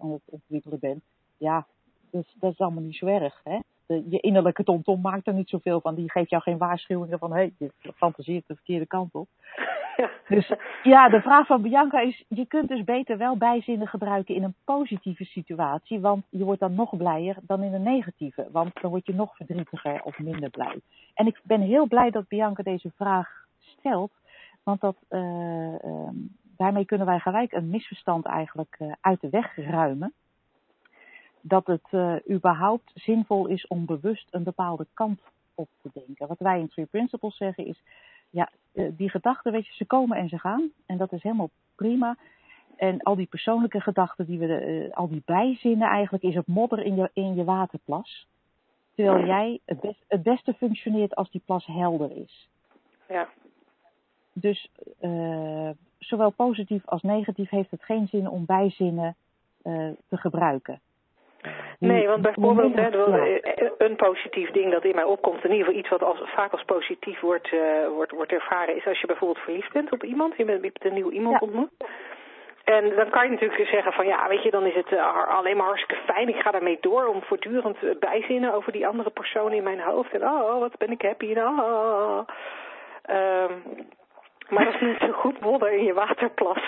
aan 0.00 0.10
het 0.10 0.22
ontwikkelen 0.24 0.78
bent, 0.78 1.02
ja, 1.36 1.66
dus, 2.10 2.36
dat 2.40 2.52
is 2.52 2.58
allemaal 2.58 2.82
niet 2.82 2.96
zo 2.96 3.06
erg. 3.06 3.40
Hè? 3.44 3.58
De, 3.86 4.04
je 4.08 4.20
innerlijke 4.20 4.64
tomtom 4.64 5.00
maakt 5.00 5.26
er 5.26 5.34
niet 5.34 5.48
zoveel 5.48 5.80
van. 5.80 5.94
Die 5.94 6.10
geeft 6.10 6.30
jou 6.30 6.42
geen 6.42 6.58
waarschuwingen 6.58 7.18
van 7.18 7.32
hé, 7.32 7.36
hey, 7.36 7.52
je 7.58 7.92
fantaseert 7.94 8.46
de 8.46 8.54
verkeerde 8.54 8.86
kant 8.86 9.14
op. 9.14 9.28
Dus 10.28 10.52
ja, 10.82 11.08
de 11.08 11.20
vraag 11.20 11.46
van 11.46 11.62
Bianca 11.62 12.00
is, 12.00 12.24
je 12.28 12.46
kunt 12.46 12.68
dus 12.68 12.84
beter 12.84 13.18
wel 13.18 13.36
bijzinnen 13.36 13.88
gebruiken 13.88 14.34
in 14.34 14.42
een 14.42 14.54
positieve 14.64 15.24
situatie, 15.24 16.00
want 16.00 16.24
je 16.30 16.44
wordt 16.44 16.60
dan 16.60 16.74
nog 16.74 16.96
blijer 16.96 17.36
dan 17.42 17.62
in 17.62 17.74
een 17.74 17.82
negatieve, 17.82 18.48
want 18.52 18.80
dan 18.80 18.90
word 18.90 19.06
je 19.06 19.14
nog 19.14 19.36
verdrietiger 19.36 20.02
of 20.02 20.18
minder 20.18 20.50
blij. 20.50 20.80
En 21.14 21.26
ik 21.26 21.40
ben 21.42 21.60
heel 21.60 21.86
blij 21.86 22.10
dat 22.10 22.28
Bianca 22.28 22.62
deze 22.62 22.90
vraag 22.96 23.28
stelt, 23.58 24.12
want 24.62 24.80
dat, 24.80 24.96
uh, 25.10 25.20
uh, 25.84 26.08
daarmee 26.56 26.84
kunnen 26.84 27.06
wij 27.06 27.18
gelijk 27.18 27.52
een 27.52 27.70
misverstand 27.70 28.26
eigenlijk 28.26 28.76
uh, 28.78 28.92
uit 29.00 29.20
de 29.20 29.30
weg 29.30 29.56
ruimen. 29.56 30.12
Dat 31.42 31.66
het 31.66 31.88
uh, 31.90 32.14
überhaupt 32.30 32.90
zinvol 32.94 33.46
is 33.46 33.66
om 33.66 33.86
bewust 33.86 34.28
een 34.30 34.42
bepaalde 34.42 34.86
kant 34.94 35.20
op 35.54 35.68
te 35.82 35.90
denken. 35.92 36.28
Wat 36.28 36.38
wij 36.38 36.60
in 36.60 36.68
Three 36.68 36.86
Principles 36.86 37.36
zeggen 37.36 37.66
is, 37.66 37.82
ja, 38.30 38.50
die 38.72 39.10
gedachten, 39.10 39.52
weet 39.52 39.66
je, 39.66 39.72
ze 39.72 39.84
komen 39.84 40.16
en 40.16 40.28
ze 40.28 40.38
gaan. 40.38 40.70
En 40.86 40.96
dat 40.96 41.12
is 41.12 41.22
helemaal 41.22 41.50
prima. 41.74 42.16
En 42.76 43.02
al 43.02 43.16
die 43.16 43.26
persoonlijke 43.26 43.80
gedachten, 43.80 44.26
die 44.26 44.38
we, 44.38 44.86
uh, 44.86 44.96
al 44.96 45.08
die 45.08 45.22
bijzinnen 45.24 45.88
eigenlijk, 45.88 46.24
is 46.24 46.34
het 46.34 46.46
modder 46.46 46.82
in 46.82 46.96
je, 46.96 47.10
in 47.12 47.34
je 47.34 47.44
waterplas. 47.44 48.26
Terwijl 48.94 49.26
jij 49.26 49.60
het, 49.64 49.80
best, 49.80 50.04
het 50.08 50.22
beste 50.22 50.54
functioneert 50.54 51.14
als 51.14 51.30
die 51.30 51.42
plas 51.44 51.66
helder 51.66 52.16
is. 52.16 52.48
Ja. 53.08 53.28
Dus 54.32 54.70
zowel 55.98 56.30
positief 56.30 56.86
als 56.86 57.02
negatief 57.02 57.50
heeft 57.50 57.70
het 57.70 57.82
geen 57.82 58.08
zin 58.08 58.28
om 58.28 58.44
bijzinnen 58.44 59.16
te 60.08 60.16
gebruiken. 60.16 60.80
Nee, 61.78 62.08
want 62.08 62.22
bijvoorbeeld 62.22 62.74
hè, 62.74 62.88
een 63.78 63.96
positief 63.96 64.50
ding 64.50 64.72
dat 64.72 64.84
in 64.84 64.94
mij 64.94 65.04
opkomt, 65.04 65.44
in 65.44 65.50
ieder 65.50 65.64
geval 65.66 65.80
iets 65.80 65.88
wat 65.88 66.02
als, 66.02 66.22
vaak 66.24 66.52
als 66.52 66.64
positief 66.64 67.20
wordt, 67.20 67.52
uh, 67.52 67.60
wordt, 67.88 68.12
wordt 68.12 68.32
ervaren, 68.32 68.76
is 68.76 68.86
als 68.86 69.00
je 69.00 69.06
bijvoorbeeld 69.06 69.44
verliefd 69.44 69.72
bent 69.72 69.92
op 69.92 70.04
iemand, 70.04 70.36
je 70.36 70.44
hebt 70.44 70.84
een 70.84 70.94
nieuw 70.94 71.10
iemand 71.10 71.40
ja. 71.40 71.46
ontmoet. 71.46 71.70
En 72.64 72.94
dan 72.96 73.10
kan 73.10 73.24
je 73.24 73.30
natuurlijk 73.30 73.68
zeggen 73.68 73.92
van 73.92 74.06
ja, 74.06 74.28
weet 74.28 74.42
je, 74.42 74.50
dan 74.50 74.66
is 74.66 74.74
het 74.74 74.90
uh, 74.90 75.28
alleen 75.28 75.56
maar 75.56 75.66
hartstikke 75.66 76.02
fijn. 76.12 76.28
Ik 76.28 76.40
ga 76.40 76.50
daarmee 76.50 76.78
door 76.80 77.06
om 77.06 77.22
voortdurend 77.22 77.98
bijzinnen 78.00 78.54
over 78.54 78.72
die 78.72 78.86
andere 78.86 79.10
persoon 79.10 79.52
in 79.52 79.62
mijn 79.62 79.80
hoofd. 79.80 80.12
En 80.12 80.22
oh, 80.22 80.58
wat 80.58 80.78
ben 80.78 80.90
ik 80.90 81.02
happy. 81.02 81.34
En, 81.34 81.46
oh. 81.46 82.18
Um, 83.10 83.62
maar 84.48 84.64
dat 84.64 84.74
is 84.74 84.80
niet 84.80 84.98
zo 84.98 85.12
goed 85.12 85.40
modder 85.40 85.72
in 85.72 85.84
je 85.84 85.92
waterplas. 85.92 86.62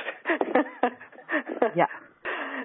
ja. 1.75 1.89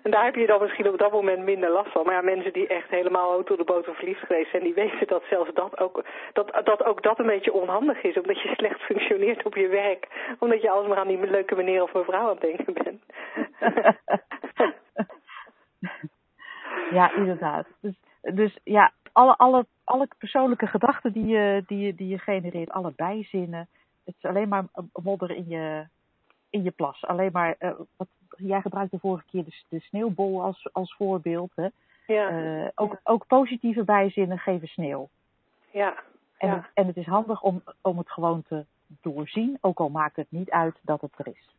En 0.04 0.12
daar 0.12 0.24
heb 0.26 0.36
je 0.36 0.48
dan 0.48 0.62
misschien 0.62 0.88
op 0.90 0.98
dat 0.98 1.12
moment 1.12 1.44
minder 1.44 1.72
last 1.72 1.92
van. 1.92 2.06
Maar 2.06 2.14
ja, 2.14 2.22
mensen 2.22 2.54
die 2.54 2.68
echt 2.68 2.90
helemaal 2.90 3.44
tot 3.44 3.58
de 3.58 3.64
boter 3.64 3.96
verliefd 3.96 4.26
geweest 4.26 4.50
zijn, 4.52 4.64
die 4.64 4.74
weten 4.74 5.08
dat 5.08 5.24
zelfs 5.30 5.54
dat 5.54 5.80
ook, 5.80 6.06
dat, 6.34 6.62
dat 6.64 6.84
ook 6.84 7.04
dat 7.04 7.20
een 7.20 7.26
beetje 7.26 7.54
onhandig 7.54 8.04
is. 8.04 8.18
Omdat 8.18 8.42
je 8.42 8.54
slecht 8.56 8.80
functioneert 8.80 9.46
op 9.46 9.56
je 9.56 9.68
werk. 9.68 10.08
Omdat 10.40 10.62
je 10.62 10.70
alsmaar 10.70 10.98
aan 10.98 11.08
die 11.08 11.30
leuke 11.30 11.56
meneer 11.56 11.84
of 11.84 11.94
mevrouw 11.94 12.22
aan 12.22 12.30
het 12.30 12.42
denken 12.42 12.74
bent. 12.74 13.04
ja, 16.98 17.16
inderdaad. 17.16 17.68
Dus, 17.82 17.96
dus 18.22 18.60
ja, 18.64 18.92
alle, 19.12 19.38
alle, 19.38 19.66
alle 19.84 20.08
persoonlijke 20.18 20.68
gedachten 20.68 21.12
die 21.12 21.26
je, 21.26 21.64
die, 21.68 21.86
je, 21.86 21.96
die 21.96 22.08
je 22.08 22.18
genereert, 22.18 22.70
alle 22.70 22.94
bijzinnen. 22.96 23.68
Het 24.06 24.16
is 24.18 24.30
alleen 24.30 24.50
maar 24.50 24.66
modder 24.94 25.32
in 25.32 25.48
je, 25.48 25.88
in 26.50 26.64
je 26.64 26.72
plas. 26.72 27.06
Alleen 27.06 27.30
maar, 27.32 27.56
uh, 27.60 27.72
wat, 27.98 28.08
jij 28.38 28.62
gebruikte 28.62 28.96
de 28.96 29.02
vorige 29.02 29.26
keer 29.32 29.44
de, 29.44 29.64
de 29.70 29.80
sneeuwbol 29.80 30.44
als, 30.44 30.70
als 30.72 30.96
voorbeeld. 30.96 31.52
Hè? 31.56 31.68
Ja. 32.08 32.32
Uh, 32.32 32.68
ook, 32.76 33.00
ook 33.04 33.28
positieve 33.28 33.84
bijzinnen 33.84 34.38
geven 34.38 34.68
sneeuw. 34.68 35.10
Ja. 35.72 36.04
En, 36.38 36.48
ja. 36.48 36.56
Het, 36.56 36.66
en 36.74 36.88
het 36.88 36.98
is 36.98 37.06
handig 37.06 37.42
om, 37.42 37.64
om 37.82 37.98
het 37.98 38.12
gewoon 38.12 38.44
te 38.48 38.66
doorzien, 39.02 39.58
ook 39.62 39.80
al 39.80 39.90
maakt 39.90 40.16
het 40.16 40.28
niet 40.30 40.50
uit 40.50 40.80
dat 40.82 41.02
het 41.02 41.12
er 41.18 41.28
is. 41.28 41.56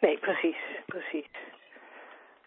Nee, 0.00 0.18
precies, 0.18 0.56
precies. 0.86 1.28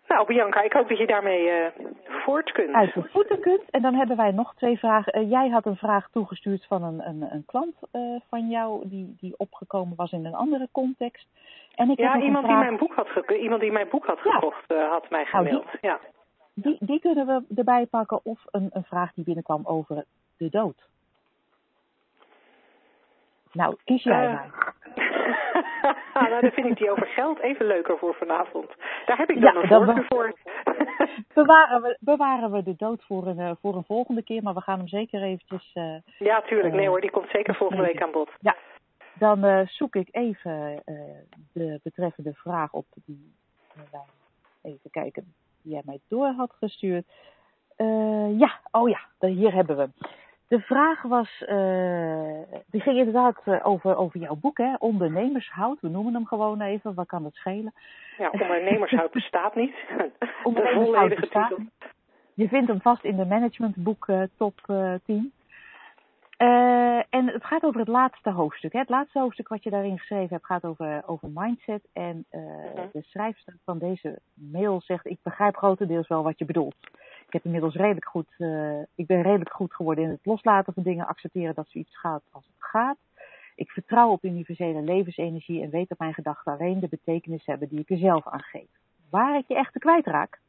Nou, 0.09 0.25
Bianca, 0.25 0.61
ik 0.61 0.73
hoop 0.73 0.89
dat 0.89 0.97
je 0.97 1.07
daarmee 1.07 1.43
uh, 1.43 1.65
voort 2.03 2.51
kunt. 2.51 2.73
Uit 2.73 2.93
de 2.93 3.09
voeten 3.11 3.39
kunt. 3.39 3.69
En 3.69 3.81
dan 3.81 3.93
hebben 3.93 4.17
wij 4.17 4.31
nog 4.31 4.55
twee 4.55 4.77
vragen. 4.77 5.21
Uh, 5.21 5.29
jij 5.29 5.49
had 5.49 5.65
een 5.65 5.75
vraag 5.75 6.09
toegestuurd 6.11 6.65
van 6.65 6.83
een, 6.83 7.07
een, 7.07 7.27
een 7.31 7.43
klant 7.45 7.75
uh, 7.91 8.19
van 8.29 8.49
jou, 8.49 8.89
die, 8.89 9.15
die 9.19 9.33
opgekomen 9.37 9.95
was 9.95 10.11
in 10.11 10.25
een 10.25 10.35
andere 10.35 10.67
context. 10.71 11.27
En 11.75 11.89
ik 11.89 11.97
ja, 11.97 12.11
heb 12.11 12.21
iemand, 12.21 12.45
vraag... 12.45 12.57
die 12.57 12.65
mijn 12.65 12.79
boek 12.79 12.93
had 12.93 13.07
ge... 13.07 13.37
iemand 13.37 13.61
die 13.61 13.71
mijn 13.71 13.89
boek 13.89 14.05
had 14.05 14.19
gekocht, 14.19 14.63
ja. 14.67 14.89
had 14.89 15.09
mij 15.09 15.25
gemaild. 15.25 15.65
Nou, 15.65 15.77
die, 15.81 15.89
ja. 15.89 15.99
die, 16.53 16.77
die 16.79 16.99
kunnen 16.99 17.25
we 17.25 17.43
erbij 17.55 17.85
pakken 17.85 18.19
of 18.23 18.39
een, 18.51 18.69
een 18.71 18.83
vraag 18.83 19.13
die 19.13 19.23
binnenkwam 19.23 19.61
over 19.63 20.05
de 20.37 20.49
dood. 20.49 20.87
Nou, 23.51 23.75
kies 23.85 24.03
jij 24.03 24.27
maar. 24.27 24.73
nou, 26.13 26.41
dan 26.41 26.51
vind 26.51 26.67
ik 26.67 26.77
die 26.77 26.91
over 26.91 27.05
geld 27.05 27.39
even 27.39 27.65
leuker 27.65 27.97
voor 27.97 28.15
vanavond. 28.15 28.71
Daar 29.05 29.17
heb 29.17 29.29
ik 29.29 29.41
dan 29.41 29.53
ja, 29.53 29.61
een 29.61 29.67
voorkeur 29.67 30.05
voor. 30.07 30.33
bewaren, 31.33 31.81
we, 31.81 31.97
bewaren 31.99 32.51
we 32.51 32.63
de 32.63 32.75
dood 32.75 33.03
voor 33.03 33.27
een, 33.27 33.39
uh, 33.39 33.51
voor 33.61 33.75
een 33.75 33.83
volgende 33.83 34.23
keer, 34.23 34.43
maar 34.43 34.53
we 34.53 34.61
gaan 34.61 34.77
hem 34.77 34.87
zeker 34.87 35.21
eventjes... 35.23 35.71
Uh, 35.73 35.95
ja, 36.17 36.41
tuurlijk. 36.41 36.73
Nee 36.73 36.87
hoor, 36.87 37.01
die 37.01 37.11
komt 37.11 37.29
zeker 37.29 37.55
volgende 37.55 37.83
week 37.83 38.01
aan 38.01 38.11
bod. 38.11 38.29
Ja, 38.39 38.55
dan 39.13 39.45
uh, 39.45 39.67
zoek 39.67 39.95
ik 39.95 40.07
even 40.11 40.83
de 41.53 41.79
betreffende 41.83 42.33
vraag 42.33 42.73
op 42.73 42.85
die 43.05 43.33
even 44.61 44.89
kijken, 44.91 45.33
die 45.61 45.73
jij 45.73 45.81
mij 45.85 45.99
door 46.07 46.27
had 46.27 46.53
gestuurd. 46.59 47.05
ja, 48.37 48.59
oh 48.71 48.89
ja, 48.89 48.99
hier 49.19 49.53
hebben 49.53 49.75
we 49.75 49.81
hem. 49.81 49.93
De 50.49 50.59
vraag 50.59 51.01
was, 51.01 51.43
uh, 51.47 52.59
die 52.71 52.81
ging 52.81 52.97
inderdaad 52.97 53.41
uh, 53.45 53.67
over, 53.67 53.95
over 53.95 54.19
jouw 54.19 54.35
boek, 54.35 54.57
hè? 54.57 54.73
Ondernemershout. 54.79 55.81
We 55.81 55.89
noemen 55.89 56.13
hem 56.13 56.25
gewoon 56.25 56.61
even, 56.61 56.93
wat 56.93 57.07
kan 57.07 57.25
het 57.25 57.35
schelen? 57.35 57.73
Ja, 58.17 58.29
ondernemershout 58.29 59.11
bestaat 59.11 59.55
niet. 59.55 59.75
ondernemershout 60.43 61.19
bestaat 61.19 61.57
niet. 61.57 61.71
Je 62.33 62.47
vindt 62.47 62.67
hem 62.67 62.81
vast 62.81 63.03
in 63.03 63.15
de 63.15 63.25
managementboek 63.25 64.07
uh, 64.07 64.21
top 64.37 64.61
10. 65.05 65.33
en 67.09 67.27
het 67.27 67.45
gaat 67.45 67.63
over 67.63 67.79
het 67.79 67.89
laatste 67.89 68.29
hoofdstuk. 68.29 68.73
Hè? 68.73 68.79
Het 68.79 68.89
laatste 68.89 69.19
hoofdstuk 69.19 69.47
wat 69.47 69.63
je 69.63 69.69
daarin 69.69 69.97
geschreven 69.97 70.33
hebt 70.33 70.45
gaat 70.45 70.65
over, 70.65 71.03
over 71.05 71.29
mindset. 71.33 71.81
En 71.93 72.25
-huh. 72.29 72.41
de 72.91 73.01
schrijfster 73.01 73.53
van 73.65 73.77
deze 73.77 74.19
mail 74.33 74.81
zegt, 74.81 75.05
ik 75.05 75.19
begrijp 75.23 75.55
grotendeels 75.55 76.07
wel 76.07 76.23
wat 76.23 76.39
je 76.39 76.45
bedoelt. 76.45 76.75
Ik 77.29 77.35
heb 77.35 77.45
inmiddels 77.45 77.75
redelijk 77.75 78.05
goed, 78.05 78.27
uh, 78.37 78.79
ik 78.95 79.07
ben 79.07 79.21
redelijk 79.21 79.51
goed 79.51 79.73
geworden 79.73 80.03
in 80.03 80.09
het 80.09 80.25
loslaten 80.25 80.73
van 80.73 80.83
dingen, 80.83 81.07
accepteren 81.07 81.55
dat 81.55 81.69
zoiets 81.69 81.97
gaat 81.97 82.21
als 82.31 82.45
het 82.45 82.65
gaat. 82.65 82.97
Ik 83.55 83.69
vertrouw 83.69 84.09
op 84.09 84.23
universele 84.23 84.81
levensenergie 84.81 85.63
en 85.63 85.69
weet 85.69 85.89
dat 85.89 85.99
mijn 85.99 86.13
gedachten 86.13 86.53
alleen 86.53 86.79
de 86.79 86.87
betekenis 86.87 87.45
hebben 87.45 87.69
die 87.69 87.79
ik 87.79 87.89
er 87.89 87.97
zelf 87.97 88.27
aan 88.27 88.41
geef. 88.41 88.69
Waar 89.09 89.37
ik 89.37 89.47
je 89.47 89.55
echt 89.55 89.73
te 89.73 89.79
kwijtraak, 89.79 90.39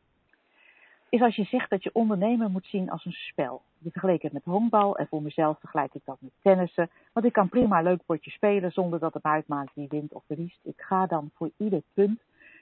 is 1.09 1.20
als 1.20 1.37
je 1.37 1.45
zegt 1.45 1.70
dat 1.70 1.83
je 1.83 1.91
ondernemen 1.93 2.53
moet 2.53 2.66
zien 2.66 2.91
als 2.91 3.05
een 3.05 3.12
spel. 3.12 3.62
Je 3.78 3.91
vergeleek 3.91 4.22
het 4.22 4.33
met 4.33 4.45
honkbal 4.45 4.97
en 4.97 5.07
voor 5.07 5.22
mezelf 5.22 5.59
vergelijk 5.59 5.95
ik 5.95 6.03
dat 6.05 6.16
met 6.20 6.31
tennissen. 6.43 6.91
Want 7.12 7.26
ik 7.26 7.33
kan 7.33 7.49
prima 7.49 7.78
een 7.78 7.85
leuk 7.85 8.05
potje 8.07 8.31
spelen 8.31 8.72
zonder 8.72 8.99
dat 8.99 9.14
het 9.14 9.22
uitmaakt 9.22 9.74
wie 9.74 9.89
wint 9.89 10.12
of 10.12 10.22
verliest. 10.26 10.61
Ik 10.62 10.81
ga 10.81 11.07
dan 11.07 11.31
voor 11.35 11.51
ieder 11.57 11.83
punt. 11.95 12.20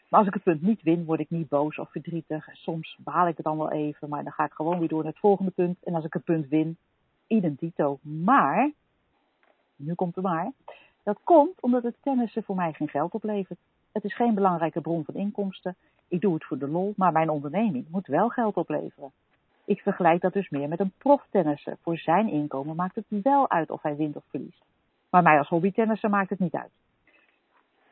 Maar 0.09 0.21
als 0.21 0.29
ik 0.29 0.35
het 0.35 0.43
punt 0.43 0.63
niet 0.63 0.83
win, 0.83 1.05
word 1.05 1.21
ik 1.21 1.31
niet 1.31 1.49
boos 1.49 1.79
of 1.79 1.91
verdrietig. 1.91 2.49
Soms 2.53 2.97
baal 2.99 3.29
ik 3.29 3.37
het 3.37 3.45
dan 3.45 3.59
wel 3.59 3.71
even, 3.71 4.09
maar 4.09 4.23
dan 4.23 4.33
ga 4.33 4.45
ik 4.45 4.53
gewoon 4.53 4.79
weer 4.79 4.89
door 4.89 5.03
naar 5.03 5.13
het 5.13 5.21
volgende 5.21 5.51
punt. 5.51 5.79
En 5.85 5.95
als 5.95 6.05
ik 6.05 6.15
een 6.15 6.23
punt 6.23 6.49
win, 6.49 6.77
identito. 7.27 7.99
Maar, 8.03 8.71
nu 9.77 9.95
komt 9.95 10.15
het 10.15 10.25
maar, 10.25 10.53
dat 11.03 11.21
komt 11.25 11.61
omdat 11.61 11.83
het 11.83 11.97
tennissen 12.01 12.43
voor 12.43 12.57
mij 12.57 12.73
geen 12.73 12.89
geld 12.89 13.13
oplevert. 13.13 13.59
Het 13.93 14.05
is 14.05 14.15
geen 14.15 14.35
belangrijke 14.35 14.81
bron 14.81 15.05
van 15.05 15.15
inkomsten. 15.15 15.77
Ik 16.09 16.21
doe 16.21 16.35
het 16.35 16.45
voor 16.45 16.59
de 16.59 16.69
lol, 16.69 16.93
maar 16.97 17.13
mijn 17.13 17.31
onderneming 17.31 17.87
moet 17.91 18.07
wel 18.07 18.29
geld 18.29 18.57
opleveren. 18.57 19.13
Ik 19.65 19.81
vergelijk 19.81 20.21
dat 20.21 20.33
dus 20.33 20.49
meer 20.49 20.69
met 20.69 20.81
een 20.81 20.93
proftennisser. 20.99 21.77
Voor 21.83 21.99
zijn 21.99 22.29
inkomen 22.29 22.77
maakt 22.77 22.95
het 22.95 23.05
wel 23.09 23.51
uit 23.51 23.71
of 23.71 23.83
hij 23.83 23.97
wint 23.97 24.17
of 24.17 24.25
verliest. 24.29 24.65
Maar 25.11 25.23
mij 25.23 25.39
als 25.39 25.49
hobbytennisser 25.49 26.11
maakt 26.11 26.31
het 26.31 26.39
niet 26.39 26.55
uit. 26.55 26.71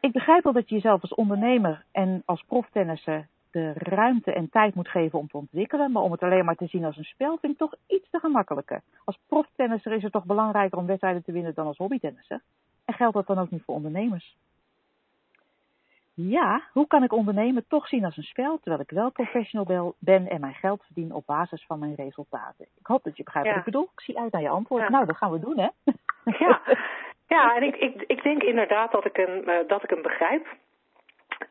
Ik 0.07 0.13
begrijp 0.13 0.45
wel 0.45 0.53
dat 0.53 0.69
je 0.69 0.75
jezelf 0.75 1.03
als 1.03 1.15
ondernemer 1.15 1.85
en 1.93 2.23
als 2.25 2.43
proftennisser 2.43 3.27
de 3.51 3.73
ruimte 3.73 4.33
en 4.33 4.51
tijd 4.51 4.75
moet 4.75 4.89
geven 4.89 5.19
om 5.19 5.29
te 5.29 5.37
ontwikkelen. 5.37 5.93
Maar 5.93 6.03
om 6.03 6.13
het 6.13 6.23
alleen 6.23 6.45
maar 6.45 6.57
te 6.57 6.67
zien 6.67 6.85
als 6.85 6.97
een 6.97 7.05
spel 7.05 7.39
vind 7.41 7.53
ik 7.53 7.59
toch 7.59 7.75
iets 7.87 8.11
te 8.11 8.19
gemakkelijker. 8.19 8.83
Als 9.05 9.19
proftennisser 9.27 9.93
is 9.93 10.03
het 10.03 10.13
toch 10.13 10.25
belangrijker 10.25 10.79
om 10.79 10.87
wedstrijden 10.87 11.23
te 11.23 11.33
winnen 11.33 11.55
dan 11.55 11.67
als 11.67 11.77
hobbytennisser. 11.77 12.43
En 12.85 12.95
geldt 12.95 13.15
dat 13.15 13.27
dan 13.27 13.39
ook 13.39 13.51
niet 13.51 13.63
voor 13.65 13.75
ondernemers? 13.75 14.37
Ja, 16.15 16.63
hoe 16.73 16.87
kan 16.87 17.03
ik 17.03 17.13
ondernemen 17.13 17.65
toch 17.69 17.89
zien 17.89 18.05
als 18.05 18.17
een 18.17 18.23
spel, 18.23 18.59
terwijl 18.59 18.83
ik 18.83 18.91
wel 18.91 19.11
professional 19.11 19.95
ben 19.99 20.29
en 20.29 20.41
mijn 20.41 20.55
geld 20.55 20.83
verdien 20.85 21.15
op 21.15 21.27
basis 21.27 21.65
van 21.67 21.79
mijn 21.79 21.95
resultaten? 21.95 22.67
Ik 22.79 22.87
hoop 22.87 23.05
dat 23.05 23.17
je 23.17 23.23
begrijpt 23.23 23.49
wat 23.49 23.59
ik 23.59 23.65
bedoel. 23.65 23.89
Ik 23.93 24.01
zie 24.01 24.19
uit 24.19 24.33
naar 24.33 24.43
je 24.43 24.49
antwoord. 24.49 24.89
Nou, 24.89 25.07
dat 25.07 25.17
gaan 25.17 25.31
we 25.31 25.39
doen, 25.39 25.59
hè? 25.59 25.69
Ja, 26.39 26.61
ja 27.27 27.57
en 27.57 27.63
ik, 27.63 27.77
ik, 27.77 28.05
ik 28.07 28.23
denk 28.23 28.43
inderdaad 28.43 28.93
dat 28.93 29.05
ik 29.05 29.17
hem, 29.17 29.49
uh, 29.49 29.59
dat 29.67 29.83
ik 29.83 29.91
hem 29.91 30.03
begrijp. 30.03 30.47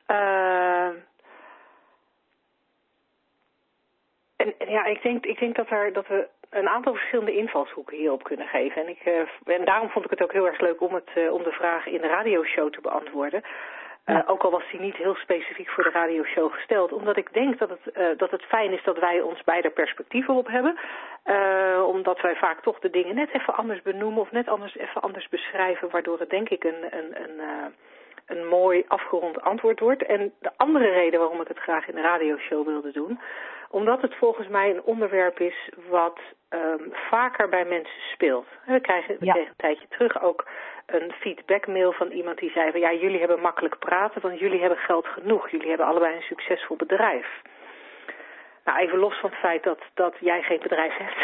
Uh, 0.07 0.87
en 4.35 4.53
ja, 4.67 4.85
ik 4.85 5.01
denk, 5.01 5.25
ik 5.25 5.39
denk 5.39 5.55
dat, 5.55 5.69
er, 5.69 5.93
dat 5.93 6.07
we 6.07 6.27
een 6.49 6.69
aantal 6.69 6.93
verschillende 6.93 7.35
invalshoeken 7.35 7.97
hierop 7.97 8.23
kunnen 8.23 8.47
geven. 8.47 8.81
En, 8.81 8.89
ik, 8.89 9.05
uh, 9.05 9.55
en 9.57 9.65
daarom 9.65 9.89
vond 9.89 10.05
ik 10.05 10.11
het 10.11 10.23
ook 10.23 10.31
heel 10.31 10.47
erg 10.47 10.59
leuk 10.59 10.81
om, 10.81 10.93
het, 10.93 11.31
om 11.31 11.43
de 11.43 11.51
vraag 11.51 11.85
in 11.85 12.01
de 12.01 12.07
radioshow 12.07 12.71
te 12.71 12.81
beantwoorden. 12.81 13.43
Uh, 14.05 14.19
ook 14.25 14.43
al 14.43 14.51
was 14.51 14.63
die 14.71 14.79
niet 14.79 14.95
heel 14.95 15.15
specifiek 15.15 15.69
voor 15.69 15.83
de 15.83 15.89
radioshow 15.89 16.53
gesteld. 16.53 16.91
Omdat 16.91 17.17
ik 17.17 17.33
denk 17.33 17.57
dat 17.59 17.69
het, 17.69 17.97
uh, 17.97 18.07
dat 18.17 18.31
het 18.31 18.43
fijn 18.43 18.71
is 18.71 18.83
dat 18.83 18.99
wij 18.99 19.21
ons 19.21 19.43
beide 19.43 19.69
perspectieven 19.69 20.33
op 20.33 20.47
hebben. 20.47 20.77
Uh, 21.25 21.83
omdat 21.87 22.21
wij 22.21 22.35
vaak 22.35 22.61
toch 22.61 22.79
de 22.79 22.89
dingen 22.89 23.15
net 23.15 23.29
even 23.33 23.55
anders 23.55 23.81
benoemen 23.81 24.21
of 24.21 24.31
net 24.31 24.47
anders 24.47 24.77
even 24.77 25.01
anders 25.01 25.29
beschrijven. 25.29 25.89
Waardoor 25.89 26.19
het 26.19 26.29
denk 26.29 26.49
ik 26.49 26.63
een, 26.63 26.83
een, 26.89 27.15
een, 27.23 27.39
een 28.25 28.47
mooi 28.47 28.83
afgerond 28.87 29.41
antwoord 29.41 29.79
wordt. 29.79 30.05
En 30.05 30.33
de 30.39 30.51
andere 30.57 30.89
reden 30.89 31.19
waarom 31.19 31.41
ik 31.41 31.47
het 31.47 31.59
graag 31.59 31.87
in 31.87 31.95
de 31.95 32.01
radioshow 32.01 32.65
wilde 32.65 32.91
doen. 32.91 33.19
Omdat 33.69 34.01
het 34.01 34.15
volgens 34.15 34.47
mij 34.47 34.69
een 34.69 34.83
onderwerp 34.83 35.39
is 35.39 35.69
wat 35.89 36.19
um, 36.49 36.93
vaker 36.93 37.49
bij 37.49 37.65
mensen 37.65 38.01
speelt. 38.13 38.47
We 38.65 38.79
krijgen, 38.79 39.15
we 39.19 39.25
Ja. 39.25 39.31
kregen 39.31 39.49
een 39.49 39.57
tijdje 39.57 39.87
terug 39.87 40.21
ook 40.21 40.45
een 40.85 41.11
feedbackmail 41.11 41.91
van 41.91 42.11
iemand 42.11 42.37
die 42.37 42.51
zei 42.51 42.71
van 42.71 42.79
ja, 42.79 42.93
jullie 42.93 43.19
hebben 43.19 43.39
makkelijk 43.39 43.79
praten, 43.79 44.21
want 44.21 44.39
jullie 44.39 44.59
hebben 44.59 44.77
geld 44.77 45.07
genoeg. 45.07 45.49
Jullie 45.49 45.67
hebben 45.67 45.85
allebei 45.87 46.15
een 46.15 46.21
succesvol 46.21 46.75
bedrijf. 46.75 47.41
Nou, 48.65 48.79
even 48.79 48.97
los 48.97 49.19
van 49.19 49.29
het 49.29 49.39
feit 49.39 49.63
dat, 49.63 49.79
dat 49.93 50.15
jij 50.19 50.41
geen 50.41 50.59
bedrijf 50.59 50.93
hebt. 50.97 51.15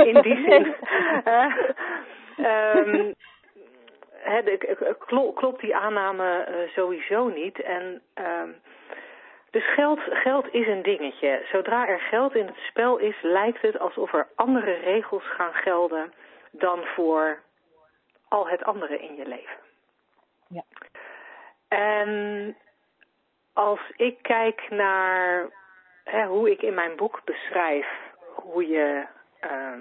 In 0.08 0.22
die 0.22 0.44
zin. 0.48 0.74
De- 4.44 4.96
klo- 5.06 5.32
klopt 5.32 5.60
die 5.60 5.76
aanname 5.76 6.40
eh, 6.40 6.54
sowieso 6.74 7.28
niet. 7.28 7.60
En 7.60 8.02
ehm, 8.14 8.50
dus 9.50 9.72
geld, 9.74 10.00
geld 10.10 10.46
is 10.54 10.66
een 10.66 10.82
dingetje. 10.82 11.40
Zodra 11.52 11.88
er 11.88 12.00
geld 12.00 12.34
in 12.34 12.46
het 12.46 12.56
spel 12.56 12.98
is, 12.98 13.16
lijkt 13.22 13.62
het 13.62 13.78
alsof 13.78 14.12
er 14.12 14.26
andere 14.34 14.72
regels 14.72 15.24
gaan 15.24 15.54
gelden 15.54 16.12
dan 16.50 16.84
voor 16.84 17.38
al 18.28 18.48
het 18.48 18.64
andere 18.64 18.98
in 18.98 19.16
je 19.16 19.26
leven. 19.26 19.58
Ja. 20.48 20.62
En 21.68 22.56
als 23.52 23.80
ik 23.96 24.18
kijk 24.22 24.70
naar 24.70 25.48
hè, 26.04 26.26
hoe 26.26 26.50
ik 26.50 26.62
in 26.62 26.74
mijn 26.74 26.96
boek 26.96 27.20
beschrijf 27.24 27.86
hoe 28.34 28.66
je, 28.68 29.04
ehm, 29.40 29.80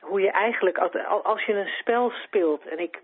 hoe 0.00 0.20
je 0.20 0.30
eigenlijk, 0.30 0.78
als- 0.78 1.44
je 1.44 1.52
een 1.52 1.68
spel 1.68 2.10
speelt, 2.10 2.66
en 2.66 2.78
ik 2.78 3.00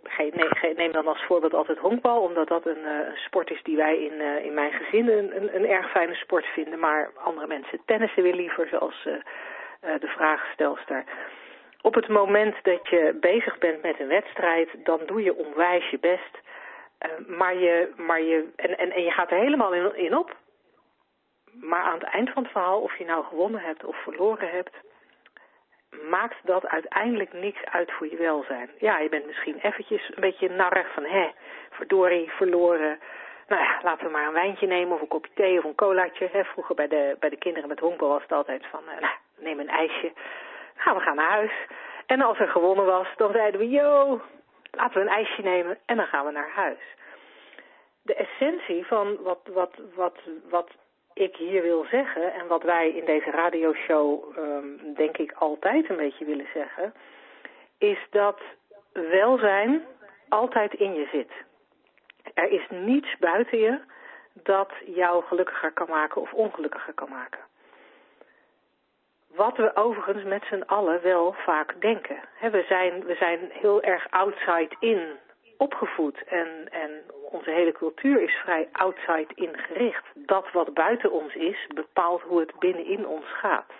neem 0.77 0.93
dan 0.93 1.07
als 1.07 1.25
voorbeeld 1.25 1.55
altijd 1.55 1.79
honkbal, 1.79 2.21
omdat 2.23 2.49
dat 2.49 2.67
een, 2.67 2.85
eh, 2.85 3.17
sport 3.17 3.51
is 3.51 3.63
die 3.63 3.77
wij 3.77 3.99
in, 3.99 4.21
eh, 4.21 4.45
in 4.45 4.55
mijn 4.55 4.73
gezin 4.73 5.09
een, 5.09 5.37
een, 5.37 5.55
een 5.55 5.67
erg 5.67 5.91
fijne 5.91 6.15
sport 6.15 6.47
vinden, 6.47 6.79
maar 6.79 7.11
andere 7.17 7.47
mensen 7.47 7.81
tennissen 7.85 8.23
weer 8.23 8.35
liever, 8.35 8.69
zoals 8.69 9.07
eh, 9.07 9.15
de 10.01 10.09
vraagstelster. 10.09 11.05
Op 11.83 11.95
het 11.95 12.09
moment 12.09 12.57
dat 12.63 12.89
je 12.89 13.17
bezig 13.21 13.59
bent 13.59 13.83
met 13.83 14.01
een 14.01 14.09
wedstrijd, 14.09 14.69
dan 14.85 15.01
doe 15.07 15.23
je 15.23 15.37
onwijs 15.37 15.91
je 15.91 15.99
best. 15.99 16.39
Eh, 16.99 17.11
maar 17.27 17.55
je, 17.55 17.93
maar 17.97 18.23
je, 18.23 18.49
en, 18.57 18.79
en, 18.79 18.93
en 18.93 19.03
je 19.03 19.11
gaat 19.11 19.31
er 19.31 19.39
helemaal 19.39 19.75
in, 19.75 19.97
in 19.97 20.17
op. 20.17 20.37
Maar 21.53 21.83
aan 21.83 21.99
het 21.99 22.09
eind 22.09 22.31
van 22.31 22.43
het 22.43 22.53
verhaal, 22.53 22.81
of 22.81 22.99
je 22.99 23.05
nou 23.05 23.25
gewonnen 23.25 23.61
hebt 23.61 23.85
of 23.85 24.03
verloren 24.03 24.51
hebt, 24.51 24.77
maakt 26.09 26.37
dat 26.43 26.67
uiteindelijk 26.67 27.33
niks 27.33 27.65
uit 27.65 27.93
voor 27.93 28.11
je 28.11 28.17
welzijn. 28.17 28.71
Ja, 28.79 28.99
je 28.99 29.09
bent 29.09 29.27
misschien 29.27 29.59
eventjes 29.63 30.09
een 30.09 30.21
beetje 30.21 30.49
narrig 30.49 30.93
van, 30.93 31.05
hè, 31.05 31.31
verdorie, 31.71 32.31
verloren. 32.31 32.99
Nou 33.49 33.63
ja, 33.63 33.81
laten 33.83 34.07
we 34.07 34.13
maar 34.13 34.27
een 34.27 34.33
wijntje 34.33 34.67
nemen 34.67 34.95
of 34.95 35.01
een 35.01 35.09
kopje 35.09 35.33
thee 35.35 35.59
of 35.59 35.65
een 35.65 35.75
colaatje. 35.75 36.29
Hè. 36.33 36.45
Vroeger 36.45 36.75
bij 36.75 36.89
de, 36.89 37.17
bij 37.21 37.31
de 37.31 37.37
kinderen 37.37 37.69
met 37.69 37.81
honkbal 37.81 38.09
was 38.09 38.23
het 38.23 38.33
altijd 38.33 38.67
van, 38.67 38.81
eh, 38.89 39.01
nou, 39.01 39.15
neem 39.39 39.61
een 39.61 39.69
ijsje. 39.69 40.13
Gaan 40.81 40.95
we 40.95 41.01
gaan 41.01 41.17
naar 41.17 41.31
huis. 41.31 41.53
En 42.07 42.21
als 42.21 42.39
er 42.39 42.49
gewonnen 42.49 42.87
was, 42.87 43.07
dan 43.17 43.33
zeiden 43.33 43.61
we, 43.61 43.69
yo, 43.69 44.21
laten 44.71 44.95
we 44.95 45.01
een 45.01 45.17
ijsje 45.17 45.43
nemen 45.43 45.79
en 45.87 45.97
dan 45.97 46.07
gaan 46.07 46.25
we 46.25 46.33
naar 46.33 46.51
huis. 46.51 46.97
De 48.03 48.15
essentie 48.15 48.87
van 48.87 49.23
wat, 49.23 49.41
wat, 49.53 49.75
wat, 49.95 50.19
wat 50.49 50.71
ik 51.13 51.37
hier 51.37 51.63
wil 51.63 51.85
zeggen 51.91 52.33
en 52.33 52.47
wat 52.47 52.63
wij 52.63 52.91
in 52.91 53.05
deze 53.05 53.31
radioshow 53.31 54.39
um, 54.39 54.95
denk 54.95 55.17
ik 55.17 55.33
altijd 55.33 55.91
een 55.91 55.97
beetje 55.97 56.25
willen 56.25 56.49
zeggen, 56.55 56.95
is 57.79 57.99
dat 58.11 58.41
welzijn 58.93 59.83
altijd 60.29 60.75
in 60.75 60.95
je 60.95 61.09
zit. 61.13 61.33
Er 62.35 62.51
is 62.51 62.67
niets 62.69 63.17
buiten 63.19 63.59
je 63.59 63.79
dat 64.33 64.73
jou 64.87 65.25
gelukkiger 65.25 65.73
kan 65.73 65.89
maken 65.89 66.21
of 66.21 66.33
ongelukkiger 66.33 66.93
kan 66.93 67.09
maken. 67.09 67.50
Wat 69.37 69.57
we 69.57 69.77
overigens 69.77 70.25
met 70.25 70.45
z'n 70.45 70.63
allen 70.67 71.03
wel 71.03 71.33
vaak 71.33 71.81
denken. 71.81 72.21
we, 72.41 72.65
zijn, 72.69 73.05
we 73.05 73.15
zijn 73.15 73.39
heel 73.53 73.83
erg 73.83 74.11
outside-in 74.11 75.19
opgevoed 75.57 76.25
en, 76.25 76.49
en 76.71 76.91
onze 77.31 77.51
hele 77.51 77.73
cultuur 77.73 78.23
is 78.23 78.35
vrij 78.35 78.69
outside-in 78.73 79.57
gericht. 79.59 80.05
Dat 80.15 80.53
wat 80.53 80.75
buiten 80.75 81.13
ons 81.13 81.35
is, 81.35 81.67
bepaalt 81.75 82.23
hoe 82.23 82.41
het 82.41 82.59
binnenin 82.59 83.07
ons 83.07 83.27
gaat. 83.27 83.73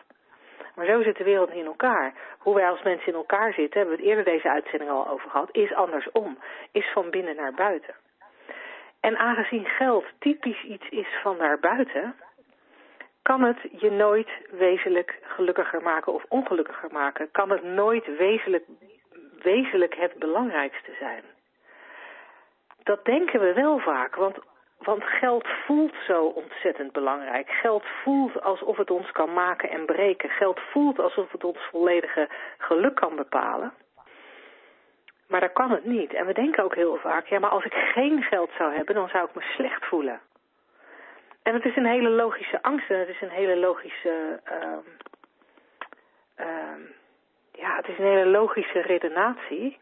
Maar 0.75 0.87
zo 0.87 1.03
zit 1.03 1.17
de 1.17 1.25
wereld 1.25 1.51
in 1.51 1.67
elkaar. 1.67 2.15
Hoe 2.39 2.55
wij 2.55 2.69
als 2.69 2.83
mensen 2.83 3.09
in 3.09 3.15
elkaar 3.15 3.53
zitten, 3.53 3.81
hebben 3.81 3.97
we 3.97 4.03
het 4.03 4.11
eerder 4.11 4.33
deze 4.33 4.51
uitzending 4.51 4.91
al 4.91 5.09
over 5.09 5.31
gehad, 5.31 5.49
is 5.53 5.75
andersom. 5.75 6.39
Is 6.73 6.91
van 6.93 7.11
binnen 7.11 7.37
naar 7.37 7.55
buiten. 7.55 7.95
En 9.01 9.17
aangezien 9.17 9.67
geld 9.67 10.05
typisch 10.19 10.63
iets 10.63 10.89
is 10.89 11.09
van 11.23 11.39
daarbuiten, 11.39 12.15
kan 13.23 13.43
het 13.43 13.59
je 13.79 13.91
nooit 13.91 14.29
wezenlijk 14.51 15.19
gelukkiger 15.23 15.83
maken 15.83 16.13
of 16.13 16.25
ongelukkiger 16.29 16.93
maken. 16.93 17.31
Kan 17.31 17.51
het 17.51 17.63
nooit 17.63 18.17
wezenlijk, 18.17 18.65
wezenlijk 19.43 19.95
het 19.95 20.15
belangrijkste 20.15 20.93
zijn. 20.99 21.23
Dat 22.83 23.05
denken 23.05 23.41
we 23.41 23.53
wel 23.53 23.79
vaak, 23.79 24.15
want, 24.15 24.39
want 24.79 25.05
geld 25.05 25.47
voelt 25.67 25.95
zo 26.07 26.25
ontzettend 26.25 26.93
belangrijk. 26.93 27.51
Geld 27.51 27.85
voelt 28.03 28.43
alsof 28.43 28.77
het 28.77 28.91
ons 28.91 29.13
kan 29.13 29.33
maken 29.33 29.71
en 29.71 29.87
breken. 29.87 30.31
Geld 30.31 30.61
voelt 30.71 30.99
alsof 30.99 31.33
het 31.33 31.45
ons 31.45 31.59
volledige 31.71 32.29
geluk 32.59 32.95
kan 32.95 33.17
bepalen. 33.17 33.73
Maar 35.29 35.41
dat 35.41 35.53
kan 35.53 35.71
het 35.71 35.85
niet. 35.85 36.13
En 36.13 36.27
we 36.27 36.33
denken 36.33 36.65
ook 36.65 36.75
heel 36.75 36.97
vaak, 36.97 37.27
ja, 37.27 37.39
maar 37.39 37.51
als 37.51 37.65
ik 37.65 37.75
geen 37.75 38.23
geld 38.23 38.51
zou 38.59 38.75
hebben, 38.75 38.95
dan 38.95 39.09
zou 39.09 39.29
ik 39.29 39.35
me 39.35 39.43
slecht 39.43 39.87
voelen. 39.87 40.21
En 41.43 41.55
het 41.55 41.65
is 41.65 41.77
een 41.77 41.87
hele 41.87 42.09
logische 42.09 42.63
angst 42.63 42.91
en 42.91 42.99
het 42.99 43.09
is 43.09 43.21
een 43.21 43.31
hele 43.31 43.57
logische... 43.57 44.41
ehm 44.45 44.89
ehm 46.35 46.81
ja, 47.53 47.77
het 47.77 47.89
is 47.89 47.99
een 47.99 48.05
hele 48.05 48.27
logische 48.27 48.81
redenatie. 48.81 49.79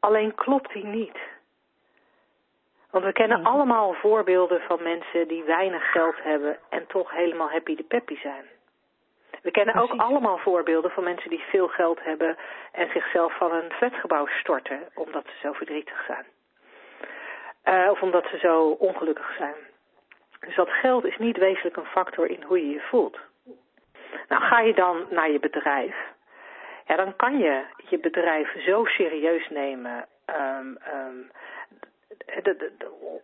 Alleen 0.00 0.34
klopt 0.34 0.72
die 0.72 0.84
niet. 0.84 1.18
Want 2.90 3.04
we 3.04 3.12
kennen 3.12 3.44
allemaal 3.44 3.92
voorbeelden 3.94 4.60
van 4.60 4.82
mensen 4.82 5.28
die 5.28 5.42
weinig 5.44 5.90
geld 5.90 6.22
hebben 6.22 6.58
en 6.68 6.86
toch 6.86 7.10
helemaal 7.10 7.50
happy 7.50 7.76
de 7.76 7.82
peppy 7.82 8.20
zijn. 8.20 8.44
We 9.42 9.50
kennen 9.50 9.74
ook 9.74 9.94
allemaal 9.96 10.38
voorbeelden 10.38 10.90
van 10.90 11.04
mensen 11.04 11.30
die 11.30 11.44
veel 11.48 11.68
geld 11.68 12.02
hebben 12.02 12.36
en 12.72 12.90
zichzelf 12.90 13.36
van 13.36 13.52
een 13.52 13.70
flatgebouw 13.70 14.26
storten 14.26 14.88
omdat 14.94 15.24
ze 15.24 15.38
zo 15.42 15.52
verdrietig 15.52 16.04
zijn. 16.06 16.26
Eh, 17.62 17.90
of 17.90 18.02
omdat 18.02 18.26
ze 18.30 18.38
zo 18.38 18.68
ongelukkig 18.68 19.34
zijn. 19.38 19.54
Dus 20.40 20.54
dat 20.54 20.70
geld 20.70 21.04
is 21.04 21.16
niet 21.18 21.36
wezenlijk 21.36 21.76
een 21.76 21.84
factor 21.84 22.30
in 22.30 22.42
hoe 22.42 22.58
je 22.66 22.70
je 22.70 22.80
voelt. 22.80 23.18
Nou, 24.28 24.42
ga 24.42 24.60
je 24.60 24.74
dan 24.74 25.06
naar 25.10 25.30
je 25.30 25.38
bedrijf, 25.38 25.96
ja, 26.86 26.96
dan 26.96 27.16
kan 27.16 27.38
je 27.38 27.64
je 27.88 27.98
bedrijf 27.98 28.62
zo 28.64 28.84
serieus 28.84 29.48
nemen, 29.48 30.06
ehm, 30.24 30.74
ehm, 30.76 31.18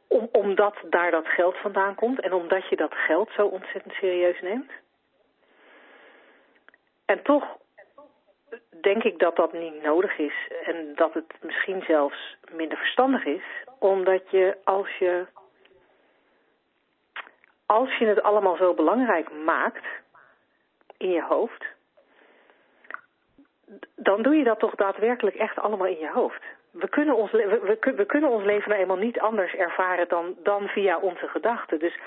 om, 0.08 0.28
omdat 0.32 0.76
daar 0.90 1.10
dat 1.10 1.26
geld 1.26 1.56
vandaan 1.56 1.94
komt 1.94 2.20
en 2.20 2.32
omdat 2.32 2.68
je 2.68 2.76
dat 2.76 2.94
geld 2.94 3.30
zo 3.36 3.46
ontzettend 3.46 3.94
serieus 3.94 4.40
neemt. 4.40 4.70
En 7.04 7.22
toch 7.22 7.56
denk 8.80 9.02
ik 9.02 9.18
dat 9.18 9.36
dat 9.36 9.52
niet 9.52 9.82
nodig 9.82 10.18
is 10.18 10.50
en 10.64 10.94
dat 10.94 11.14
het 11.14 11.34
misschien 11.40 11.82
zelfs 11.82 12.36
minder 12.52 12.78
verstandig 12.78 13.24
is, 13.24 13.44
omdat 13.78 14.30
je 14.30 14.56
als 14.64 14.96
je 14.98 15.26
als 17.66 17.96
je 17.96 18.06
het 18.06 18.22
allemaal 18.22 18.56
zo 18.56 18.74
belangrijk 18.74 19.32
maakt 19.44 19.84
in 20.96 21.10
je 21.10 21.22
hoofd, 21.22 21.64
dan 23.96 24.22
doe 24.22 24.36
je 24.36 24.44
dat 24.44 24.58
toch 24.58 24.74
daadwerkelijk 24.74 25.36
echt 25.36 25.58
allemaal 25.58 25.86
in 25.86 25.98
je 25.98 26.10
hoofd. 26.10 26.42
We 26.70 26.88
kunnen 26.88 27.16
ons, 27.16 27.30
we 27.30 28.04
kunnen 28.06 28.30
ons 28.30 28.44
leven 28.44 28.68
nou 28.68 28.80
eenmaal 28.80 28.96
niet 28.96 29.20
anders 29.20 29.54
ervaren 29.54 30.08
dan, 30.08 30.34
dan 30.42 30.68
via 30.68 30.98
onze 30.98 31.28
gedachten. 31.28 31.78
Dus 31.78 31.98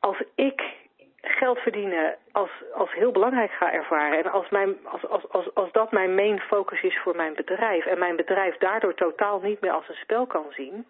als 0.00 0.22
ik 0.34 0.62
geld 1.22 1.58
verdienen 1.58 2.16
als, 2.32 2.50
als 2.72 2.92
heel 2.92 3.12
belangrijk 3.12 3.50
ga 3.50 3.72
ervaren 3.72 4.18
en 4.18 4.32
als, 4.32 4.48
mijn, 4.48 4.76
als, 4.84 5.06
als, 5.06 5.28
als, 5.28 5.54
als 5.54 5.72
dat 5.72 5.92
mijn 5.92 6.14
main 6.14 6.40
focus 6.40 6.82
is 6.82 6.98
voor 6.98 7.16
mijn 7.16 7.34
bedrijf 7.34 7.86
en 7.86 7.98
mijn 7.98 8.16
bedrijf 8.16 8.56
daardoor 8.56 8.94
totaal 8.94 9.40
niet 9.40 9.60
meer 9.60 9.72
als 9.72 9.88
een 9.88 9.94
spel 9.94 10.26
kan 10.26 10.46
zien, 10.50 10.86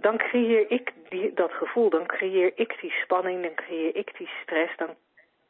dan 0.00 0.16
creëer 0.16 0.70
ik 0.70 0.92
die, 1.08 1.32
dat 1.34 1.52
gevoel, 1.52 1.90
dan 1.90 2.06
creëer 2.06 2.52
ik 2.54 2.80
die 2.80 2.90
spanning, 2.90 3.42
dan 3.42 3.54
creëer 3.54 3.96
ik 3.96 4.18
die 4.18 4.30
stress, 4.42 4.76
dan, 4.76 4.88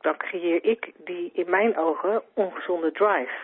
dan 0.00 0.16
creëer 0.16 0.64
ik 0.64 0.92
die 0.96 1.30
in 1.32 1.50
mijn 1.50 1.76
ogen 1.76 2.22
ongezonde 2.34 2.92
drive. 2.92 3.34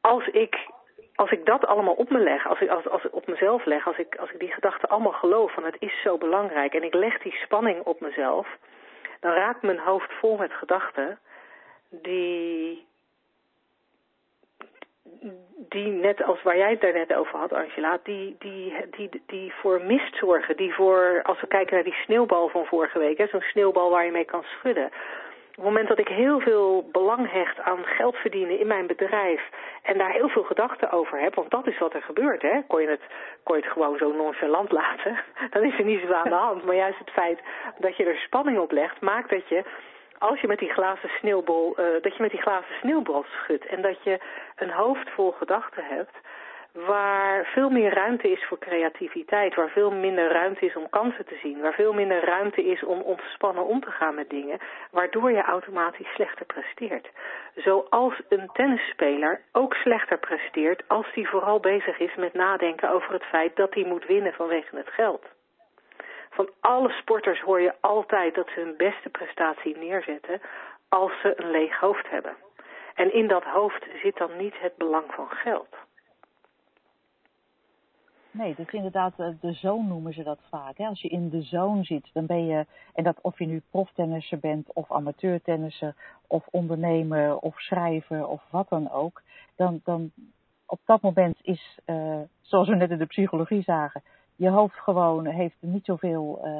Als 0.00 0.26
ik, 0.26 0.68
als 1.14 1.30
ik 1.30 1.46
dat 1.46 1.66
allemaal 1.66 1.94
op 1.94 2.10
me 2.10 2.18
leg, 2.18 2.46
als 2.46 2.60
ik, 2.60 2.68
als, 2.68 2.88
als 2.88 3.04
ik 3.04 3.14
op 3.14 3.26
mezelf 3.26 3.64
leg, 3.64 3.86
als 3.86 3.98
ik, 3.98 4.16
als 4.16 4.30
ik 4.30 4.38
die 4.38 4.52
gedachten 4.52 4.88
allemaal 4.88 5.12
geloof 5.12 5.52
van 5.52 5.64
het 5.64 5.76
is 5.78 6.00
zo 6.02 6.18
belangrijk 6.18 6.74
en 6.74 6.82
ik 6.82 6.94
leg 6.94 7.18
die 7.18 7.34
spanning 7.44 7.84
op 7.84 8.00
mezelf, 8.00 8.48
dan 9.20 9.32
raakt 9.32 9.62
mijn 9.62 9.78
hoofd 9.78 10.12
vol 10.12 10.36
met 10.36 10.52
gedachten 10.52 11.18
die, 11.88 12.86
die 15.68 15.88
net 15.88 16.22
als 16.22 16.42
waar 16.42 16.56
jij 16.56 16.70
het 16.70 16.80
daarnet 16.80 17.14
over 17.14 17.38
had, 17.38 17.52
Angela, 17.52 17.98
die, 18.02 18.36
die, 18.38 18.74
die, 18.90 19.22
die 19.26 19.52
voor 19.52 19.80
mist 19.82 20.16
zorgen. 20.16 20.56
Die 20.56 20.74
voor, 20.74 21.20
als 21.22 21.40
we 21.40 21.46
kijken 21.46 21.74
naar 21.74 21.84
die 21.84 22.02
sneeuwbal 22.04 22.48
van 22.48 22.66
vorige 22.66 22.98
week, 22.98 23.28
zo'n 23.30 23.40
sneeuwbal 23.40 23.90
waar 23.90 24.04
je 24.04 24.10
mee 24.10 24.24
kan 24.24 24.42
schudden. 24.42 24.90
Op 25.50 25.66
het 25.66 25.74
moment 25.74 25.88
dat 25.88 25.98
ik 25.98 26.08
heel 26.08 26.40
veel 26.40 26.88
belang 26.92 27.32
hecht 27.32 27.60
aan 27.60 27.84
geld 27.84 28.16
verdienen 28.16 28.58
in 28.58 28.66
mijn 28.66 28.86
bedrijf 28.86 29.42
en 29.82 29.98
daar 29.98 30.12
heel 30.12 30.28
veel 30.28 30.42
gedachten 30.42 30.90
over 30.90 31.20
heb, 31.20 31.34
want 31.34 31.50
dat 31.50 31.66
is 31.66 31.78
wat 31.78 31.94
er 31.94 32.02
gebeurt, 32.02 32.42
hè. 32.42 32.60
Kon 32.66 32.80
je 32.80 32.88
het, 32.88 33.00
kon 33.42 33.56
je 33.56 33.62
het 33.62 33.72
gewoon 33.72 33.96
zo 33.96 34.12
nonchalant 34.12 34.72
laten, 34.80 35.18
dan 35.50 35.64
is 35.64 35.78
er 35.78 35.84
niet 35.84 36.00
zoveel 36.00 36.16
aan 36.16 36.28
de 36.28 36.34
hand. 36.34 36.64
Maar 36.64 36.74
juist 36.74 36.98
het 36.98 37.10
feit 37.10 37.38
dat 37.78 37.96
je 37.96 38.04
er 38.04 38.16
spanning 38.16 38.58
op 38.58 38.72
legt, 38.72 39.00
maakt 39.00 39.30
dat 39.30 39.48
je 39.48 39.64
als 40.20 40.40
je 40.40 40.46
met 40.46 40.58
die 40.58 40.72
glazen 40.72 41.08
sneeuwbal, 41.08 41.74
eh, 41.76 41.84
dat 42.02 42.16
je 42.16 42.22
met 42.22 42.30
die 42.30 42.40
glazen 42.40 42.74
sneeuwbal 42.80 43.24
schudt 43.28 43.66
en 43.66 43.82
dat 43.82 44.02
je 44.02 44.18
een 44.56 44.70
hoofd 44.70 45.10
vol 45.10 45.30
gedachten 45.30 45.84
hebt 45.84 46.16
waar 46.72 47.44
veel 47.44 47.70
meer 47.70 47.94
ruimte 47.94 48.30
is 48.30 48.44
voor 48.44 48.58
creativiteit, 48.58 49.54
waar 49.54 49.68
veel 49.68 49.90
minder 49.90 50.32
ruimte 50.32 50.66
is 50.66 50.76
om 50.76 50.88
kansen 50.88 51.26
te 51.26 51.38
zien, 51.42 51.60
waar 51.60 51.74
veel 51.74 51.92
minder 51.92 52.24
ruimte 52.24 52.64
is 52.64 52.84
om 52.84 53.00
ontspannen 53.00 53.66
om 53.66 53.80
te 53.80 53.90
gaan 53.90 54.14
met 54.14 54.30
dingen, 54.30 54.58
waardoor 54.90 55.30
je 55.30 55.42
automatisch 55.42 56.14
slechter 56.14 56.46
presteert. 56.46 57.08
Zoals 57.54 58.20
een 58.28 58.50
tennisspeler 58.52 59.40
ook 59.52 59.74
slechter 59.74 60.18
presteert 60.18 60.82
als 60.86 61.06
hij 61.14 61.24
vooral 61.24 61.60
bezig 61.60 61.98
is 61.98 62.14
met 62.14 62.34
nadenken 62.34 62.90
over 62.90 63.12
het 63.12 63.24
feit 63.24 63.56
dat 63.56 63.74
hij 63.74 63.84
moet 63.84 64.06
winnen 64.06 64.32
vanwege 64.32 64.76
het 64.76 64.88
geld. 64.88 65.24
Van 66.30 66.50
alle 66.60 66.90
sporters 66.90 67.40
hoor 67.40 67.60
je 67.60 67.74
altijd 67.80 68.34
dat 68.34 68.48
ze 68.48 68.60
hun 68.60 68.76
beste 68.76 69.08
prestatie 69.08 69.76
neerzetten 69.76 70.40
als 70.88 71.20
ze 71.20 71.32
een 71.42 71.50
leeg 71.50 71.78
hoofd 71.78 72.10
hebben. 72.10 72.36
En 72.94 73.14
in 73.14 73.28
dat 73.28 73.44
hoofd 73.44 73.86
zit 74.02 74.16
dan 74.16 74.36
niet 74.36 74.60
het 74.60 74.76
belang 74.76 75.12
van 75.12 75.28
geld. 75.28 75.76
Nee, 78.32 78.54
dat 78.54 78.66
is 78.66 78.72
inderdaad 78.72 79.12
eh, 79.16 79.28
de 79.40 79.52
zone 79.52 79.88
noemen 79.88 80.12
ze 80.12 80.22
dat 80.22 80.40
vaak. 80.50 80.78
Hè? 80.78 80.86
Als 80.86 81.00
je 81.00 81.08
in 81.08 81.28
de 81.28 81.42
zone 81.42 81.84
zit, 81.84 82.10
dan 82.12 82.26
ben 82.26 82.46
je, 82.46 82.66
en 82.94 83.04
dat 83.04 83.18
of 83.20 83.38
je 83.38 83.46
nu 83.46 83.62
proftennisser 83.70 84.38
bent 84.38 84.72
of 84.72 84.92
amateurtennisser 84.92 85.94
of 86.26 86.46
ondernemer 86.50 87.38
of 87.38 87.60
schrijver 87.60 88.26
of 88.26 88.42
wat 88.50 88.68
dan 88.68 88.90
ook, 88.90 89.22
dan, 89.56 89.80
dan 89.84 90.12
op 90.66 90.80
dat 90.84 91.00
moment 91.00 91.38
is, 91.42 91.78
uh, 91.86 92.20
zoals 92.40 92.68
we 92.68 92.74
net 92.74 92.90
in 92.90 92.98
de 92.98 93.06
psychologie 93.06 93.62
zagen, 93.62 94.02
je 94.40 94.50
hoofd 94.50 94.76
gewoon 94.76 95.26
heeft 95.26 95.56
niet 95.60 95.84
zoveel 95.84 96.40
uh, 96.44 96.52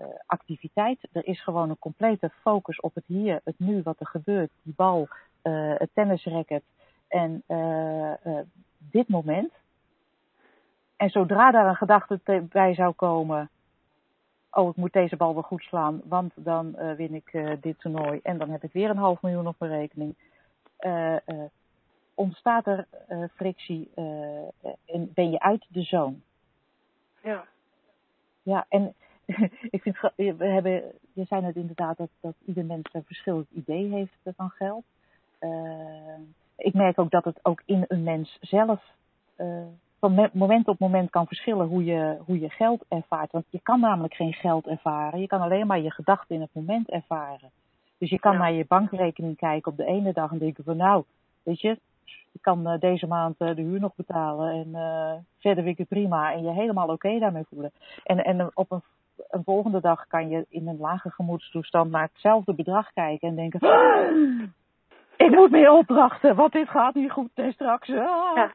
uh, 0.00 0.06
activiteit. 0.26 0.98
Er 1.12 1.26
is 1.26 1.42
gewoon 1.42 1.70
een 1.70 1.78
complete 1.78 2.30
focus 2.40 2.80
op 2.80 2.94
het 2.94 3.04
hier, 3.06 3.40
het 3.44 3.58
nu, 3.58 3.82
wat 3.82 4.00
er 4.00 4.06
gebeurt, 4.06 4.50
die 4.62 4.74
bal, 4.76 5.08
het 5.42 5.88
tennisracket 5.92 6.62
en 7.08 7.42
dit 8.78 9.08
moment. 9.08 9.52
En 10.96 11.10
zodra 11.10 11.50
daar 11.50 11.66
een 11.66 11.76
gedachte 11.76 12.20
bij 12.48 12.74
zou 12.74 12.92
komen, 12.92 13.50
oh, 14.50 14.68
ik 14.68 14.76
moet 14.76 14.92
deze 14.92 15.16
bal 15.16 15.34
wel 15.34 15.42
goed 15.42 15.62
slaan, 15.62 16.00
want 16.04 16.32
dan 16.36 16.74
uh, 16.78 16.92
win 16.92 17.14
ik 17.14 17.32
uh, 17.32 17.52
dit 17.60 17.78
toernooi 17.78 18.20
en 18.22 18.38
dan 18.38 18.50
heb 18.50 18.64
ik 18.64 18.72
weer 18.72 18.90
een 18.90 18.96
half 18.96 19.22
miljoen 19.22 19.46
op 19.46 19.56
mijn 19.58 19.72
rekening. 19.72 20.14
Uh, 20.80 21.16
ontstaat 22.14 22.66
er 22.66 22.86
frictie 23.34 23.90
en 24.84 25.12
ben 25.14 25.30
je 25.30 25.40
uit 25.40 25.66
de 25.68 25.82
zone. 25.82 26.16
Ja. 27.22 27.46
Ja, 28.42 28.66
en 28.68 28.94
ik 29.76 29.82
vind, 29.82 29.96
we 30.16 30.46
hebben, 30.46 30.92
je 31.12 31.24
zei 31.24 31.40
net 31.40 31.56
inderdaad 31.56 31.96
dat, 31.96 32.08
dat 32.20 32.34
ieder 32.46 32.64
mens 32.64 32.88
een 32.92 33.04
verschillend 33.04 33.50
idee 33.50 33.88
heeft 33.88 34.16
van 34.36 34.50
geld. 34.50 34.84
ik 36.56 36.74
merk 36.74 36.98
ook 36.98 37.10
dat 37.10 37.24
het 37.24 37.38
ook 37.42 37.62
in 37.66 37.84
een 37.88 38.02
mens 38.02 38.38
zelf 38.40 38.82
van 39.98 40.30
moment 40.32 40.68
op 40.68 40.78
moment 40.78 41.10
kan 41.10 41.26
verschillen 41.26 41.66
hoe 41.66 41.84
je, 41.84 42.18
hoe 42.26 42.40
je 42.40 42.50
geld 42.50 42.84
ervaart. 42.88 43.32
Want 43.32 43.44
je 43.50 43.60
kan 43.62 43.80
namelijk 43.80 44.14
geen 44.14 44.32
geld 44.32 44.66
ervaren. 44.66 45.20
Je 45.20 45.26
kan 45.26 45.40
alleen 45.40 45.66
maar 45.66 45.80
je 45.80 45.90
gedachten 45.90 46.34
in 46.34 46.40
het 46.40 46.50
moment 46.52 46.88
ervaren. 46.88 47.50
Dus 47.98 48.10
je 48.10 48.18
kan 48.18 48.32
Ja. 48.32 48.38
naar 48.38 48.52
je 48.52 48.64
bankrekening 48.68 49.36
kijken 49.36 49.70
op 49.72 49.76
de 49.76 49.84
ene 49.84 50.12
dag 50.12 50.30
en 50.30 50.38
denken 50.38 50.64
van 50.64 50.76
nou, 50.76 51.04
weet 51.42 51.60
je, 51.60 51.78
ik 52.38 52.44
kan 52.44 52.72
uh, 52.72 52.80
deze 52.80 53.06
maand 53.06 53.40
uh, 53.40 53.54
de 53.54 53.62
huur 53.62 53.80
nog 53.80 53.94
betalen 53.94 54.50
en 54.50 54.68
uh, 54.68 55.12
verder 55.38 55.64
vind 55.64 55.78
ik 55.78 55.78
het 55.78 55.88
prima 55.88 56.32
en 56.32 56.42
je 56.42 56.50
helemaal 56.50 56.84
oké 56.84 56.92
okay 56.92 57.18
daarmee 57.18 57.44
voelen. 57.50 57.72
En, 58.04 58.24
en 58.24 58.50
op 58.54 58.70
een, 58.70 58.82
een, 59.30 59.44
volgende 59.44 59.80
dag 59.80 60.06
kan 60.06 60.28
je 60.28 60.46
in 60.48 60.68
een 60.68 60.78
lage 60.78 61.10
gemoedstoestand 61.10 61.90
naar 61.90 62.08
hetzelfde 62.12 62.54
bedrag 62.54 62.92
kijken 62.92 63.28
en 63.28 63.34
denken, 63.34 63.60
"Ah, 63.60 64.12
ik 65.26 65.30
moet 65.30 65.50
meer 65.50 65.70
opdrachten, 65.70 66.36
want 66.36 66.52
dit 66.52 66.68
gaat 66.68 66.94
niet 66.94 67.10
goed 67.10 67.30
en 67.34 67.52
straks. 67.52 67.88
ah." 67.88 68.36
Ja. 68.36 68.52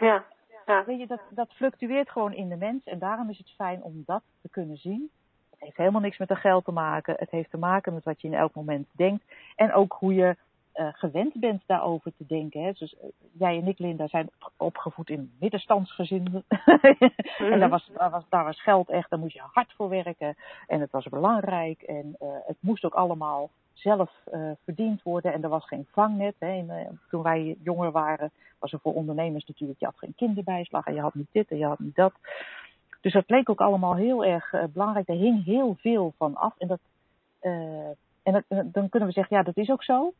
Ja. 0.00 0.24
Ja. 0.66 0.84
Weet 0.84 0.98
je, 0.98 1.06
dat, 1.06 1.20
dat 1.30 1.52
fluctueert 1.52 2.10
gewoon 2.10 2.32
in 2.32 2.48
de 2.48 2.56
mens 2.56 2.84
en 2.84 2.98
daarom 2.98 3.30
is 3.30 3.38
het 3.38 3.50
fijn 3.50 3.82
om 3.82 4.02
dat 4.06 4.22
te 4.42 4.48
kunnen 4.48 4.76
zien. 4.76 5.10
Het 5.50 5.60
heeft 5.60 5.76
helemaal 5.76 6.00
niks 6.00 6.18
met 6.18 6.28
de 6.28 6.36
geld 6.36 6.64
te 6.64 6.72
maken. 6.72 7.14
Het 7.18 7.30
heeft 7.30 7.50
te 7.50 7.58
maken 7.58 7.94
met 7.94 8.04
wat 8.04 8.20
je 8.20 8.28
in 8.28 8.34
elk 8.34 8.54
moment 8.54 8.86
denkt. 8.92 9.24
En 9.56 9.72
ook 9.72 9.96
hoe 9.98 10.14
je 10.14 10.36
uh, 10.74 10.88
gewend 10.92 11.40
bent 11.40 11.62
daarover 11.66 12.12
te 12.16 12.26
denken. 12.26 12.62
Hè. 12.62 12.72
Dus 12.72 12.94
uh, 12.94 13.00
jij 13.32 13.58
en 13.58 13.66
ik, 13.66 13.78
Linda, 13.78 14.08
zijn 14.08 14.30
opgevoed 14.56 15.10
in 15.10 15.32
middenstandsgezinnen. 15.40 16.44
Mhm. 16.48 17.52
en 17.52 17.60
daar 17.60 17.68
was, 17.68 17.90
daar, 17.96 18.10
was, 18.10 18.24
daar 18.28 18.44
was 18.44 18.62
geld 18.62 18.90
echt, 18.90 19.10
daar 19.10 19.18
moest 19.18 19.34
je 19.34 19.42
hard 19.52 19.72
voor 19.72 19.88
werken. 19.88 20.36
En 20.66 20.80
het 20.80 20.90
was 20.90 21.08
belangrijk. 21.08 21.82
En 21.82 22.16
uh, 22.20 22.28
het 22.46 22.56
moest 22.60 22.84
ook 22.84 22.94
allemaal 22.94 23.50
zelf 23.72 24.10
verdiend 24.64 25.02
worden. 25.02 25.32
En 25.32 25.42
er 25.42 25.48
was 25.48 25.66
geen 25.66 25.86
vangnet. 25.90 26.34
Hè. 26.38 26.46
En, 26.46 27.00
toen 27.10 27.22
wij 27.22 27.56
jonger 27.62 27.90
waren, 27.90 28.30
was 28.58 28.72
er 28.72 28.78
voor 28.80 28.94
ondernemers 28.94 29.44
natuurlijk, 29.44 29.80
je 29.80 29.86
had 29.86 29.98
geen 29.98 30.14
kinderbijslag 30.16 30.86
en 30.86 30.94
je 30.94 31.00
had 31.00 31.14
niet 31.14 31.32
dit 31.32 31.50
en 31.50 31.58
je 31.58 31.66
had 31.66 31.78
niet 31.78 31.94
dat. 31.94 32.12
Dus 33.00 33.12
dat 33.12 33.30
leek 33.30 33.48
ook 33.48 33.60
allemaal 33.60 33.94
heel 33.94 34.24
erg 34.24 34.54
belangrijk. 34.72 35.08
Er 35.08 35.14
hing 35.14 35.44
heel 35.44 35.76
veel 35.78 36.12
van 36.16 36.34
af. 36.34 36.54
En, 36.58 36.68
dat, 36.68 36.80
en 38.22 38.32
dat, 38.32 38.44
dan 38.48 38.88
kunnen 38.88 39.08
we 39.08 39.14
zeggen, 39.14 39.36
ja, 39.36 39.42
dat 39.42 39.56
is 39.56 39.70
ook 39.70 39.84
zo. 39.84 40.12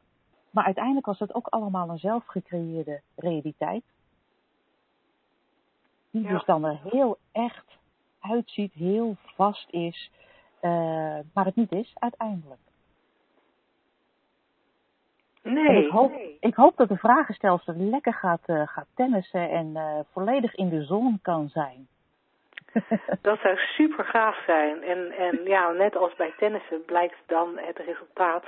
Maar 0.54 0.64
uiteindelijk 0.64 1.06
was 1.06 1.18
dat 1.18 1.34
ook 1.34 1.46
allemaal 1.46 1.88
een 1.88 1.98
zelfgecreëerde 1.98 3.00
realiteit. 3.16 3.82
Die 6.10 6.22
ja. 6.22 6.28
dus 6.28 6.44
dan 6.44 6.64
er 6.64 6.80
heel 6.82 7.18
echt 7.32 7.78
uitziet, 8.20 8.72
heel 8.72 9.16
vast 9.34 9.70
is. 9.70 10.10
Uh, 10.62 10.70
maar 11.32 11.44
het 11.44 11.56
niet 11.56 11.72
is 11.72 11.92
uiteindelijk. 11.98 12.60
Nee. 15.42 15.84
Ik 15.84 15.90
hoop, 15.90 16.12
ik 16.40 16.54
hoop, 16.54 16.76
dat 16.76 16.88
de 16.88 16.96
vragenstelster 16.96 17.76
lekker 17.76 18.14
gaat, 18.14 18.42
uh, 18.46 18.62
gaat 18.66 18.86
tennissen 18.94 19.50
en 19.50 19.66
uh, 19.66 19.98
volledig 20.12 20.54
in 20.54 20.68
de 20.68 20.84
zon 20.84 21.18
kan 21.22 21.48
zijn. 21.48 21.86
dat 23.22 23.38
zou 23.38 23.56
super 23.56 24.04
gaaf 24.04 24.42
zijn. 24.46 24.82
En, 24.82 25.10
en 25.10 25.40
ja, 25.44 25.70
net 25.70 25.96
als 25.96 26.14
bij 26.14 26.34
tennissen 26.38 26.84
blijkt 26.84 27.18
dan 27.26 27.58
het 27.58 27.78
resultaat 27.78 28.44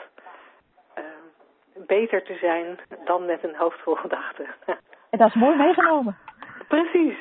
beter 1.87 2.22
te 2.22 2.35
zijn 2.35 2.79
dan 3.05 3.24
met 3.24 3.45
een 3.45 3.57
hoofd 3.57 3.81
vol 3.81 3.95
gedachten. 3.95 4.47
en 5.11 5.18
dat 5.18 5.29
is 5.29 5.35
mooi 5.35 5.57
meegenomen. 5.57 6.18
Precies. 6.68 7.18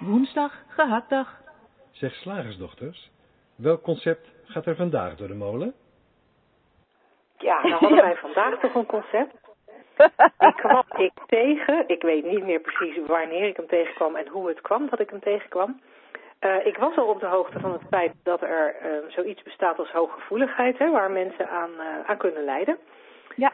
Woensdag, 0.00 0.52
gehaktdag. 0.68 1.40
Zeg 1.90 2.14
slagersdochters, 2.14 3.10
welk 3.56 3.82
concept 3.82 4.28
gaat 4.44 4.66
er 4.66 4.76
vandaag 4.76 5.16
door 5.16 5.28
de 5.28 5.34
molen? 5.34 5.74
Ja, 7.38 7.62
nou 7.62 7.74
hadden 7.74 8.02
wij 8.02 8.16
vandaag 8.16 8.58
toch 8.58 8.74
een 8.74 8.86
concept. 8.86 9.34
ik 10.48 10.56
kwam 10.56 10.84
ik 10.96 11.12
tegen, 11.26 11.84
ik 11.86 12.02
weet 12.02 12.24
niet 12.24 12.44
meer 12.44 12.60
precies 12.60 13.06
wanneer 13.06 13.48
ik 13.48 13.56
hem 13.56 13.66
tegenkwam 13.66 14.16
en 14.16 14.28
hoe 14.28 14.48
het 14.48 14.60
kwam 14.60 14.88
dat 14.88 15.00
ik 15.00 15.10
hem 15.10 15.20
tegenkwam. 15.20 15.80
Uh, 16.44 16.66
ik 16.66 16.76
was 16.76 16.96
al 16.96 17.06
op 17.06 17.20
de 17.20 17.26
hoogte 17.26 17.60
van 17.60 17.72
het 17.72 17.82
feit 17.90 18.12
dat 18.22 18.42
er 18.42 18.76
uh, 18.82 19.10
zoiets 19.10 19.42
bestaat 19.42 19.78
als 19.78 19.90
hooggevoeligheid, 19.90 20.78
hè, 20.78 20.90
waar 20.90 21.10
mensen 21.10 21.48
aan, 21.48 21.70
uh, 21.70 22.10
aan 22.10 22.16
kunnen 22.16 22.44
lijden. 22.44 22.78
Ja. 23.36 23.52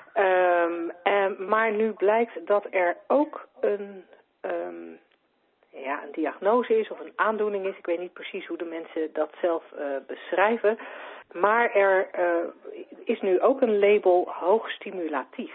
Um, 0.64 0.92
en, 1.02 1.48
maar 1.48 1.72
nu 1.72 1.92
blijkt 1.92 2.46
dat 2.46 2.66
er 2.70 2.96
ook 3.06 3.48
een, 3.60 4.04
um, 4.40 4.98
ja, 5.70 6.02
een 6.02 6.12
diagnose 6.12 6.78
is 6.78 6.90
of 6.90 7.00
een 7.00 7.12
aandoening 7.16 7.66
is. 7.66 7.76
Ik 7.76 7.86
weet 7.86 7.98
niet 7.98 8.12
precies 8.12 8.46
hoe 8.46 8.56
de 8.56 8.64
mensen 8.64 9.12
dat 9.12 9.30
zelf 9.40 9.64
beschrijven. 10.06 10.78
Maar 11.32 11.74
er 11.74 12.08
is 13.04 13.20
nu 13.20 13.40
ook 13.40 13.60
een 13.60 13.78
label 13.78 14.28
hoogstimulatief. 14.28 15.54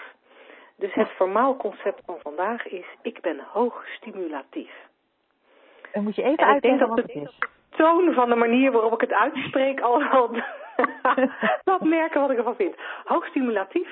Dus 0.76 0.94
het 0.94 1.10
formaal 1.10 1.58
concept 1.58 2.02
van 2.06 2.20
vandaag 2.22 2.68
is, 2.68 2.86
ik 3.02 3.22
ben 3.22 3.40
hoogstimulatief. 3.40 4.72
En 5.94 6.04
moet 6.04 6.16
je 6.16 6.24
even 6.24 6.46
uitleggen 6.46 6.88
wat 6.88 6.98
het 6.98 7.10
is. 7.10 7.38
De 7.40 7.78
toon 7.78 8.14
van 8.14 8.30
de 8.30 8.36
manier 8.36 8.72
waarop 8.72 8.94
ik 8.94 9.02
het 9.02 9.14
uitspreek 9.14 9.82
al 9.82 10.00
wel 10.10 10.30
dat 11.72 11.82
merken 11.82 12.22
wat 12.22 12.32
ik 12.32 12.38
ervan 12.38 12.56
vind. 12.56 12.76
Hoogstimulatief, 13.04 13.90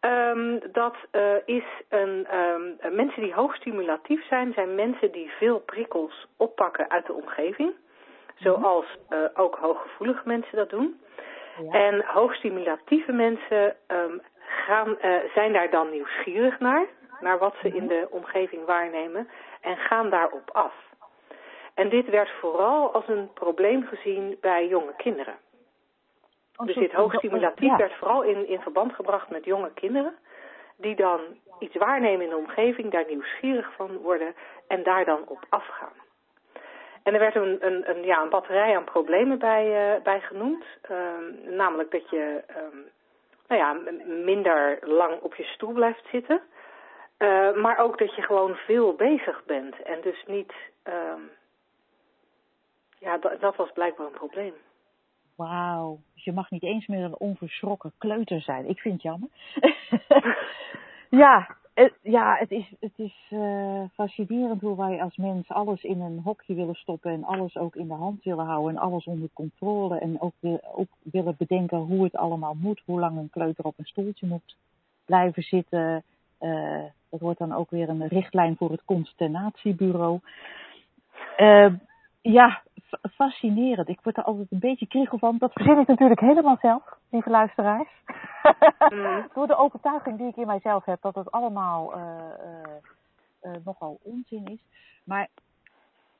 um, 0.00 0.60
dat 0.72 0.96
uh, 1.12 1.34
is 1.44 1.64
een, 1.88 2.26
um, 2.38 2.94
mensen 2.94 3.22
die 3.22 3.34
hoogstimulatief 3.34 4.26
zijn, 4.26 4.52
zijn 4.52 4.74
mensen 4.74 5.12
die 5.12 5.30
veel 5.30 5.60
prikkels 5.60 6.26
oppakken 6.36 6.90
uit 6.90 7.06
de 7.06 7.12
omgeving. 7.12 7.72
Zoals 8.34 8.86
uh, 9.10 9.18
ook 9.34 9.56
hooggevoelige 9.56 10.22
mensen 10.24 10.56
dat 10.56 10.70
doen. 10.70 11.00
Ja. 11.62 11.72
En 11.72 12.04
hoogstimulatieve 12.04 13.12
mensen 13.12 13.76
um, 13.88 14.20
gaan, 14.46 14.88
uh, 14.88 15.16
zijn 15.34 15.52
daar 15.52 15.70
dan 15.70 15.90
nieuwsgierig 15.90 16.58
naar, 16.58 16.86
naar 17.20 17.38
wat 17.38 17.54
ze 17.62 17.68
in 17.68 17.86
de 17.86 18.06
omgeving 18.10 18.64
waarnemen, 18.64 19.28
en 19.60 19.76
gaan 19.76 20.10
daarop 20.10 20.50
af. 20.52 20.74
En 21.74 21.88
dit 21.88 22.10
werd 22.10 22.30
vooral 22.40 22.92
als 22.92 23.08
een 23.08 23.32
probleem 23.32 23.82
gezien 23.82 24.36
bij 24.40 24.66
jonge 24.66 24.94
kinderen. 24.96 25.34
Oh, 26.56 26.66
dus 26.66 26.76
dit 26.76 26.92
hoogstimulatief 26.92 27.70
ja. 27.70 27.76
werd 27.76 27.92
vooral 27.92 28.22
in, 28.22 28.48
in 28.48 28.60
verband 28.60 28.94
gebracht 28.94 29.30
met 29.30 29.44
jonge 29.44 29.72
kinderen, 29.74 30.14
die 30.76 30.96
dan 30.96 31.20
iets 31.58 31.76
waarnemen 31.76 32.24
in 32.24 32.30
de 32.30 32.36
omgeving, 32.36 32.90
daar 32.90 33.06
nieuwsgierig 33.08 33.72
van 33.76 33.96
worden 33.96 34.34
en 34.66 34.82
daar 34.82 35.04
dan 35.04 35.22
op 35.26 35.44
afgaan. 35.48 35.92
En 37.02 37.14
er 37.14 37.20
werd 37.20 37.34
een, 37.34 37.66
een, 37.66 37.90
een, 37.90 38.02
ja, 38.02 38.22
een 38.22 38.28
batterij 38.28 38.76
aan 38.76 38.84
problemen 38.84 39.38
bij, 39.38 39.94
uh, 39.96 40.02
bij 40.02 40.20
genoemd. 40.20 40.64
Um, 40.90 41.54
namelijk 41.56 41.90
dat 41.90 42.10
je 42.10 42.42
um, 42.56 42.84
nou 43.48 43.60
ja, 43.60 43.92
minder 44.06 44.78
lang 44.80 45.20
op 45.20 45.34
je 45.34 45.44
stoel 45.44 45.72
blijft 45.72 46.04
zitten. 46.10 46.40
Uh, 47.18 47.52
maar 47.54 47.78
ook 47.78 47.98
dat 47.98 48.14
je 48.14 48.22
gewoon 48.22 48.54
veel 48.54 48.94
bezig 48.94 49.44
bent. 49.44 49.82
En 49.82 50.00
dus 50.00 50.24
niet... 50.26 50.52
Um, 50.84 51.30
ja, 53.02 53.18
dat, 53.18 53.40
dat 53.40 53.56
was 53.56 53.72
blijkbaar 53.72 54.06
een 54.06 54.12
probleem. 54.12 54.52
Wauw. 55.36 55.98
Dus 56.14 56.24
je 56.24 56.32
mag 56.32 56.50
niet 56.50 56.62
eens 56.62 56.86
meer 56.86 57.04
een 57.04 57.18
onverschrokken 57.18 57.92
kleuter 57.98 58.40
zijn. 58.40 58.68
Ik 58.68 58.80
vind 58.80 58.94
het 58.94 59.02
jammer. 59.02 59.28
ja, 61.22 61.56
het, 61.74 61.92
ja, 62.02 62.36
het 62.38 62.50
is, 62.50 62.72
het 62.80 62.92
is 62.96 63.14
uh, 63.30 63.82
fascinerend 63.94 64.60
hoe 64.60 64.76
wij 64.76 65.02
als 65.02 65.16
mens 65.16 65.48
alles 65.48 65.82
in 65.82 66.00
een 66.00 66.20
hokje 66.24 66.54
willen 66.54 66.74
stoppen 66.74 67.12
en 67.12 67.24
alles 67.24 67.56
ook 67.56 67.76
in 67.76 67.88
de 67.88 67.94
hand 67.94 68.24
willen 68.24 68.44
houden 68.44 68.76
en 68.76 68.82
alles 68.82 69.04
onder 69.04 69.28
controle 69.32 69.98
en 69.98 70.20
ook, 70.20 70.34
ook 70.72 70.88
willen 71.02 71.34
bedenken 71.38 71.78
hoe 71.78 72.04
het 72.04 72.16
allemaal 72.16 72.54
moet, 72.54 72.82
hoe 72.84 73.00
lang 73.00 73.18
een 73.18 73.30
kleuter 73.30 73.64
op 73.64 73.74
een 73.78 73.84
stoeltje 73.84 74.26
moet 74.26 74.56
blijven 75.04 75.42
zitten. 75.42 76.02
Uh, 76.40 76.82
dat 77.10 77.20
wordt 77.20 77.38
dan 77.38 77.52
ook 77.52 77.70
weer 77.70 77.88
een 77.88 78.08
richtlijn 78.08 78.56
voor 78.56 78.70
het 78.70 78.84
consternatiebureau. 78.84 80.20
Uh, 81.36 81.74
ja, 82.22 82.62
fascinerend. 83.00 83.88
Ik 83.88 84.00
word 84.02 84.16
er 84.16 84.22
altijd 84.22 84.46
een 84.50 84.58
beetje 84.58 84.86
kriegel 84.86 85.18
van. 85.18 85.38
Dat 85.38 85.52
verzin 85.52 85.78
ik 85.78 85.86
natuurlijk 85.86 86.20
helemaal 86.20 86.58
zelf, 86.60 86.82
lieve 87.10 87.30
luisteraars. 87.30 87.88
Mm. 88.88 89.28
Door 89.34 89.46
de 89.46 89.56
overtuiging 89.56 90.18
die 90.18 90.28
ik 90.28 90.36
in 90.36 90.46
mijzelf 90.46 90.84
heb 90.84 91.02
dat 91.02 91.14
het 91.14 91.30
allemaal 91.30 91.96
uh, 91.96 92.04
uh, 92.04 93.52
uh, 93.52 93.52
nogal 93.64 93.98
onzin 94.02 94.44
is. 94.44 94.60
Maar 95.04 95.28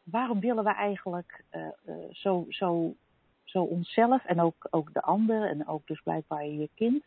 waarom 0.03 0.41
willen 0.41 0.65
we 0.65 0.75
eigenlijk 0.75 1.45
zo, 2.13 2.45
zo, 2.49 2.95
zo 3.45 3.63
onszelf 3.63 4.25
en 4.25 4.41
ook, 4.41 4.67
ook 4.71 4.93
de 4.93 5.03
ander 5.03 5.49
en 5.49 5.67
ook 5.69 5.87
dus 5.87 6.01
blijkbaar 6.01 6.47
je 6.47 6.69
kind 6.75 7.05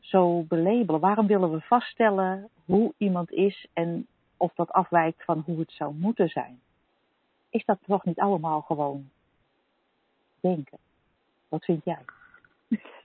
zo 0.00 0.42
belabelen? 0.42 1.00
Waarom 1.00 1.26
willen 1.26 1.52
we 1.52 1.60
vaststellen 1.60 2.48
hoe 2.64 2.94
iemand 2.96 3.30
is 3.30 3.66
en 3.72 4.06
of 4.36 4.52
dat 4.54 4.70
afwijkt 4.70 5.24
van 5.24 5.42
hoe 5.46 5.58
het 5.58 5.72
zou 5.72 5.94
moeten 5.94 6.28
zijn? 6.28 6.60
Is 7.50 7.64
dat 7.64 7.78
toch 7.86 8.04
niet 8.04 8.20
allemaal 8.20 8.60
gewoon 8.60 9.10
denken? 10.40 10.78
Wat 11.48 11.64
vind 11.64 11.84
jij? 11.84 12.04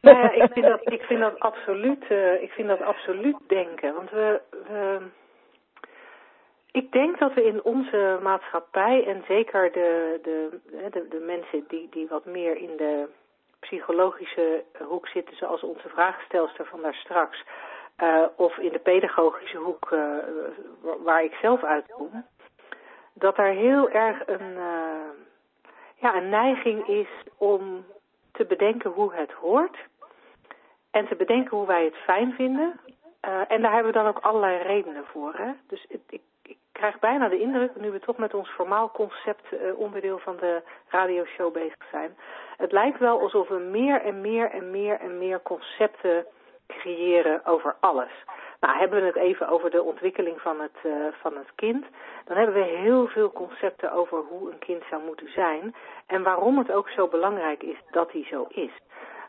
Nou 0.01 0.17
ja, 0.17 0.31
ik 0.31 0.51
vind 0.51 0.65
dat, 0.65 0.91
ik 0.91 1.01
vind 1.01 1.19
dat 1.19 1.39
absoluut, 1.39 2.09
uh, 2.09 2.41
ik 2.41 2.51
vind 2.51 2.67
dat 2.67 2.81
absoluut 2.81 3.37
denken. 3.47 3.93
Want 3.93 4.09
we, 4.09 4.41
we, 4.49 5.01
ik 6.71 6.91
denk 6.91 7.19
dat 7.19 7.33
we 7.33 7.43
in 7.43 7.63
onze 7.63 8.19
maatschappij 8.21 9.05
en 9.07 9.23
zeker 9.27 9.71
de, 9.71 10.19
de, 10.23 10.59
de, 10.91 11.07
de 11.09 11.19
mensen 11.19 11.65
die, 11.67 11.87
die 11.89 12.07
wat 12.07 12.25
meer 12.25 12.57
in 12.57 12.77
de 12.77 13.09
psychologische 13.59 14.63
hoek 14.87 15.07
zitten, 15.07 15.35
zoals 15.35 15.63
onze 15.63 15.89
vraagstelster 15.89 16.65
van 16.65 16.81
daar 16.81 16.93
straks, 16.93 17.43
uh, 18.03 18.25
of 18.35 18.57
in 18.57 18.71
de 18.71 18.79
pedagogische 18.79 19.57
hoek 19.57 19.91
uh, 19.91 20.17
waar 21.03 21.23
ik 21.23 21.33
zelf 21.33 21.63
uitkom, 21.63 22.25
dat 23.17 23.37
er 23.37 23.51
heel 23.51 23.89
erg 23.89 24.27
een, 24.27 24.51
uh, 24.51 25.09
ja, 25.95 26.15
een 26.15 26.29
neiging 26.29 26.87
is 26.87 27.07
om 27.37 27.85
te 28.31 28.45
bedenken 28.45 28.91
hoe 28.91 29.13
het 29.13 29.31
hoort. 29.31 29.77
En 30.91 31.07
te 31.07 31.15
bedenken 31.15 31.57
hoe 31.57 31.67
wij 31.67 31.83
het 31.83 31.95
fijn 31.95 32.33
vinden. 32.33 32.79
Uh, 33.27 33.41
en 33.47 33.61
daar 33.61 33.73
hebben 33.73 33.91
we 33.91 33.97
dan 33.97 34.07
ook 34.07 34.19
allerlei 34.19 34.61
redenen 34.61 35.05
voor. 35.05 35.33
Hè? 35.33 35.51
Dus 35.67 35.85
het, 35.89 36.01
ik, 36.09 36.21
ik 36.43 36.57
krijg 36.71 36.99
bijna 36.99 37.29
de 37.29 37.39
indruk, 37.39 37.75
nu 37.75 37.91
we 37.91 37.99
toch 37.99 38.17
met 38.17 38.33
ons 38.33 38.49
formaal 38.49 38.91
concept 38.91 39.51
uh, 39.51 39.79
onderdeel 39.79 40.19
van 40.19 40.37
de 40.37 40.61
radioshow 40.87 41.53
bezig 41.53 41.87
zijn. 41.91 42.17
Het 42.57 42.71
lijkt 42.71 42.99
wel 42.99 43.19
alsof 43.19 43.47
we 43.47 43.59
meer 43.59 44.01
en 44.01 44.21
meer 44.21 44.51
en 44.51 44.71
meer 44.71 44.99
en 44.99 45.17
meer 45.17 45.41
concepten 45.41 46.25
creëren 46.67 47.45
over 47.45 47.75
alles. 47.79 48.11
Nou, 48.59 48.77
hebben 48.77 48.99
we 48.99 49.05
het 49.05 49.15
even 49.15 49.47
over 49.47 49.69
de 49.69 49.83
ontwikkeling 49.83 50.41
van 50.41 50.59
het, 50.61 50.77
uh, 50.83 50.93
van 51.21 51.37
het 51.37 51.51
kind, 51.55 51.85
dan 52.25 52.37
hebben 52.37 52.55
we 52.55 52.61
heel 52.61 53.07
veel 53.07 53.31
concepten 53.31 53.91
over 53.91 54.17
hoe 54.29 54.51
een 54.51 54.59
kind 54.59 54.83
zou 54.89 55.03
moeten 55.03 55.31
zijn 55.31 55.75
en 56.07 56.23
waarom 56.23 56.57
het 56.57 56.71
ook 56.71 56.89
zo 56.89 57.07
belangrijk 57.07 57.63
is 57.63 57.77
dat 57.91 58.11
hij 58.11 58.25
zo 58.29 58.45
is. 58.49 58.71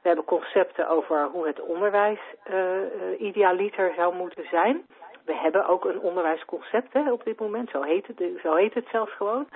We 0.02 0.12
hebben 0.12 0.24
concepten 0.24 0.88
over 0.88 1.24
hoe 1.24 1.46
het 1.46 1.60
onderwijs 1.60 2.20
uh, 2.50 3.20
idealiter 3.20 3.92
zou 3.96 4.14
moeten 4.14 4.46
zijn. 4.50 4.86
We 5.24 5.34
hebben 5.34 5.66
ook 5.66 5.84
een 5.84 6.00
onderwijsconcept 6.00 6.92
hè, 6.92 7.12
op 7.12 7.24
dit 7.24 7.40
moment, 7.40 7.70
zo 7.70 7.82
heet 7.82 8.06
het, 8.06 8.22
zo 8.42 8.54
heet 8.54 8.74
het 8.74 8.86
zelfs 8.90 9.12
gewoon. 9.12 9.48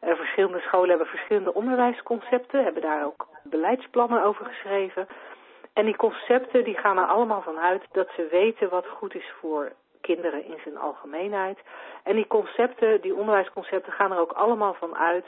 Verschillende 0.00 0.60
scholen 0.60 0.88
hebben 0.88 1.06
verschillende 1.06 1.54
onderwijsconcepten, 1.54 2.64
hebben 2.64 2.82
daar 2.82 3.04
ook 3.04 3.28
beleidsplannen 3.42 4.24
over 4.24 4.44
geschreven. 4.44 5.06
En 5.74 5.84
die 5.84 5.96
concepten 5.96 6.64
die 6.64 6.78
gaan 6.78 6.98
er 6.98 7.06
allemaal 7.06 7.42
van 7.42 7.58
uit 7.58 7.82
dat 7.92 8.08
ze 8.16 8.26
weten 8.30 8.68
wat 8.68 8.86
goed 8.86 9.14
is 9.14 9.32
voor 9.40 9.72
kinderen 10.00 10.44
in 10.44 10.58
zijn 10.62 10.76
algemeenheid. 10.76 11.58
En 12.02 12.16
die 12.16 12.26
concepten, 12.26 13.00
die 13.00 13.14
onderwijsconcepten, 13.14 13.92
gaan 13.92 14.12
er 14.12 14.18
ook 14.18 14.32
allemaal 14.32 14.74
van 14.74 14.96
uit 14.96 15.26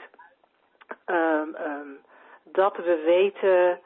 um, 1.05 1.55
um, 1.55 1.99
dat 2.43 2.75
we 2.75 3.01
weten 3.05 3.79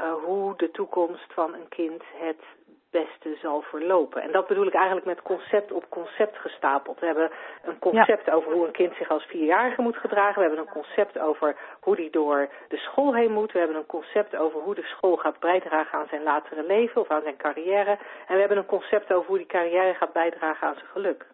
uh, 0.00 0.12
hoe 0.24 0.56
de 0.56 0.70
toekomst 0.70 1.32
van 1.32 1.54
een 1.54 1.68
kind 1.68 2.02
het 2.14 2.42
beste 3.00 3.36
zal 3.42 3.62
verlopen. 3.62 4.22
En 4.22 4.32
dat 4.32 4.46
bedoel 4.46 4.66
ik 4.66 4.74
eigenlijk 4.74 5.06
met 5.06 5.22
concept 5.22 5.72
op 5.72 5.84
concept 5.88 6.36
gestapeld. 6.38 7.00
We 7.00 7.06
hebben 7.06 7.30
een 7.64 7.78
concept 7.78 8.26
ja. 8.26 8.32
over 8.32 8.52
hoe 8.52 8.66
een 8.66 8.80
kind 8.80 8.94
zich 8.94 9.10
als 9.10 9.24
vierjarige 9.24 9.82
moet 9.82 9.96
gedragen. 9.96 10.34
We 10.34 10.48
hebben 10.48 10.66
een 10.66 10.80
concept 10.82 11.18
over 11.18 11.56
hoe 11.80 11.96
die 11.96 12.10
door 12.10 12.48
de 12.68 12.76
school 12.76 13.14
heen 13.14 13.32
moet. 13.32 13.52
We 13.52 13.58
hebben 13.58 13.76
een 13.76 13.86
concept 13.86 14.36
over 14.36 14.60
hoe 14.60 14.74
de 14.74 14.82
school 14.82 15.16
gaat 15.16 15.38
bijdragen 15.40 15.98
aan 15.98 16.08
zijn 16.08 16.22
latere 16.22 16.62
leven 16.66 17.00
of 17.00 17.10
aan 17.10 17.22
zijn 17.22 17.36
carrière. 17.36 17.98
En 18.26 18.34
we 18.34 18.40
hebben 18.40 18.58
een 18.58 18.74
concept 18.76 19.12
over 19.12 19.28
hoe 19.28 19.38
die 19.38 19.46
carrière 19.46 19.94
gaat 19.94 20.12
bijdragen 20.12 20.66
aan 20.66 20.74
zijn 20.74 20.90
geluk. 20.92 21.26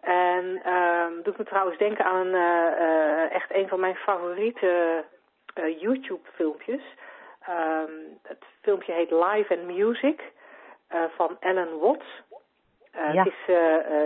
En 0.00 0.44
um, 0.72 1.22
doet 1.22 1.38
me 1.38 1.44
trouwens 1.44 1.78
denken 1.78 2.04
aan 2.04 2.26
uh, 2.26 2.66
uh, 2.80 3.32
echt 3.32 3.54
een 3.54 3.68
van 3.68 3.80
mijn 3.80 3.96
favoriete 3.96 5.04
uh, 5.58 5.80
YouTube 5.80 6.28
filmpjes. 6.34 6.82
Um, 7.48 8.18
het 8.22 8.44
filmpje 8.60 8.92
heet 8.92 9.10
Live 9.10 9.56
and 9.58 9.66
Music 9.66 10.32
uh, 10.94 11.04
van 11.16 11.36
Ellen 11.40 11.78
Watts. 11.78 12.22
Uh, 12.96 13.14
ja. 13.14 13.22
het 13.22 13.32
is, 13.32 13.54
uh, 13.54 13.56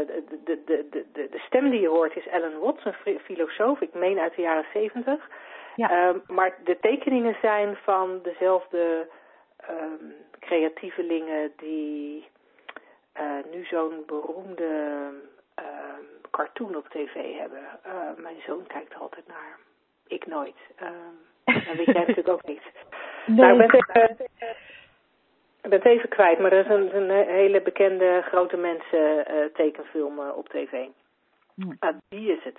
de, 0.07 0.24
de, 0.45 0.62
de, 0.64 1.05
de, 1.12 1.28
de 1.30 1.39
stem 1.39 1.70
die 1.70 1.80
je 1.80 1.89
hoort 1.89 2.16
is 2.16 2.26
Ellen 2.26 2.61
Watts, 2.61 2.84
een 2.84 3.20
filosoof, 3.20 3.80
ik 3.80 3.95
meen 3.95 4.18
uit 4.18 4.34
de 4.34 4.43
jaren 4.43 4.66
zeventig. 4.72 5.28
Ja. 5.76 6.09
Um, 6.09 6.22
maar 6.26 6.55
de 6.64 6.78
tekeningen 6.80 7.37
zijn 7.41 7.76
van 7.76 8.20
dezelfde 8.22 9.09
um, 9.70 10.14
creatievelingen 10.41 11.53
die 11.57 12.28
nu 13.51 13.64
zo'n 13.64 14.03
beroemde 14.07 15.11
cartoon 16.30 16.76
op 16.76 16.89
tv 16.89 17.39
hebben. 17.39 17.62
mijn 18.16 18.41
zoon 18.47 18.66
kijkt 18.66 18.93
er 18.93 19.01
altijd 19.01 19.26
naar. 19.26 19.59
Ik 20.07 20.26
nooit. 20.26 20.57
dat 21.45 21.76
weet 21.76 21.87
jij 21.87 22.05
natuurlijk 22.07 22.28
ook 22.28 22.47
niet. 22.47 22.62
Nou, 23.27 23.62
ik 23.62 23.70
ben 23.70 23.81
het 23.81 24.20
even, 24.20 24.27
ik 25.62 25.70
ben 25.70 25.79
het 25.79 25.85
even 25.85 26.09
kwijt, 26.09 26.39
maar 26.39 26.53
er 26.53 26.64
is 26.64 26.70
een, 26.70 26.97
een 26.97 27.27
hele 27.27 27.61
bekende 27.62 28.22
grote 28.27 28.57
mensen 28.57 29.33
uh, 29.35 29.45
tekenfilm 29.45 30.18
uh, 30.18 30.37
op 30.37 30.49
tv. 30.49 30.72
Uh, 31.57 31.89
die 32.09 32.33
is 32.33 32.45
het. 32.45 32.59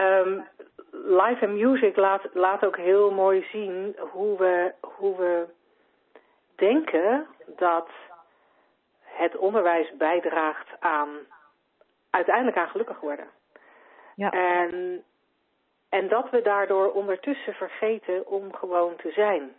Um, 0.00 0.46
live 0.90 1.46
and 1.46 1.54
Music 1.54 1.96
laat, 1.96 2.22
laat 2.32 2.64
ook 2.64 2.76
heel 2.76 3.10
mooi 3.10 3.46
zien 3.52 3.96
hoe 3.98 4.38
we, 4.38 4.72
hoe 4.80 5.16
we 5.16 5.46
denken 6.56 7.26
dat 7.46 7.88
het 9.02 9.36
onderwijs 9.36 9.96
bijdraagt 9.96 10.68
aan 10.80 11.08
uiteindelijk 12.10 12.56
aan 12.56 12.68
gelukkig 12.68 13.00
worden. 13.00 13.28
Ja. 14.14 14.30
En, 14.30 15.04
en 15.88 16.08
dat 16.08 16.30
we 16.30 16.42
daardoor 16.42 16.92
ondertussen 16.92 17.54
vergeten 17.54 18.26
om 18.26 18.54
gewoon 18.54 18.96
te 18.96 19.10
zijn. 19.10 19.52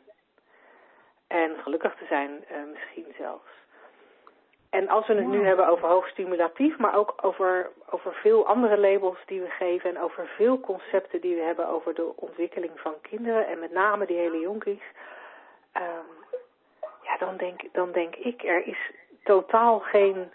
En 1.32 1.58
gelukkig 1.58 1.96
te 1.96 2.06
zijn 2.06 2.32
uh, 2.52 2.58
misschien 2.74 3.14
zelfs. 3.18 3.50
En 4.70 4.90
als 4.90 5.08
we 5.08 5.14
het 5.14 5.28
nu 5.28 5.46
hebben 5.46 5.68
over 5.68 5.88
hoogstimulatief, 5.88 6.78
maar 6.78 6.96
ook 6.96 7.14
over, 7.22 7.70
over 7.90 8.14
veel 8.14 8.48
andere 8.48 8.78
labels 8.78 9.18
die 9.26 9.42
we 9.42 9.50
geven 9.50 9.90
en 9.90 10.02
over 10.02 10.28
veel 10.28 10.60
concepten 10.60 11.22
die 11.22 11.36
we 11.36 11.42
hebben 11.42 11.68
over 11.68 11.94
de 11.94 12.16
ontwikkeling 12.16 12.72
van 12.76 12.94
kinderen 13.02 13.48
en 13.48 13.60
met 13.60 13.72
name 13.72 14.06
die 14.06 14.18
hele 14.18 14.40
jonkies, 14.40 14.84
um, 15.78 16.38
ja, 17.04 17.18
dan 17.18 17.38
denk, 17.38 17.62
dan 17.72 17.92
denk 17.92 18.16
ik, 18.16 18.44
er 18.44 18.68
is 18.68 18.92
totaal 19.24 19.80
geen 19.80 20.32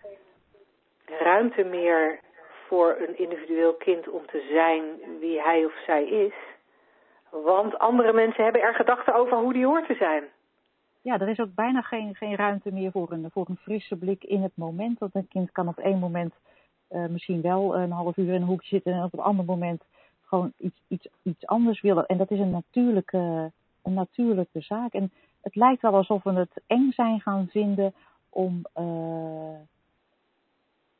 ruimte 1.05 1.65
meer 1.65 2.19
voor 2.67 2.97
een 2.99 3.19
individueel 3.19 3.75
kind 3.75 4.09
om 4.09 4.27
te 4.27 4.47
zijn 4.51 5.19
wie 5.21 5.41
hij 5.43 5.65
of 5.65 5.75
zij 5.87 6.05
is. 6.05 6.35
Want 7.31 7.79
andere 7.79 8.13
mensen 8.13 8.45
hebben 8.45 8.63
er 8.63 8.75
gedachten 8.75 9.15
over 9.15 9.37
hoe 9.37 9.53
die 9.53 9.67
hoort 9.67 9.87
te 9.87 9.95
zijn 9.95 10.35
ja, 11.07 11.21
er 11.21 11.29
is 11.29 11.41
ook 11.41 11.55
bijna 11.55 11.81
geen, 11.81 12.15
geen 12.15 12.35
ruimte 12.35 12.73
meer 12.73 12.91
voor 12.91 13.13
een, 13.13 13.31
voor 13.31 13.47
een 13.49 13.57
frisse 13.57 13.97
blik 13.97 14.25
in 14.25 14.43
het 14.43 14.53
moment. 14.55 14.99
Want 14.99 15.15
een 15.15 15.29
kind 15.29 15.53
kan 15.53 15.69
op 15.69 15.79
één 15.79 15.99
moment 15.99 16.35
uh, 16.91 17.07
misschien 17.07 17.41
wel 17.41 17.77
een 17.77 17.91
half 17.91 18.17
uur 18.17 18.29
in 18.29 18.35
een 18.35 18.49
hoekje 18.49 18.69
zitten 18.69 18.93
en 18.93 19.03
op 19.03 19.13
een 19.13 19.25
ander 19.25 19.45
moment 19.45 19.83
gewoon 20.23 20.53
iets, 20.59 20.83
iets, 20.89 21.09
iets 21.23 21.47
anders 21.47 21.81
willen. 21.81 22.07
En 22.07 22.17
dat 22.17 22.31
is 22.31 22.39
een 22.39 22.51
natuurlijke, 22.51 23.53
een 23.83 23.95
natuurlijke 23.95 24.61
zaak. 24.61 24.93
En 24.93 25.13
het 25.41 25.55
lijkt 25.55 25.83
wel 25.83 25.95
alsof 25.95 26.23
we 26.23 26.33
het 26.33 26.63
eng 26.67 26.91
zijn 26.91 27.21
gaan 27.21 27.49
vinden 27.49 27.95
om, 28.29 28.63
uh, 28.79 29.61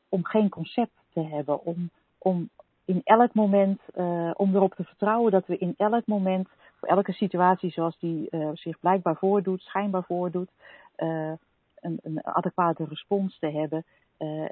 om 0.09 0.25
geen 0.25 0.49
concept 0.49 0.99
te 1.13 1.21
hebben. 1.21 1.65
Om, 1.65 1.91
om 2.19 2.49
in 2.85 3.01
elk 3.05 3.35
moment, 3.35 3.81
om 4.33 4.55
erop 4.55 4.75
te 4.75 4.85
vertrouwen 4.85 5.33
dat 5.33 5.47
we 5.47 5.59
in 5.59 5.75
elk 5.77 6.07
moment 6.07 6.49
voor 6.77 6.89
elke 6.89 7.13
situatie 7.13 7.71
zoals 7.71 7.99
die 7.99 8.29
uh, 8.31 8.51
zich 8.55 8.81
blijkbaar 8.81 9.17
voordoet, 9.17 9.61
schijnbaar 9.61 10.05
voordoet, 10.05 10.51
uh, 10.97 11.33
een, 11.81 11.99
een, 12.03 12.25
adequate 12.25 12.85
respons 12.85 13.39
te 13.39 13.51
hebben. 13.51 13.85
Uh, 14.19 14.45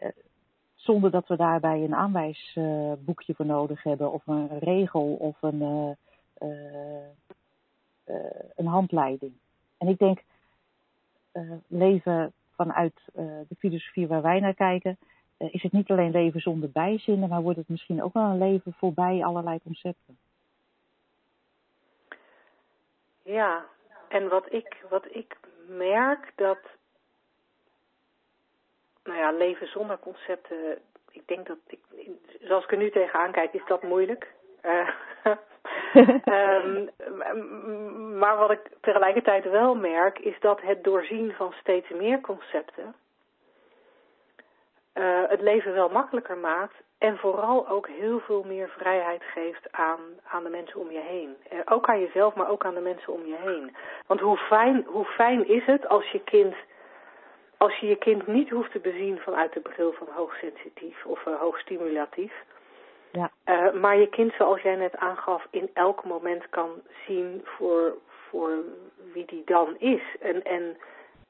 zonder 0.75 1.11
dat 1.11 1.29
we 1.29 1.37
daarbij 1.37 1.85
een 1.85 1.95
aanwijsboekje 1.95 3.35
voor 3.35 3.47
nodig 3.47 3.83
hebben, 3.83 4.13
of 4.13 4.27
een 4.27 4.59
regel 4.59 5.15
of 5.15 5.43
een, 5.43 5.97
een 8.55 8.67
handleiding. 8.67 9.33
En 9.79 9.89
ik 9.89 9.99
denk, 9.99 10.23
leven 11.67 12.33
vanuit 12.57 13.01
de 13.15 13.57
filosofie 13.59 14.07
waar 14.07 14.23
wij 14.23 14.41
naar 14.41 14.55
kijken, 14.55 14.99
is 15.37 15.63
het 15.63 15.73
niet 15.73 15.91
alleen 15.91 16.11
leven 16.11 16.41
zonder 16.41 16.71
bijzinnen, 16.71 17.29
maar 17.29 17.43
wordt 17.43 17.59
het 17.59 17.69
misschien 17.69 18.03
ook 18.03 18.13
wel 18.13 18.31
een 18.31 18.39
leven 18.39 18.73
voorbij 18.73 19.25
allerlei 19.25 19.59
concepten. 19.63 20.19
Ja, 23.25 23.65
en 24.09 24.29
wat 24.29 24.53
ik, 24.53 24.77
wat 24.89 25.05
ik 25.11 25.37
merk 25.67 26.33
dat, 26.35 26.59
nou 29.05 29.19
ja, 29.19 29.31
leven 29.31 29.67
zonder 29.67 29.99
concepten, 29.99 30.79
ik 31.11 31.29
denk 31.29 31.47
dat, 31.47 31.59
ik, 31.67 31.81
zoals 32.41 32.65
ik 32.65 32.71
er 32.71 32.77
nu 32.77 32.91
tegenaan 32.91 33.33
kijk, 33.33 33.53
is 33.53 33.67
dat 33.67 33.83
moeilijk. 33.83 34.33
Uh, 35.95 36.65
um, 36.65 38.19
maar 38.19 38.37
wat 38.37 38.51
ik 38.51 38.61
tegelijkertijd 38.81 39.45
wel 39.45 39.75
merk, 39.75 40.19
is 40.19 40.41
dat 40.41 40.61
het 40.61 40.85
doorzien 40.85 41.33
van 41.33 41.53
steeds 41.53 41.89
meer 41.89 42.21
concepten 42.21 42.95
uh, 44.95 45.29
het 45.29 45.41
leven 45.41 45.75
wel 45.75 45.89
makkelijker 45.89 46.39
maakt 46.39 46.75
en 47.05 47.19
vooral 47.19 47.69
ook 47.69 47.89
heel 47.89 48.21
veel 48.21 48.45
meer 48.47 48.69
vrijheid 48.69 49.23
geeft 49.23 49.73
aan, 49.73 50.01
aan 50.25 50.45
de 50.45 50.51
mensen 50.51 50.81
om 50.81 50.91
je 50.91 51.01
heen. 51.01 51.37
Uh, 51.53 51.59
ook 51.65 51.89
aan 51.89 52.01
jezelf, 52.01 52.35
maar 52.35 52.49
ook 52.49 52.65
aan 52.65 52.75
de 52.75 52.81
mensen 52.81 53.13
om 53.13 53.27
je 53.27 53.37
heen. 53.37 53.77
Want 54.07 54.21
hoe 54.21 54.37
fijn, 54.37 54.85
hoe 54.87 55.05
fijn 55.05 55.49
is 55.49 55.65
het 55.65 55.89
als 55.89 56.11
je 56.11 56.21
kind, 56.21 56.55
als 57.57 57.77
je 57.77 57.87
je 57.87 57.97
kind 57.97 58.27
niet 58.27 58.51
hoeft 58.51 58.73
te 58.73 58.79
bezien 58.79 59.19
vanuit 59.19 59.53
de 59.53 59.61
bril 59.61 59.93
van 59.93 60.07
hoogsensitief 60.11 61.05
of 61.05 61.27
uh, 61.27 61.35
hoogstimulatief. 61.41 62.33
Ja. 63.13 63.31
Uh, 63.47 63.73
maar 63.73 63.97
je 63.97 64.09
kind, 64.09 64.33
zoals 64.39 64.61
jij 64.61 64.77
net 64.77 64.97
aangaf, 64.97 65.47
in 65.51 65.71
elk 65.75 66.05
moment 66.05 66.49
kan 66.51 66.71
zien 67.07 67.43
voor, 67.45 67.95
voor 68.29 68.51
wie 69.13 69.25
die 69.27 69.43
dan 69.45 69.77
is. 69.79 70.03
En, 70.21 70.43
en 70.43 70.77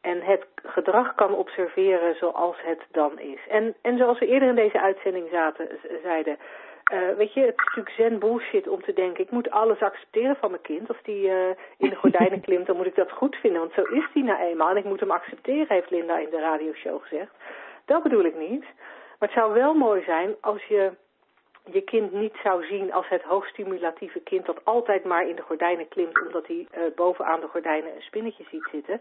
en 0.04 0.20
het 0.22 0.44
gedrag 0.64 1.14
kan 1.14 1.34
observeren 1.34 2.14
zoals 2.14 2.56
het 2.62 2.82
dan 2.90 3.18
is. 3.18 3.40
En, 3.48 3.74
en 3.82 3.98
zoals 3.98 4.18
we 4.18 4.26
eerder 4.26 4.48
in 4.48 4.54
deze 4.54 4.80
uitzending 4.80 5.28
zaten, 5.30 5.68
zeiden, 6.02 6.38
uh, 6.92 7.16
weet 7.16 7.32
je, 7.32 7.40
het 7.40 7.54
is 7.56 7.64
natuurlijk 7.64 7.94
zen 7.96 8.18
bullshit 8.18 8.68
om 8.68 8.82
te 8.82 8.92
denken, 8.92 9.24
ik 9.24 9.30
moet 9.30 9.50
alles 9.50 9.80
accepteren 9.80 10.36
van 10.36 10.50
mijn 10.50 10.62
kind. 10.62 10.88
Als 10.88 11.02
die 11.02 11.26
uh, 11.26 11.48
in 11.78 11.88
de 11.88 11.96
gordijnen 11.96 12.40
klimt, 12.46 12.66
dan 12.66 12.76
moet 12.76 12.86
ik 12.86 12.94
dat 12.94 13.12
goed 13.12 13.36
vinden, 13.36 13.60
want 13.60 13.72
zo 13.72 13.82
is 13.82 14.06
die 14.14 14.24
nou 14.24 14.40
eenmaal. 14.40 14.70
En 14.70 14.76
ik 14.76 14.84
moet 14.84 15.00
hem 15.00 15.10
accepteren, 15.10 15.66
heeft 15.68 15.90
Linda 15.90 16.18
in 16.18 16.30
de 16.30 16.40
radioshow 16.40 17.02
gezegd. 17.02 17.32
Dat 17.84 18.02
bedoel 18.02 18.24
ik 18.24 18.36
niet. 18.36 18.64
Maar 19.18 19.28
het 19.28 19.38
zou 19.38 19.52
wel 19.52 19.74
mooi 19.74 20.02
zijn 20.02 20.34
als 20.40 20.64
je 20.64 20.92
je 21.72 21.80
kind 21.80 22.12
niet 22.12 22.34
zou 22.42 22.64
zien 22.64 22.92
als 22.92 23.08
het 23.08 23.22
hoogstimulatieve 23.22 24.20
kind 24.20 24.46
dat 24.46 24.64
altijd 24.64 25.04
maar 25.04 25.28
in 25.28 25.36
de 25.36 25.42
gordijnen 25.42 25.88
klimt 25.88 26.20
omdat 26.26 26.46
hij 26.46 26.66
uh, 26.78 26.82
bovenaan 26.94 27.40
de 27.40 27.48
gordijnen 27.48 27.94
een 27.94 28.02
spinnetje 28.02 28.44
ziet 28.50 28.68
zitten. 28.72 29.00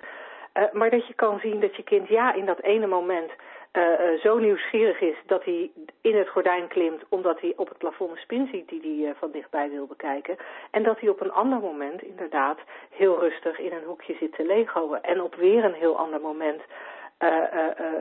Uh, 0.54 0.64
maar 0.72 0.90
dat 0.90 1.08
je 1.08 1.14
kan 1.14 1.40
zien 1.40 1.60
dat 1.60 1.76
je 1.76 1.84
kind 1.84 2.08
ja 2.08 2.34
in 2.34 2.46
dat 2.46 2.62
ene 2.62 2.88
moment 2.88 3.32
uh, 3.74 3.84
uh, 3.84 4.20
zo 4.20 4.38
nieuwsgierig 4.38 5.02
is 5.02 5.16
dat 5.26 5.44
hij 5.44 5.72
in 6.02 6.16
het 6.16 6.30
gordijn 6.30 6.68
klimt 6.68 7.04
omdat 7.10 7.42
hij 7.42 7.54
op 7.56 7.70
het 7.70 7.78
plafond 7.78 8.12
een 8.12 8.18
spin 8.18 8.48
ziet 8.52 8.70
die 8.70 9.06
hij 9.06 9.16
van 9.16 9.32
dichtbij 9.32 9.70
wil 9.70 9.86
bekijken. 9.86 10.38
En 10.72 10.84
dat 10.84 11.00
hij 11.00 11.10
op 11.10 11.22
een 11.22 11.32
ander 11.32 11.60
moment 11.60 12.02
inderdaad 12.02 12.60
heel 12.90 13.20
rustig 13.20 13.60
in 13.60 13.72
een 13.72 13.84
hoekje 13.84 14.16
zit 14.20 14.36
te 14.36 14.46
legoen. 14.46 15.02
En 15.02 15.22
op 15.22 15.36
weer 15.36 15.64
een 15.64 15.74
heel 15.74 15.98
ander 15.98 16.22
moment 16.22 16.62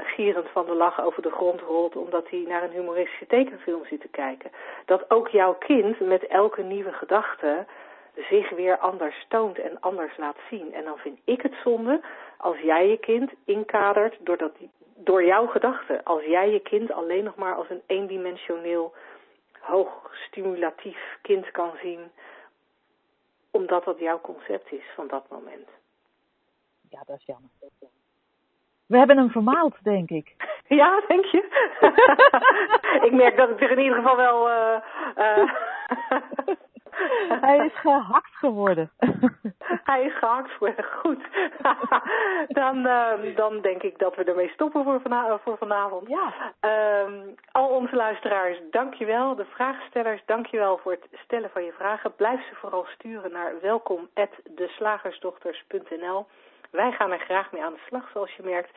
gierend 0.03 0.49
van 0.49 0.67
de 0.67 0.75
lach 0.75 1.05
over 1.05 1.23
de 1.23 1.31
grond 1.31 1.61
rolt 1.61 1.97
omdat 1.97 2.29
hij 2.29 2.45
naar 2.49 2.63
een 2.63 2.71
humoristische 2.71 3.27
tekenfilm 3.27 3.85
zit 3.85 4.01
te 4.01 4.09
kijken. 4.09 4.51
Dat 4.85 5.11
ook 5.11 5.29
jouw 5.29 5.55
kind 5.55 6.01
met 6.01 6.27
elke 6.27 6.63
nieuwe 6.63 6.93
gedachte 6.93 7.67
zich 8.17 8.51
weer 8.51 8.79
anders 8.79 9.27
toont 9.29 9.59
en 9.59 9.81
anders 9.81 10.17
laat 10.17 10.37
zien. 10.51 10.75
En 10.75 10.85
dan 10.85 10.99
vind 10.99 11.19
ik 11.25 11.43
het 11.43 11.55
zonde 11.65 12.01
als 12.43 12.59
jij 12.59 12.89
je 12.89 12.97
kind 12.97 13.31
inkadert 13.45 14.17
doordat, 14.21 14.53
door 14.95 15.25
jouw 15.25 15.47
gedachten. 15.47 16.03
Als 16.05 16.25
jij 16.25 16.51
je 16.51 16.61
kind 16.61 16.93
alleen 16.93 17.25
nog 17.25 17.35
maar 17.35 17.55
als 17.55 17.71
een 17.71 17.83
eendimensioneel, 17.87 18.95
hoog 19.61 20.11
stimulatief 20.13 21.19
kind 21.21 21.51
kan 21.51 21.71
zien, 21.83 22.11
omdat 23.51 23.85
dat 23.85 23.99
jouw 23.99 24.21
concept 24.21 24.73
is 24.73 24.85
van 24.95 25.09
dat 25.09 25.29
moment. 25.29 25.69
Ja, 26.89 27.03
dat 27.07 27.19
is 27.19 27.25
jammer. 27.27 27.51
We 28.87 28.99
hebben 28.99 29.17
hem 29.17 29.31
vermaald, 29.31 29.75
denk 29.83 30.11
ik. 30.11 30.35
Ja, 30.69 31.03
denk 31.09 31.25
je? 31.25 31.39
ik 33.07 33.13
merk 33.13 33.37
dat 33.37 33.51
ik 33.51 33.61
er 33.61 33.71
in 33.71 33.79
ieder 33.79 33.97
geval 33.97 34.17
wel. 34.17 34.49
Uh, 34.49 34.81
uh... 35.17 35.53
Hij 37.47 37.67
is 37.67 37.81
gehakt 37.81 38.35
geworden. 38.35 38.91
Hij 39.91 40.05
is 40.05 40.19
gehakt 40.19 40.51
geworden, 40.51 40.85
goed. 40.85 41.25
dan, 42.61 42.87
uh, 42.87 43.37
dan 43.37 43.61
denk 43.61 43.83
ik 43.83 43.99
dat 43.99 44.17
we 44.17 44.25
ermee 44.25 44.49
stoppen 44.49 44.85
voor, 44.85 45.01
vana 45.01 45.39
voor 45.39 45.59
vanavond. 45.59 46.09
Ja. 46.09 46.33
al 47.53 47.69
onze 47.69 47.97
luisteraars, 47.97 48.59
dankjewel. 48.71 49.35
De 49.35 49.45
vraagstellers, 49.45 50.23
dankjewel 50.27 50.79
voor 50.79 50.93
het 50.93 51.07
stellen 51.13 51.51
van 51.51 51.65
je 51.65 51.73
vragen. 51.73 52.15
Blijf 52.15 52.49
ze 52.49 52.55
vooral 52.55 52.87
sturen 52.89 53.33
naar 53.33 53.53
welkom@deslagersdochters.nl. 53.61 56.27
Wij 56.71 56.93
gaan 56.93 57.11
er 57.11 57.21
graag 57.21 57.53
mee 57.53 57.65
aan 57.65 57.73
de 57.73 57.83
slag, 57.87 58.11
zoals 58.13 58.33
je 58.33 58.43
merkt. 58.43 58.71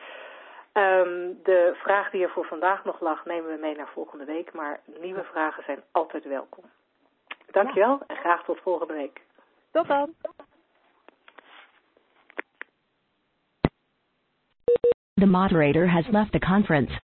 Um, 0.72 1.38
de 1.42 1.72
vraag 1.74 2.10
die 2.10 2.22
er 2.22 2.30
voor 2.30 2.44
vandaag 2.44 2.84
nog 2.84 3.00
lag, 3.00 3.24
nemen 3.24 3.52
we 3.52 3.58
mee 3.60 3.76
naar 3.76 3.88
volgende 3.92 4.24
week. 4.24 4.52
Maar 4.52 4.80
nieuwe 5.00 5.24
vragen 5.24 5.62
zijn 5.64 5.82
altijd 5.92 6.24
welkom. 6.24 6.64
Dankjewel 7.56 8.02
en 8.06 8.16
graag 8.16 8.44
tot 8.44 8.60
volgende 8.60 8.92
week. 8.92 9.20
Tot 9.70 9.86
dan. 9.86 10.14
The 15.14 15.26
moderator 15.26 15.86
has 15.86 16.04
left 16.08 16.32
the 16.32 16.38
conference. 16.38 17.00